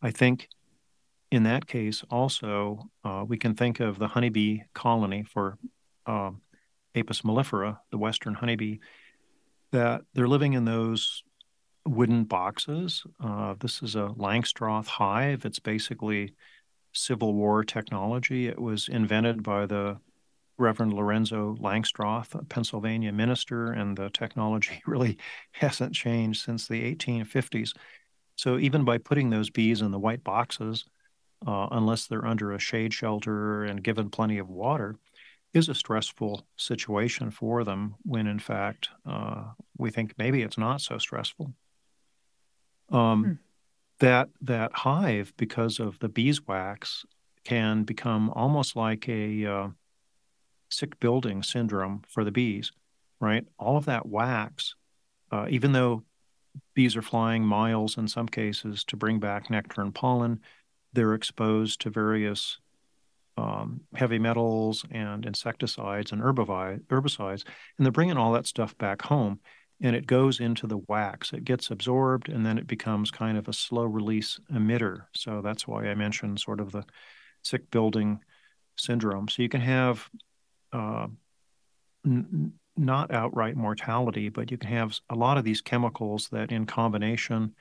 I 0.00 0.10
think 0.10 0.48
in 1.30 1.42
that 1.42 1.66
case, 1.66 2.02
also, 2.10 2.88
uh, 3.04 3.24
we 3.26 3.36
can 3.36 3.54
think 3.54 3.80
of 3.80 3.98
the 3.98 4.08
honeybee 4.08 4.60
colony 4.74 5.24
for 5.24 5.58
uh, 6.06 6.30
Apis 6.94 7.22
mellifera, 7.22 7.78
the 7.90 7.98
western 7.98 8.34
honeybee, 8.34 8.78
that 9.72 10.02
they're 10.14 10.28
living 10.28 10.54
in 10.54 10.64
those 10.64 11.22
wooden 11.86 12.24
boxes. 12.24 13.04
Uh, 13.22 13.54
this 13.58 13.82
is 13.82 13.94
a 13.96 14.12
Langstroth 14.16 14.86
hive. 14.86 15.44
It's 15.44 15.58
basically 15.58 16.34
Civil 16.92 17.34
War 17.34 17.64
technology. 17.64 18.46
It 18.46 18.60
was 18.60 18.88
invented 18.88 19.42
by 19.42 19.66
the 19.66 19.98
Reverend 20.58 20.92
Lorenzo 20.92 21.54
Langstroth, 21.60 22.34
a 22.34 22.44
Pennsylvania 22.44 23.12
minister, 23.12 23.72
and 23.72 23.96
the 23.96 24.10
technology 24.10 24.82
really 24.86 25.16
hasn't 25.52 25.94
changed 25.94 26.44
since 26.44 26.66
the 26.66 26.94
1850s. 26.94 27.72
So 28.36 28.58
even 28.58 28.84
by 28.84 28.98
putting 28.98 29.30
those 29.30 29.50
bees 29.50 29.82
in 29.82 29.90
the 29.90 29.98
white 29.98 30.24
boxes, 30.24 30.84
uh, 31.46 31.68
unless 31.70 32.06
they're 32.06 32.26
under 32.26 32.52
a 32.52 32.58
shade 32.58 32.92
shelter 32.92 33.64
and 33.64 33.82
given 33.82 34.10
plenty 34.10 34.38
of 34.38 34.48
water, 34.48 34.96
is 35.54 35.68
a 35.68 35.74
stressful 35.74 36.46
situation 36.56 37.30
for 37.30 37.64
them 37.64 37.94
when 38.02 38.26
in 38.26 38.38
fact 38.38 38.90
uh, 39.06 39.44
we 39.76 39.90
think 39.90 40.14
maybe 40.18 40.42
it's 40.42 40.58
not 40.58 40.80
so 40.80 40.98
stressful. 40.98 41.52
Um, 42.90 43.24
hmm. 43.24 43.32
That 44.00 44.28
that 44.42 44.72
hive, 44.72 45.32
because 45.36 45.80
of 45.80 45.98
the 45.98 46.08
beeswax, 46.08 47.04
can 47.42 47.82
become 47.82 48.30
almost 48.30 48.76
like 48.76 49.08
a 49.08 49.44
uh, 49.44 49.68
sick 50.68 51.00
building 51.00 51.42
syndrome 51.42 52.02
for 52.06 52.22
the 52.22 52.30
bees, 52.30 52.70
right? 53.20 53.44
All 53.58 53.76
of 53.76 53.86
that 53.86 54.06
wax, 54.06 54.76
uh, 55.32 55.46
even 55.50 55.72
though 55.72 56.04
bees 56.74 56.96
are 56.96 57.02
flying 57.02 57.44
miles 57.44 57.98
in 57.98 58.06
some 58.06 58.28
cases 58.28 58.84
to 58.84 58.96
bring 58.96 59.18
back 59.18 59.50
nectar 59.50 59.80
and 59.80 59.94
pollen, 59.94 60.40
they're 60.92 61.14
exposed 61.14 61.80
to 61.80 61.90
various 61.90 62.58
um, 63.38 63.80
heavy 63.94 64.18
metals 64.18 64.84
and 64.90 65.24
insecticides 65.24 66.10
and 66.10 66.20
herbicides, 66.20 67.44
and 67.76 67.86
they're 67.86 67.92
bringing 67.92 68.16
all 68.16 68.32
that 68.32 68.46
stuff 68.46 68.76
back 68.78 69.02
home, 69.02 69.38
and 69.80 69.94
it 69.94 70.06
goes 70.06 70.40
into 70.40 70.66
the 70.66 70.80
wax. 70.88 71.32
It 71.32 71.44
gets 71.44 71.70
absorbed, 71.70 72.28
and 72.28 72.44
then 72.44 72.58
it 72.58 72.66
becomes 72.66 73.12
kind 73.12 73.38
of 73.38 73.46
a 73.46 73.52
slow 73.52 73.84
release 73.84 74.40
emitter. 74.52 75.02
So 75.14 75.40
that's 75.40 75.68
why 75.68 75.86
I 75.86 75.94
mentioned 75.94 76.40
sort 76.40 76.60
of 76.60 76.72
the 76.72 76.84
sick 77.44 77.70
building 77.70 78.18
syndrome. 78.76 79.28
So 79.28 79.42
you 79.42 79.48
can 79.48 79.60
have 79.60 80.08
uh, 80.72 81.06
n- 82.04 82.52
not 82.76 83.12
outright 83.12 83.56
mortality, 83.56 84.30
but 84.30 84.50
you 84.50 84.58
can 84.58 84.70
have 84.70 84.98
a 85.10 85.14
lot 85.14 85.38
of 85.38 85.44
these 85.44 85.60
chemicals 85.60 86.28
that, 86.32 86.50
in 86.50 86.66
combination, 86.66 87.54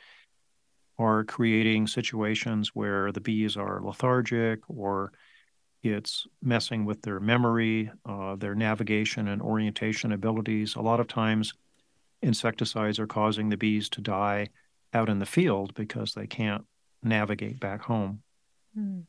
are 0.98 1.24
creating 1.24 1.86
situations 1.86 2.72
where 2.74 3.12
the 3.12 3.22
bees 3.22 3.56
are 3.58 3.80
lethargic 3.84 4.62
or 4.68 5.12
it's 5.90 6.28
messing 6.42 6.86
with 6.86 7.02
their 7.02 7.20
memory, 7.20 7.92
uh, 8.06 8.36
their 8.36 8.56
navigation 8.56 9.28
and 9.28 9.42
orientation 9.42 10.12
abilities. 10.12 10.76
A 10.76 10.82
lot 10.82 11.00
of 11.00 11.08
times, 11.08 11.54
insecticides 12.22 13.00
are 13.00 13.08
causing 13.08 13.50
the 13.50 13.58
bees 13.58 13.90
to 13.90 14.02
die 14.02 14.50
out 14.94 15.10
in 15.10 15.20
the 15.20 15.26
field 15.26 15.74
because 15.74 16.14
they 16.14 16.28
can't 16.28 16.66
navigate 17.04 17.60
back 17.60 17.84
home. 17.84 18.22
Hmm. 18.74 19.02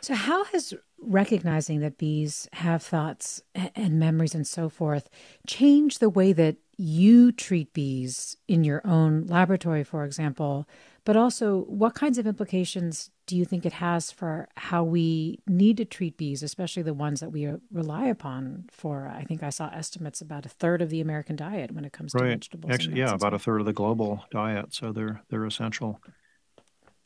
So, 0.00 0.14
how 0.14 0.44
has 0.44 0.74
recognizing 0.98 1.80
that 1.80 1.96
bees 1.96 2.48
have 2.52 2.82
thoughts 2.82 3.42
and 3.54 3.98
memories 3.98 4.34
and 4.34 4.46
so 4.46 4.68
forth 4.68 5.08
changed 5.46 6.00
the 6.00 6.10
way 6.10 6.32
that 6.32 6.56
you 6.76 7.32
treat 7.32 7.72
bees 7.72 8.36
in 8.46 8.64
your 8.64 8.86
own 8.86 9.26
laboratory, 9.26 9.84
for 9.84 10.04
example? 10.04 10.68
But 11.04 11.16
also, 11.16 11.64
what 11.64 11.94
kinds 11.94 12.16
of 12.16 12.26
implications 12.26 13.10
do 13.26 13.36
you 13.36 13.44
think 13.44 13.66
it 13.66 13.74
has 13.74 14.10
for 14.10 14.48
how 14.56 14.82
we 14.82 15.40
need 15.46 15.76
to 15.76 15.84
treat 15.84 16.16
bees, 16.16 16.42
especially 16.42 16.82
the 16.82 16.94
ones 16.94 17.20
that 17.20 17.30
we 17.30 17.46
rely 17.70 18.06
upon 18.06 18.64
for? 18.70 19.12
I 19.14 19.24
think 19.24 19.42
I 19.42 19.50
saw 19.50 19.68
estimates 19.68 20.22
about 20.22 20.46
a 20.46 20.48
third 20.48 20.80
of 20.80 20.88
the 20.88 21.02
American 21.02 21.36
diet 21.36 21.72
when 21.72 21.84
it 21.84 21.92
comes 21.92 22.12
to 22.12 22.24
vegetables. 22.24 22.72
Actually, 22.72 22.98
yeah, 22.98 23.12
about 23.12 23.34
a 23.34 23.38
third 23.38 23.60
of 23.60 23.66
the 23.66 23.72
global 23.74 24.24
diet. 24.30 24.72
So 24.72 24.92
they're 24.92 25.22
they're 25.28 25.44
essential. 25.44 26.00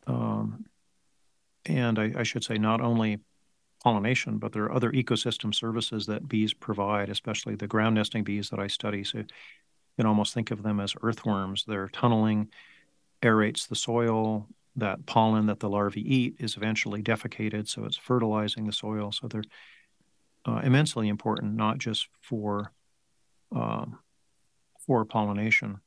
Um, 0.06 0.66
and 1.66 1.98
I, 1.98 2.12
I 2.18 2.22
should 2.22 2.44
say 2.44 2.56
not 2.56 2.80
only 2.80 3.18
pollination, 3.82 4.38
but 4.38 4.52
there 4.52 4.64
are 4.64 4.72
other 4.72 4.92
ecosystem 4.92 5.54
services 5.54 6.06
that 6.06 6.28
bees 6.28 6.54
provide, 6.54 7.08
especially 7.08 7.54
the 7.54 7.66
ground 7.66 7.96
nesting 7.96 8.24
bees 8.24 8.50
that 8.50 8.58
I 8.58 8.68
study. 8.68 9.04
So 9.04 9.18
you 9.18 9.26
can 9.96 10.06
almost 10.06 10.34
think 10.34 10.50
of 10.50 10.62
them 10.62 10.80
as 10.80 10.94
earthworms. 11.02 11.64
They're 11.66 11.88
tunneling, 11.88 12.48
aerates 13.22 13.68
the 13.68 13.76
soil, 13.76 14.48
that 14.76 15.06
pollen 15.06 15.46
that 15.46 15.60
the 15.60 15.68
larvae 15.68 16.00
eat 16.00 16.36
is 16.38 16.56
eventually 16.56 17.02
defecated, 17.02 17.68
so 17.68 17.84
it's 17.84 17.96
fertilizing 17.96 18.66
the 18.66 18.72
soil. 18.72 19.12
So 19.12 19.26
they're 19.28 19.42
uh, 20.46 20.60
immensely 20.62 21.08
important, 21.08 21.54
not 21.54 21.78
just 21.78 22.08
for 22.20 22.72
um, 23.54 23.98
for 24.86 25.04
pollination. 25.04 25.80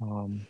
Um, 0.00 0.46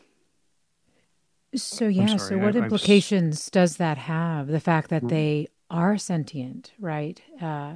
so 1.55 1.89
yeah, 1.89 2.17
sorry, 2.17 2.19
so 2.19 2.39
what 2.39 2.57
I, 2.57 2.61
implications 2.61 3.51
does 3.51 3.79
that 3.79 3.99
have? 3.99 4.47
The 4.47 4.61
fact 4.61 4.91
that 4.91 5.09
they 5.09 5.49
are 5.71 5.99
sentient, 5.99 6.73
right? 6.79 7.21
Uh, 7.41 7.75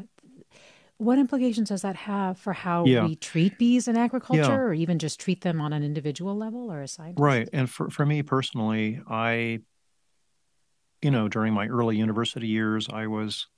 what 1.03 1.19
implications 1.19 1.69
does 1.69 1.83
that 1.83 1.97
have 1.97 2.39
for 2.39 2.53
how 2.53 2.85
Yeah. 2.85 3.07
we 3.07 3.17
treat 3.17 3.59
bees 3.59 3.89
in 3.89 3.97
agriculture 3.97 4.43
Yeah. 4.43 4.57
or 4.59 4.73
even 4.75 4.99
just 4.99 5.19
treat 5.21 5.41
them 5.43 5.61
on 5.61 5.73
an 5.73 5.83
individual 5.83 6.37
level 6.37 6.71
or 6.73 6.83
a 6.83 6.89
side? 6.89 7.15
Right. 7.19 7.49
And 7.53 7.69
for, 7.69 7.91
for 7.91 8.07
me 8.07 8.23
personally, 8.23 9.01
I, 9.09 9.61
you 11.03 11.11
know, 11.11 11.29
during 11.29 11.53
my 11.55 11.67
early 11.67 11.97
university 11.97 12.47
years, 12.49 12.89
I 12.89 13.07
was 13.09 13.49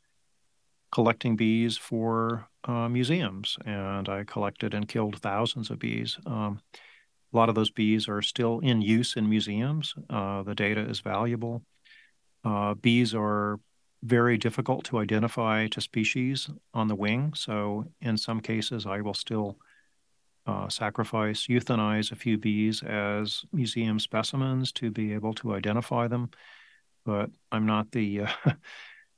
collecting 0.91 1.37
bees 1.37 1.77
for 1.77 2.49
uh, 2.67 2.89
museums 2.89 3.57
and 3.67 4.09
I 4.09 4.25
collected 4.25 4.73
and 4.75 4.89
killed 4.89 5.21
thousands 5.21 5.71
of 5.71 5.79
bees. 5.79 6.19
Um, 6.25 6.61
a 7.33 7.37
lot 7.37 7.49
of 7.49 7.55
those 7.57 7.71
bees 7.71 8.09
are 8.09 8.23
still 8.23 8.61
in 8.61 8.81
use 8.81 9.17
in 9.17 9.29
museums. 9.29 9.95
Uh, 10.09 10.43
the 10.45 10.55
data 10.55 10.81
is 10.89 11.01
valuable. 11.01 11.63
Uh, 12.45 12.75
bees 12.75 13.15
are 13.15 13.59
very 14.05 14.37
difficult 14.37 14.85
to 14.85 14.99
identify 14.99 15.67
to 15.69 15.81
species 15.81 16.51
on 16.75 16.89
the 16.89 16.95
wing. 16.95 17.33
So, 17.35 17.87
in 18.01 18.17
some 18.19 18.41
cases, 18.41 18.87
I 18.87 19.01
will 19.01 19.15
still 19.15 19.59
uh, 20.47 20.69
sacrifice, 20.69 21.47
euthanize 21.47 22.13
a 22.13 22.17
few 22.17 22.37
bees 22.37 22.83
as 22.83 23.45
museum 23.53 23.99
specimens 23.99 24.73
to 24.73 24.91
be 24.91 25.15
able 25.15 25.33
to 25.35 25.55
identify 25.55 26.07
them. 26.07 26.31
But 27.07 27.31
I'm 27.51 27.65
not 27.65 27.93
the 27.93 28.23
uh, 28.23 28.33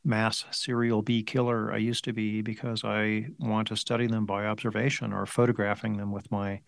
mass 0.04 0.44
serial 0.52 1.02
bee 1.02 1.24
killer 1.24 1.72
I 1.72 1.78
used 1.78 2.04
to 2.04 2.12
be 2.12 2.42
because 2.42 2.84
I 2.84 3.26
want 3.40 3.68
to 3.68 3.76
study 3.76 4.06
them 4.06 4.24
by 4.24 4.46
observation 4.46 5.12
or 5.12 5.26
photographing 5.26 5.96
them 5.96 6.12
with 6.12 6.30
my 6.30 6.60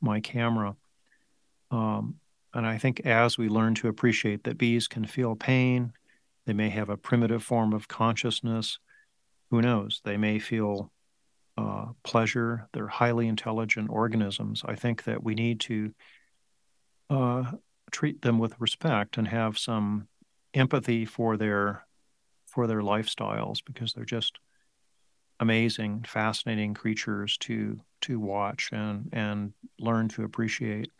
my 0.00 0.20
camera. 0.20 0.76
Um, 1.72 2.20
and 2.54 2.64
I 2.64 2.78
think 2.78 3.00
as 3.04 3.36
we 3.36 3.48
learn 3.48 3.74
to 3.76 3.88
appreciate 3.88 4.44
that 4.44 4.58
bees 4.58 4.86
can 4.86 5.04
feel 5.04 5.34
pain, 5.34 5.92
they 6.48 6.54
may 6.54 6.70
have 6.70 6.88
a 6.88 6.96
primitive 6.96 7.42
form 7.42 7.74
of 7.74 7.88
consciousness. 7.88 8.78
Who 9.50 9.60
knows? 9.60 10.00
They 10.02 10.16
may 10.16 10.38
feel 10.38 10.90
uh, 11.58 11.88
pleasure. 12.02 12.70
They're 12.72 12.88
highly 12.88 13.28
intelligent 13.28 13.90
organisms. 13.90 14.62
I 14.64 14.74
think 14.74 15.04
that 15.04 15.22
we 15.22 15.34
need 15.34 15.60
to 15.60 15.92
uh, 17.10 17.52
treat 17.90 18.22
them 18.22 18.38
with 18.38 18.58
respect 18.58 19.18
and 19.18 19.28
have 19.28 19.58
some 19.58 20.08
empathy 20.54 21.04
for 21.04 21.36
their 21.36 21.84
for 22.46 22.66
their 22.66 22.80
lifestyles 22.80 23.58
because 23.62 23.92
they're 23.92 24.06
just 24.06 24.38
amazing, 25.40 26.06
fascinating 26.08 26.72
creatures 26.72 27.36
to 27.40 27.78
to 28.00 28.18
watch 28.18 28.70
and 28.72 29.10
and 29.12 29.52
learn 29.78 30.08
to 30.08 30.24
appreciate. 30.24 30.90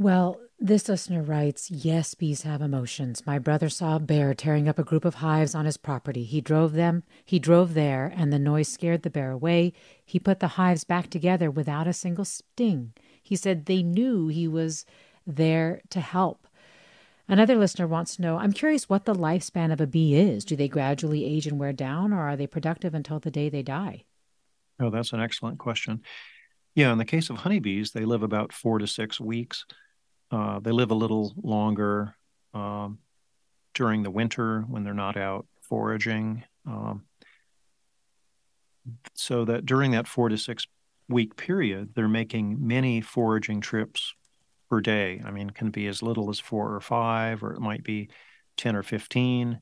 Well, 0.00 0.40
this 0.58 0.88
listener 0.88 1.22
writes 1.22 1.70
Yes, 1.70 2.14
bees 2.14 2.40
have 2.40 2.62
emotions. 2.62 3.26
My 3.26 3.38
brother 3.38 3.68
saw 3.68 3.96
a 3.96 4.00
bear 4.00 4.32
tearing 4.32 4.66
up 4.66 4.78
a 4.78 4.82
group 4.82 5.04
of 5.04 5.16
hives 5.16 5.54
on 5.54 5.66
his 5.66 5.76
property. 5.76 6.24
He 6.24 6.40
drove 6.40 6.72
them, 6.72 7.02
he 7.22 7.38
drove 7.38 7.74
there, 7.74 8.10
and 8.16 8.32
the 8.32 8.38
noise 8.38 8.68
scared 8.68 9.02
the 9.02 9.10
bear 9.10 9.30
away. 9.30 9.74
He 10.02 10.18
put 10.18 10.40
the 10.40 10.56
hives 10.56 10.84
back 10.84 11.10
together 11.10 11.50
without 11.50 11.86
a 11.86 11.92
single 11.92 12.24
sting. 12.24 12.94
He 13.22 13.36
said 13.36 13.66
they 13.66 13.82
knew 13.82 14.28
he 14.28 14.48
was 14.48 14.86
there 15.26 15.82
to 15.90 16.00
help. 16.00 16.46
Another 17.28 17.56
listener 17.56 17.86
wants 17.86 18.16
to 18.16 18.22
know 18.22 18.38
I'm 18.38 18.54
curious 18.54 18.88
what 18.88 19.04
the 19.04 19.14
lifespan 19.14 19.70
of 19.70 19.82
a 19.82 19.86
bee 19.86 20.14
is. 20.14 20.46
Do 20.46 20.56
they 20.56 20.66
gradually 20.66 21.26
age 21.26 21.46
and 21.46 21.60
wear 21.60 21.74
down, 21.74 22.14
or 22.14 22.20
are 22.20 22.36
they 22.36 22.46
productive 22.46 22.94
until 22.94 23.20
the 23.20 23.30
day 23.30 23.50
they 23.50 23.62
die? 23.62 24.04
Oh, 24.80 24.88
that's 24.88 25.12
an 25.12 25.20
excellent 25.20 25.58
question. 25.58 26.00
Yeah, 26.74 26.90
in 26.90 26.96
the 26.96 27.04
case 27.04 27.28
of 27.28 27.36
honeybees, 27.36 27.90
they 27.90 28.06
live 28.06 28.22
about 28.22 28.54
four 28.54 28.78
to 28.78 28.86
six 28.86 29.20
weeks. 29.20 29.66
Uh, 30.30 30.60
they 30.60 30.70
live 30.70 30.90
a 30.90 30.94
little 30.94 31.34
longer 31.42 32.14
um, 32.54 32.98
during 33.74 34.02
the 34.02 34.10
winter 34.10 34.62
when 34.62 34.84
they're 34.84 34.94
not 34.94 35.16
out 35.16 35.46
foraging. 35.62 36.44
Um, 36.66 37.04
so 39.14 39.44
that 39.44 39.66
during 39.66 39.92
that 39.92 40.08
four 40.08 40.28
to 40.28 40.38
six 40.38 40.66
week 41.08 41.36
period, 41.36 41.90
they're 41.94 42.08
making 42.08 42.66
many 42.66 43.00
foraging 43.00 43.60
trips 43.60 44.14
per 44.68 44.80
day. 44.80 45.20
I 45.24 45.30
mean, 45.32 45.48
it 45.48 45.54
can 45.54 45.70
be 45.70 45.86
as 45.88 46.02
little 46.02 46.30
as 46.30 46.38
four 46.38 46.74
or 46.74 46.80
five, 46.80 47.42
or 47.42 47.52
it 47.52 47.60
might 47.60 47.82
be 47.82 48.08
10 48.56 48.76
or 48.76 48.82
15. 48.82 49.60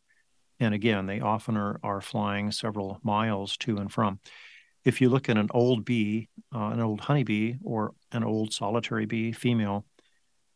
And 0.61 0.75
again, 0.75 1.07
they 1.07 1.21
often 1.21 1.57
are, 1.57 1.81
are 1.83 2.01
flying 2.01 2.53
several 2.53 2.99
miles 3.03 3.57
to 3.59 3.79
and 3.79 3.91
from. 3.91 4.21
If 4.85 5.01
you 5.01 5.09
look 5.09 5.29
at 5.29 5.39
an 5.39 5.49
old 5.53 5.85
bee, 5.85 6.29
uh, 6.55 6.69
an 6.69 6.81
old 6.81 7.01
honeybee, 7.01 7.55
or 7.65 7.95
an 8.13 8.25
old 8.25 8.53
solitary 8.53 9.07
bee, 9.07 9.33
female, 9.33 9.87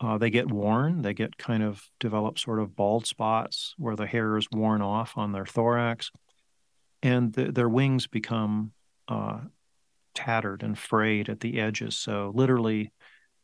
uh, 0.03 0.19
they 0.19 0.31
get 0.31 0.51
worn. 0.51 1.03
They 1.03 1.15
get 1.15 1.39
kind 1.39 1.63
of 1.63 1.89
develop 2.01 2.39
sort 2.39 2.59
of 2.59 2.75
bald 2.75 3.07
spots 3.07 3.75
where 3.79 3.95
the 3.95 4.07
hair 4.07 4.37
is 4.37 4.49
worn 4.51 4.83
off 4.83 5.17
on 5.17 5.33
their 5.33 5.47
thorax, 5.47 6.11
and 7.03 7.33
the, 7.33 7.53
their 7.53 7.69
wings 7.69 8.09
become 8.09 8.73
uh, 9.07 9.41
tattered 10.15 10.63
and 10.63 10.77
frayed 10.77 11.29
at 11.29 11.41
the 11.41 11.61
edges. 11.61 11.97
So 11.97 12.33
literally, 12.35 12.93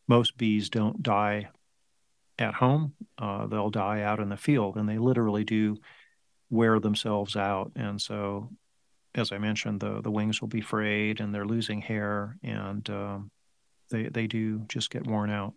most 0.08 0.36
bees 0.36 0.68
don't 0.68 1.02
die 1.02 1.48
at 2.38 2.54
home. 2.54 2.94
Uh, 3.16 3.46
they'll 3.46 3.70
die 3.70 4.02
out 4.02 4.20
in 4.20 4.28
the 4.28 4.36
field, 4.36 4.76
and 4.76 4.88
they 4.88 4.98
literally 4.98 5.44
do 5.44 5.76
wear 6.50 6.80
themselves 6.80 7.36
out. 7.36 7.70
And 7.76 8.00
so, 8.00 8.50
as 9.14 9.30
I 9.30 9.38
mentioned, 9.38 9.80
the 9.80 10.00
the 10.00 10.10
wings 10.10 10.40
will 10.40 10.48
be 10.48 10.60
frayed, 10.60 11.20
and 11.20 11.32
they're 11.32 11.46
losing 11.46 11.80
hair, 11.82 12.36
and 12.42 12.88
um, 12.90 13.30
they 13.90 14.04
they 14.08 14.26
do 14.26 14.64
just 14.68 14.90
get 14.90 15.06
worn 15.06 15.30
out. 15.30 15.54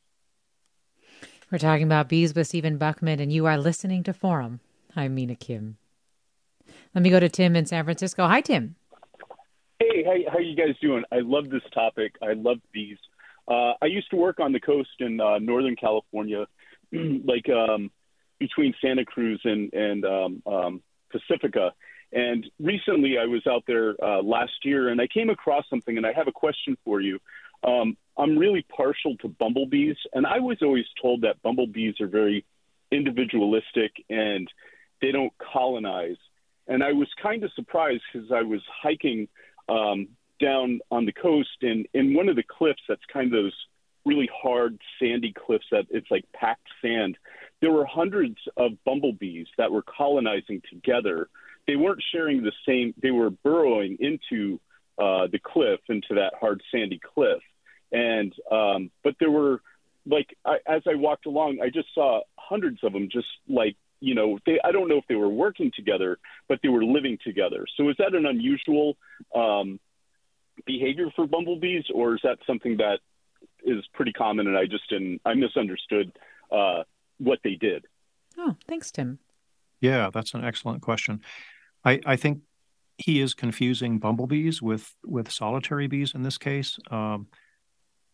We're 1.52 1.58
talking 1.58 1.84
about 1.84 2.08
bees 2.08 2.34
with 2.34 2.48
Stephen 2.48 2.80
Buchmann, 2.80 3.20
and 3.20 3.30
you 3.30 3.46
are 3.46 3.58
listening 3.58 4.04
to 4.04 4.14
Forum. 4.14 4.62
I'm 4.96 5.14
Mina 5.16 5.36
Kim. 5.36 5.76
Let 6.96 7.02
me 7.02 7.10
go 7.10 7.20
to 7.20 7.28
Tim 7.28 7.58
in 7.58 7.66
San 7.66 7.84
Francisco. 7.84 8.26
Hi, 8.26 8.40
Tim. 8.40 8.76
Hey, 9.78 10.06
how 10.06 10.32
how 10.32 10.40
you 10.40 10.56
guys 10.56 10.78
doing? 10.82 11.04
I 11.12 11.20
love 11.20 11.50
this 11.50 11.64
topic. 11.74 12.16
I 12.22 12.34
love 12.34 12.60
bees. 12.72 12.98
Uh, 13.50 13.74
I 13.82 13.88
used 13.88 14.10
to 14.12 14.16
work 14.16 14.40
on 14.40 14.54
the 14.54 14.62
coast 14.62 14.92
in 15.00 15.20
uh, 15.20 15.40
Northern 15.40 15.76
California, 15.76 16.46
like 16.94 17.50
um, 17.50 17.92
between 18.40 18.74
Santa 18.82 19.04
Cruz 19.04 19.42
and 19.44 19.74
and 19.74 20.06
um, 20.06 20.44
um, 20.46 20.82
Pacifica. 21.12 21.74
And 22.14 22.46
recently, 22.62 23.18
I 23.18 23.26
was 23.26 23.46
out 23.46 23.66
there 23.68 23.96
uh, 24.02 24.22
last 24.22 24.54
year, 24.64 24.88
and 24.88 25.02
I 25.02 25.08
came 25.08 25.30
across 25.30 25.66
something, 25.70 25.98
and 25.98 26.06
I 26.06 26.14
have 26.14 26.30
a 26.30 26.32
question 26.32 26.78
for 26.86 27.02
you. 27.02 27.20
Um, 27.66 27.98
I'm 28.18 28.38
really 28.38 28.66
partial 28.76 29.16
to 29.18 29.28
bumblebees, 29.28 29.96
and 30.14 30.26
I 30.26 30.40
was 30.40 30.58
always 30.62 30.86
told 31.02 31.22
that 31.22 31.42
bumblebees 31.42 31.96
are 32.02 32.08
very 32.08 32.46
individualistic 32.92 33.92
and 34.10 34.48
they 35.02 35.12
don't 35.12 35.34
colonize. 35.54 36.18
And 36.68 36.84
I 36.84 36.92
was 36.92 37.08
kind 37.22 37.44
of 37.44 37.52
surprised 37.54 38.04
because 38.12 38.32
I 38.32 38.42
was 38.42 38.62
hiking 38.82 39.28
um, 39.70 40.10
down 40.40 40.80
on 40.92 41.06
the 41.06 41.14
coast, 41.14 41.50
and 41.62 41.88
in 41.94 42.14
one 42.14 42.30
of 42.30 42.36
the 42.36 42.44
cliffs 42.44 42.82
that's 42.88 43.02
kind 43.12 43.28
of 43.28 43.32
those 43.32 43.56
really 44.06 44.30
hard 44.34 44.80
sandy 45.00 45.34
cliffs 45.34 45.66
that 45.72 45.86
it's 45.90 46.10
like 46.10 46.26
packed 46.34 46.68
sand. 46.82 47.18
There 47.62 47.72
were 47.72 47.86
hundreds 47.86 48.38
of 48.58 48.72
bumblebees 48.86 49.48
that 49.58 49.72
were 49.72 49.84
colonizing 49.84 50.62
together. 50.70 51.30
They 51.68 51.76
weren't 51.76 52.04
sharing 52.12 52.42
the 52.42 52.52
same. 52.68 52.94
They 53.02 53.12
were 53.12 53.30
burrowing 53.30 53.98
into 54.00 54.60
uh, 54.98 55.28
the 55.32 55.40
cliff, 55.44 55.80
into 55.90 56.16
that 56.16 56.34
hard 56.40 56.62
sandy 56.72 57.00
cliff, 57.14 57.42
and 57.92 58.34
um, 58.52 58.92
but 59.04 59.16
there 59.20 59.32
were 59.32 59.62
like 60.06 60.36
I, 60.46 60.58
as 60.68 60.82
I 60.88 60.96
walked 60.96 61.26
along, 61.26 61.60
I 61.62 61.70
just 61.70 61.88
saw 61.94 62.22
hundreds 62.38 62.80
of 62.84 62.94
them, 62.94 63.10
just 63.12 63.28
like 63.48 63.76
you 64.00 64.16
know, 64.16 64.40
they 64.46 64.60
I 64.64 64.72
don't 64.72 64.88
know 64.88 64.98
if 64.98 65.06
they 65.08 65.16
were 65.16 65.30
working 65.30 65.72
together, 65.76 66.18
but 66.48 66.60
they 66.64 66.70
were 66.70 66.84
living 66.84 67.18
together. 67.24 67.66
So 67.78 67.90
is 67.90 67.96
that 68.00 68.16
an 68.16 68.26
unusual 68.26 68.98
um, 69.36 69.80
behavior 70.66 71.08
for 71.16 71.28
bumblebees, 71.28 71.86
or 71.94 72.16
is 72.16 72.22
that 72.24 72.40
something 72.48 72.78
that 72.78 73.00
is 73.64 73.84
pretty 73.94 74.12
common 74.12 74.48
and 74.48 74.58
I 74.58 74.66
just 74.66 74.90
didn't 74.90 75.22
I 75.26 75.34
misunderstood 75.36 76.12
uh, 76.52 76.84
what 77.20 77.40
they 77.44 77.56
did? 77.56 77.86
Oh, 78.38 78.56
thanks, 78.68 78.92
Tim. 78.92 79.20
Yeah, 79.80 80.10
that's 80.14 80.34
an 80.34 80.44
excellent 80.44 80.82
question. 80.82 81.22
I, 81.84 82.00
I 82.06 82.16
think 82.16 82.42
he 82.98 83.20
is 83.20 83.34
confusing 83.34 84.00
bumblebees 84.00 84.62
with 84.62 84.96
with 85.04 85.32
solitary 85.32 85.88
bees 85.88 86.14
in 86.14 86.24
this 86.24 86.38
case. 86.38 86.78
Um, 86.90 87.28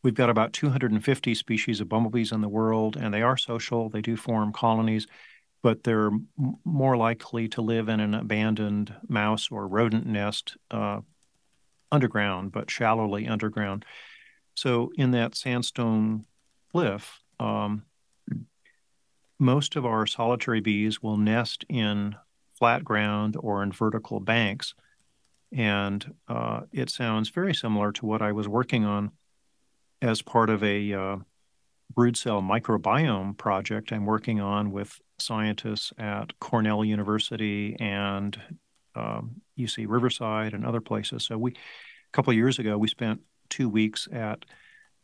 we've 0.04 0.14
got 0.14 0.30
about 0.30 0.54
250 0.54 1.34
species 1.36 1.82
of 1.82 1.90
bumblebees 1.90 2.32
in 2.32 2.42
the 2.42 2.50
world, 2.50 2.96
and 2.96 3.14
they 3.14 3.22
are 3.22 3.38
social. 3.38 3.90
They 3.90 4.02
do 4.02 4.16
form 4.16 4.54
colonies, 4.54 5.08
but 5.62 5.84
they're 5.84 6.12
more 6.64 6.98
likely 6.98 7.48
to 7.50 7.62
live 7.62 7.90
in 7.90 8.00
an 8.00 8.14
abandoned 8.14 8.94
mouse 9.08 9.50
or 9.52 9.68
rodent 9.68 10.06
nest 10.06 10.56
uh, 10.72 11.02
underground, 11.92 12.52
but 12.52 12.70
shallowly 12.70 13.28
underground. 13.28 13.86
So 14.56 14.92
in 14.96 15.12
that 15.12 15.36
sandstone 15.36 16.26
cliff, 16.72 17.20
um, 17.40 17.84
most 19.40 19.76
of 19.76 19.86
our 19.86 20.08
solitary 20.08 20.62
bees 20.62 21.02
will 21.02 21.18
nest 21.18 21.64
in 21.70 22.16
flat 22.58 22.84
ground 22.84 23.38
or 23.40 23.62
in 23.62 23.72
vertical 23.72 24.20
banks. 24.20 24.74
And 25.52 26.14
uh, 26.28 26.62
it 26.72 26.90
sounds 26.90 27.30
very 27.30 27.54
similar 27.54 27.92
to 27.94 28.06
what 28.06 28.22
I 28.22 28.32
was 28.32 28.48
working 28.48 28.84
on 28.84 29.12
as 30.02 30.22
part 30.22 30.50
of 30.50 30.64
a 30.64 30.94
uh, 30.94 31.18
brood 31.94 32.18
cell 32.18 32.42
microbiome 32.42 33.38
project 33.38 33.92
I'm 33.92 34.06
working 34.06 34.40
on 34.40 34.72
with 34.72 35.00
scientists 35.18 35.92
at 35.98 36.38
Cornell 36.40 36.86
University 36.86 37.76
and 37.80 38.40
um, 38.96 39.42
UC 39.58 39.86
Riverside 39.88 40.54
and 40.54 40.66
other 40.66 40.82
places. 40.82 41.24
So 41.24 41.38
we, 41.38 41.52
a 41.52 42.12
couple 42.12 42.32
of 42.32 42.38
years 42.38 42.60
ago, 42.60 42.78
we 42.78 42.88
spent 42.88 43.22
two 43.50 43.70
weeks 43.70 44.08
at 44.12 44.46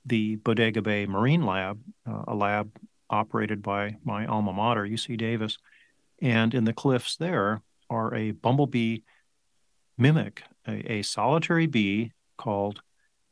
the 0.06 0.36
Bodega 0.38 0.82
Bay 0.82 1.06
Marine 1.06 1.46
Lab, 1.46 1.80
uh, 2.08 2.24
a 2.28 2.36
lab 2.36 2.72
operated 3.10 3.62
by 3.62 3.96
my 4.04 4.26
alma 4.26 4.54
mater, 4.54 4.86
UC 4.86 5.18
Davis. 5.18 5.58
And 6.22 6.54
in 6.54 6.66
the 6.66 6.74
cliffs 6.74 7.16
there 7.16 7.62
are 7.90 8.14
a 8.14 8.32
bumblebee 8.32 9.00
mimic, 9.98 10.44
a, 10.68 10.94
a 10.94 11.02
solitary 11.04 11.68
bee 11.68 12.12
called, 12.38 12.82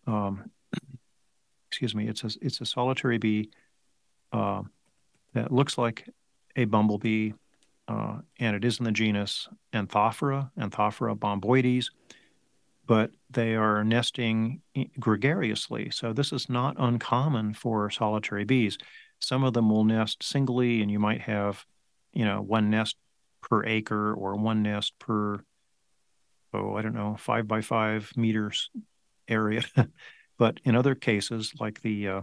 um, 0.08 0.52
excuse 1.82 1.96
me, 1.96 2.08
it's 2.08 2.24
a, 2.24 2.30
it's 2.42 2.62
a 2.62 2.66
solitary 2.66 3.18
bee 3.18 3.50
uh, 4.32 4.62
that 5.34 5.52
looks 5.52 5.80
like 5.80 6.08
a 6.56 6.66
bumblebee, 6.66 7.32
uh, 7.88 8.20
and 8.40 8.56
it 8.56 8.64
is 8.64 8.78
in 8.78 8.86
the 8.86 8.92
genus 8.92 9.50
Anthophora, 9.74 10.52
Anthophora 10.60 11.18
bomboides 11.18 11.90
but 12.88 13.12
they 13.30 13.56
are 13.56 13.86
nesting 13.86 14.62
gregariously. 15.00 15.90
So 15.92 16.12
this 16.12 16.34
is 16.34 16.50
not 16.50 16.76
uncommon 16.78 17.54
for 17.54 17.90
solitary 17.90 18.44
bees. 18.44 18.78
Some 19.20 19.46
of 19.46 19.54
them 19.54 19.70
will 19.70 19.86
nest 19.86 20.22
singly, 20.22 20.82
and 20.82 20.92
you 20.92 21.00
might 21.00 21.22
have, 21.22 21.66
you 22.12 22.26
know, 22.26 22.42
one 22.42 22.70
nest 22.70 22.98
per 23.42 23.64
acre 23.66 24.14
or 24.14 24.36
one 24.36 24.62
nest 24.62 25.00
per, 25.00 25.40
oh, 26.54 26.76
I 26.76 26.82
don't 26.82 26.94
know, 26.94 27.16
five 27.18 27.48
by 27.48 27.62
five 27.62 28.12
meters 28.18 28.70
area. 29.28 29.64
but 30.38 30.60
in 30.64 30.76
other 30.76 30.96
cases, 30.96 31.54
like 31.60 31.82
the 31.82 32.08
uh, 32.08 32.22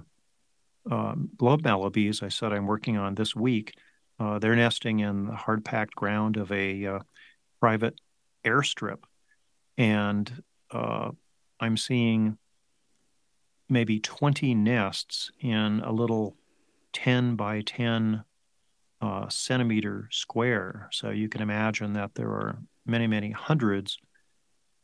uh, 0.90 1.14
glove 1.36 1.62
I 2.22 2.28
said 2.28 2.52
I'm 2.52 2.66
working 2.66 2.96
on 2.96 3.14
this 3.14 3.34
week, 3.36 3.74
uh, 4.20 4.38
they're 4.38 4.56
nesting 4.56 5.00
in 5.00 5.26
the 5.26 5.36
hard 5.36 5.64
packed 5.64 5.94
ground 5.94 6.36
of 6.36 6.50
a 6.50 6.86
uh, 6.86 6.98
private 7.60 8.00
airstrip. 8.44 9.04
And 9.76 10.42
uh, 10.70 11.10
I'm 11.60 11.76
seeing 11.76 12.38
maybe 13.68 14.00
20 14.00 14.54
nests 14.54 15.30
in 15.40 15.80
a 15.84 15.92
little 15.92 16.36
10 16.92 17.36
by 17.36 17.60
10 17.60 18.24
uh, 19.00 19.28
centimeter 19.28 20.08
square. 20.10 20.88
So 20.90 21.10
you 21.10 21.28
can 21.28 21.42
imagine 21.42 21.92
that 21.92 22.14
there 22.14 22.30
are 22.30 22.58
many, 22.86 23.06
many 23.06 23.30
hundreds, 23.30 23.98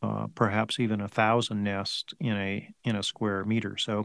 uh, 0.05 0.27
perhaps 0.35 0.79
even 0.79 1.01
a 1.01 1.09
thousand 1.09 1.63
nests 1.63 2.13
in 2.21 2.37
a 2.37 2.69
in 2.85 2.95
a 2.95 3.03
square 3.03 3.43
meter. 3.45 3.79
So 3.79 4.05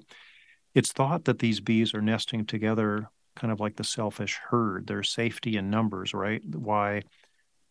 it's 0.73 0.93
thought 0.93 1.25
that 1.25 1.39
these 1.39 1.59
bees 1.59 1.93
are 1.93 2.01
nesting 2.01 2.45
together, 2.45 3.09
kind 3.35 3.51
of 3.51 3.59
like 3.59 3.75
the 3.75 3.83
selfish 3.83 4.39
herd. 4.49 4.87
There's 4.87 5.09
safety 5.09 5.57
in 5.57 5.69
numbers, 5.69 6.13
right? 6.13 6.41
Why 6.55 7.01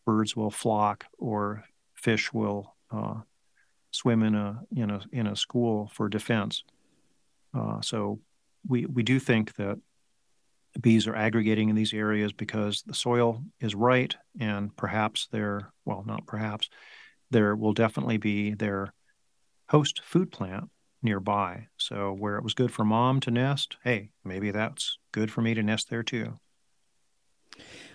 birds 0.05 0.35
will 0.35 0.51
flock 0.51 1.05
or 1.17 1.63
fish 1.95 2.31
will 2.31 2.75
uh, 2.91 3.21
swim 3.89 4.21
in 4.21 4.35
a 4.35 4.61
in 4.75 4.91
a 4.91 5.01
in 5.11 5.25
a 5.25 5.35
school 5.35 5.89
for 5.93 6.07
defense. 6.07 6.63
Uh, 7.57 7.81
so 7.81 8.19
we 8.67 8.85
we 8.85 9.01
do 9.01 9.17
think 9.17 9.55
that 9.55 9.79
bees 10.79 11.07
are 11.07 11.15
aggregating 11.15 11.69
in 11.69 11.75
these 11.75 11.93
areas 11.93 12.31
because 12.31 12.83
the 12.83 12.93
soil 12.93 13.43
is 13.59 13.73
right, 13.73 14.15
and 14.39 14.75
perhaps 14.77 15.27
they're 15.31 15.71
well 15.83 16.03
not 16.05 16.27
perhaps 16.27 16.69
there 17.31 17.55
will 17.55 17.73
definitely 17.73 18.17
be 18.17 18.53
their 18.53 18.93
host 19.69 20.01
food 20.03 20.31
plant 20.31 20.69
nearby. 21.01 21.67
So 21.77 22.11
where 22.11 22.37
it 22.37 22.43
was 22.43 22.53
good 22.53 22.71
for 22.71 22.83
mom 22.83 23.19
to 23.21 23.31
nest, 23.31 23.77
hey, 23.83 24.09
maybe 24.23 24.51
that's 24.51 24.97
good 25.11 25.31
for 25.31 25.41
me 25.41 25.53
to 25.53 25.63
nest 25.63 25.89
there 25.89 26.03
too. 26.03 26.39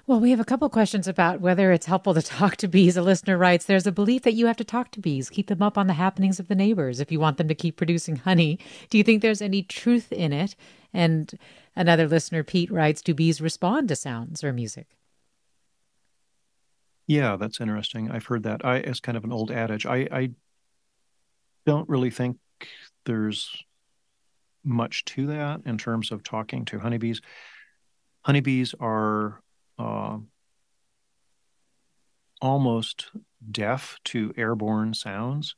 Well, 0.06 0.20
we 0.20 0.32
have 0.32 0.40
a 0.40 0.44
couple 0.44 0.68
questions 0.68 1.08
about 1.08 1.40
whether 1.40 1.72
it's 1.72 1.86
helpful 1.86 2.12
to 2.12 2.20
talk 2.20 2.56
to 2.56 2.68
bees. 2.68 2.96
A 2.96 3.02
listener 3.02 3.38
writes, 3.38 3.64
There's 3.64 3.86
a 3.86 3.92
belief 3.92 4.22
that 4.22 4.34
you 4.34 4.46
have 4.46 4.58
to 4.58 4.64
talk 4.64 4.90
to 4.92 5.00
bees, 5.00 5.30
keep 5.30 5.46
them 5.46 5.62
up 5.62 5.78
on 5.78 5.86
the 5.86 5.94
happenings 5.94 6.38
of 6.38 6.48
the 6.48 6.54
neighbors 6.54 7.00
if 7.00 7.10
you 7.10 7.18
want 7.18 7.38
them 7.38 7.48
to 7.48 7.54
keep 7.54 7.76
producing 7.76 8.16
honey. 8.16 8.58
Do 8.90 8.98
you 8.98 9.04
think 9.04 9.22
there's 9.22 9.40
any 9.40 9.62
truth 9.62 10.12
in 10.12 10.32
it? 10.32 10.56
And 10.92 11.32
another 11.74 12.06
listener, 12.06 12.44
Pete, 12.44 12.70
writes, 12.70 13.00
Do 13.00 13.14
bees 13.14 13.40
respond 13.40 13.88
to 13.88 13.96
sounds 13.96 14.44
or 14.44 14.52
music? 14.52 14.88
Yeah, 17.06 17.36
that's 17.36 17.60
interesting. 17.60 18.10
I've 18.10 18.26
heard 18.26 18.44
that. 18.44 18.64
I 18.64 18.80
as 18.80 19.00
kind 19.00 19.16
of 19.16 19.24
an 19.24 19.32
old 19.32 19.50
adage. 19.50 19.84
I, 19.84 20.08
I 20.10 20.30
don't 21.66 21.88
really 21.88 22.10
think 22.10 22.38
there's 23.04 23.62
much 24.64 25.04
to 25.04 25.26
that 25.26 25.60
in 25.66 25.76
terms 25.76 26.10
of 26.10 26.22
talking 26.22 26.64
to 26.66 26.78
honeybees. 26.78 27.20
Honeybees 28.22 28.74
are 28.80 29.42
uh, 29.78 30.16
almost 32.40 33.10
deaf 33.50 33.98
to 34.04 34.32
airborne 34.36 34.94
sounds. 34.94 35.56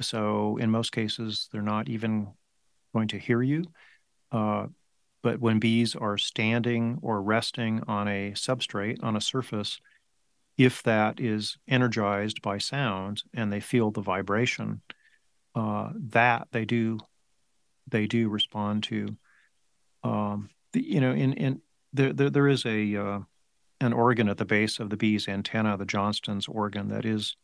So, 0.00 0.56
in 0.58 0.70
most 0.70 0.92
cases, 0.92 1.48
they're 1.52 1.62
not 1.62 1.88
even 1.88 2.28
going 2.94 3.08
to 3.08 3.18
hear 3.18 3.42
you. 3.42 3.64
Uh, 4.30 4.66
but 5.22 5.40
when 5.40 5.58
bees 5.58 5.96
are 5.96 6.16
standing 6.16 6.98
or 7.02 7.20
resting 7.20 7.82
on 7.88 8.06
a 8.06 8.32
substrate, 8.32 9.02
on 9.02 9.16
a 9.16 9.20
surface, 9.20 9.80
if 10.58 10.82
that 10.82 11.20
is 11.20 11.56
energized 11.68 12.42
by 12.42 12.58
sound 12.58 13.22
and 13.32 13.52
they 13.52 13.60
feel 13.60 13.90
the 13.90 14.02
vibration, 14.02 14.82
uh, 15.54 15.90
that 15.94 16.48
they 16.52 16.64
do 16.64 16.98
they 17.86 18.06
do 18.06 18.28
respond 18.28 18.82
to. 18.82 19.16
Um, 20.04 20.50
the, 20.72 20.82
you 20.82 21.00
know, 21.00 21.12
in 21.12 21.32
in 21.32 21.62
there, 21.92 22.12
there, 22.12 22.28
there 22.28 22.48
is 22.48 22.66
a 22.66 22.96
uh, 22.96 23.20
an 23.80 23.92
organ 23.92 24.28
at 24.28 24.36
the 24.36 24.44
base 24.44 24.78
of 24.80 24.90
the 24.90 24.96
bee's 24.96 25.28
antenna, 25.28 25.76
the 25.76 25.86
Johnston's 25.86 26.48
organ, 26.48 26.88
that 26.88 27.06
is 27.06 27.36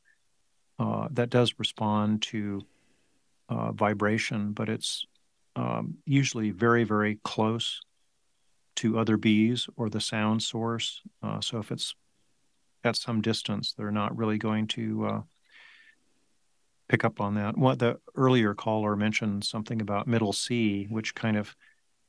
uh, 0.79 1.09
that 1.13 1.31
does 1.31 1.55
respond 1.59 2.23
to 2.23 2.63
uh, 3.49 3.73
vibration, 3.73 4.53
but 4.53 4.69
it's 4.69 5.07
um, 5.57 5.99
usually 6.05 6.51
very, 6.51 6.85
very 6.85 7.21
close 7.23 7.81
to 8.77 8.99
other 8.99 9.17
bees 9.17 9.69
or 9.77 9.89
the 9.89 10.01
sound 10.01 10.43
source. 10.43 11.01
Uh, 11.23 11.41
so 11.41 11.59
if 11.59 11.71
it's 11.71 11.95
at 12.85 12.97
some 12.97 13.21
distance, 13.21 13.73
they're 13.73 13.91
not 13.91 14.17
really 14.17 14.39
going 14.39 14.67
to 14.69 15.07
uh, 15.07 15.23
pick 16.89 17.05
up 17.05 17.21
on 17.21 17.35
that. 17.35 17.57
What 17.57 17.79
the 17.79 17.99
earlier 18.15 18.55
caller 18.55 18.97
mentioned 18.97 19.45
something 19.45 19.81
about 19.81 20.07
middle 20.07 20.33
C, 20.33 20.87
which 20.91 21.15
kind 21.15 21.37
of 21.37 21.55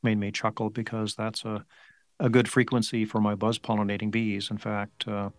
made 0.04 0.18
me 0.18 0.32
chuckle 0.32 0.70
because 0.70 1.16
that's 1.16 1.46
a 1.46 1.66
a 2.20 2.30
good 2.30 2.48
frequency 2.48 3.06
for 3.06 3.20
my 3.20 3.36
buzz 3.36 3.60
pollinating 3.60 4.12
bees. 4.12 4.50
In 4.52 4.58
fact, 4.58 5.08
uh, 5.08 5.30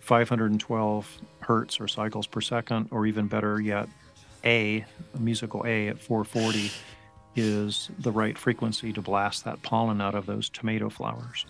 512 0.00 1.20
hertz 1.40 1.80
or 1.80 1.88
cycles 1.88 2.26
per 2.26 2.40
second, 2.40 2.88
or 2.90 3.06
even 3.06 3.26
better 3.26 3.60
yet, 3.60 3.88
A, 4.44 4.84
a 5.14 5.18
musical 5.18 5.64
A 5.66 5.88
at 5.88 5.98
440 5.98 6.70
is 7.36 7.90
the 7.98 8.12
right 8.12 8.36
frequency 8.36 8.92
to 8.92 9.00
blast 9.00 9.44
that 9.44 9.62
pollen 9.62 10.00
out 10.00 10.14
of 10.14 10.26
those 10.26 10.48
tomato 10.48 10.88
flowers. 10.88 11.46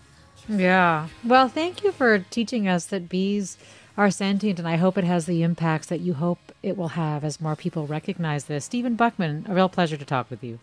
Yeah. 0.47 1.07
Well, 1.23 1.47
thank 1.47 1.83
you 1.83 1.91
for 1.91 2.19
teaching 2.19 2.67
us 2.67 2.85
that 2.87 3.09
bees 3.09 3.57
are 3.97 4.11
sentient, 4.11 4.59
and 4.59 4.67
I 4.67 4.75
hope 4.75 4.97
it 4.97 5.03
has 5.03 5.25
the 5.25 5.43
impacts 5.43 5.87
that 5.87 6.01
you 6.01 6.15
hope 6.15 6.51
it 6.61 6.77
will 6.77 6.89
have 6.89 7.23
as 7.23 7.41
more 7.41 7.55
people 7.55 7.87
recognize 7.87 8.45
this. 8.45 8.65
Stephen 8.65 8.97
Buchmann, 8.97 9.47
a 9.49 9.53
real 9.53 9.69
pleasure 9.69 9.97
to 9.97 10.05
talk 10.05 10.29
with 10.29 10.43
you. 10.43 10.59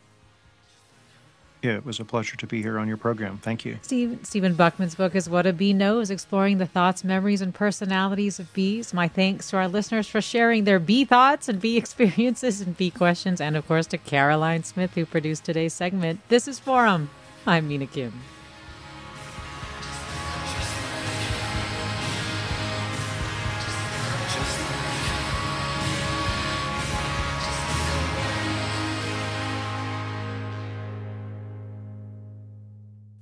Yeah, 1.63 1.77
it 1.77 1.87
was 1.87 2.01
a 2.01 2.05
pleasure 2.05 2.37
to 2.37 2.47
be 2.47 2.61
here 2.61 2.77
on 2.77 2.89
your 2.89 2.97
program. 2.97 3.39
Thank 3.39 3.65
you. 3.65 3.79
Steve, 3.83 4.19
Stephen 4.25 4.57
Buchmann's 4.57 4.97
book 4.97 5.15
is 5.15 5.31
What 5.31 5.47
a 5.47 5.53
Bee 5.53 5.73
Knows, 5.73 6.11
exploring 6.11 6.59
the 6.59 6.67
thoughts, 6.67 7.05
memories, 7.05 7.41
and 7.41 7.55
personalities 7.55 8.41
of 8.41 8.53
bees. 8.53 8.93
My 8.93 9.07
thanks 9.07 9.49
to 9.51 9.59
our 9.59 9.69
listeners 9.69 10.09
for 10.09 10.21
sharing 10.21 10.65
their 10.65 10.81
bee 10.81 11.05
thoughts 11.05 11.49
and 11.49 11.61
bee 11.61 11.77
experiences 11.79 12.61
and 12.61 12.77
bee 12.77 12.91
questions, 12.91 13.41
and 13.41 13.57
of 13.57 13.67
course 13.69 13.87
to 13.89 13.99
Caroline 13.99 14.65
Smith, 14.65 14.95
who 14.95 15.07
produced 15.07 15.45
today's 15.45 15.73
segment. 15.73 16.21
This 16.29 16.49
is 16.49 16.59
Forum. 16.59 17.11
I'm 17.47 17.69
Mina 17.69 17.87
Kim. 17.87 18.13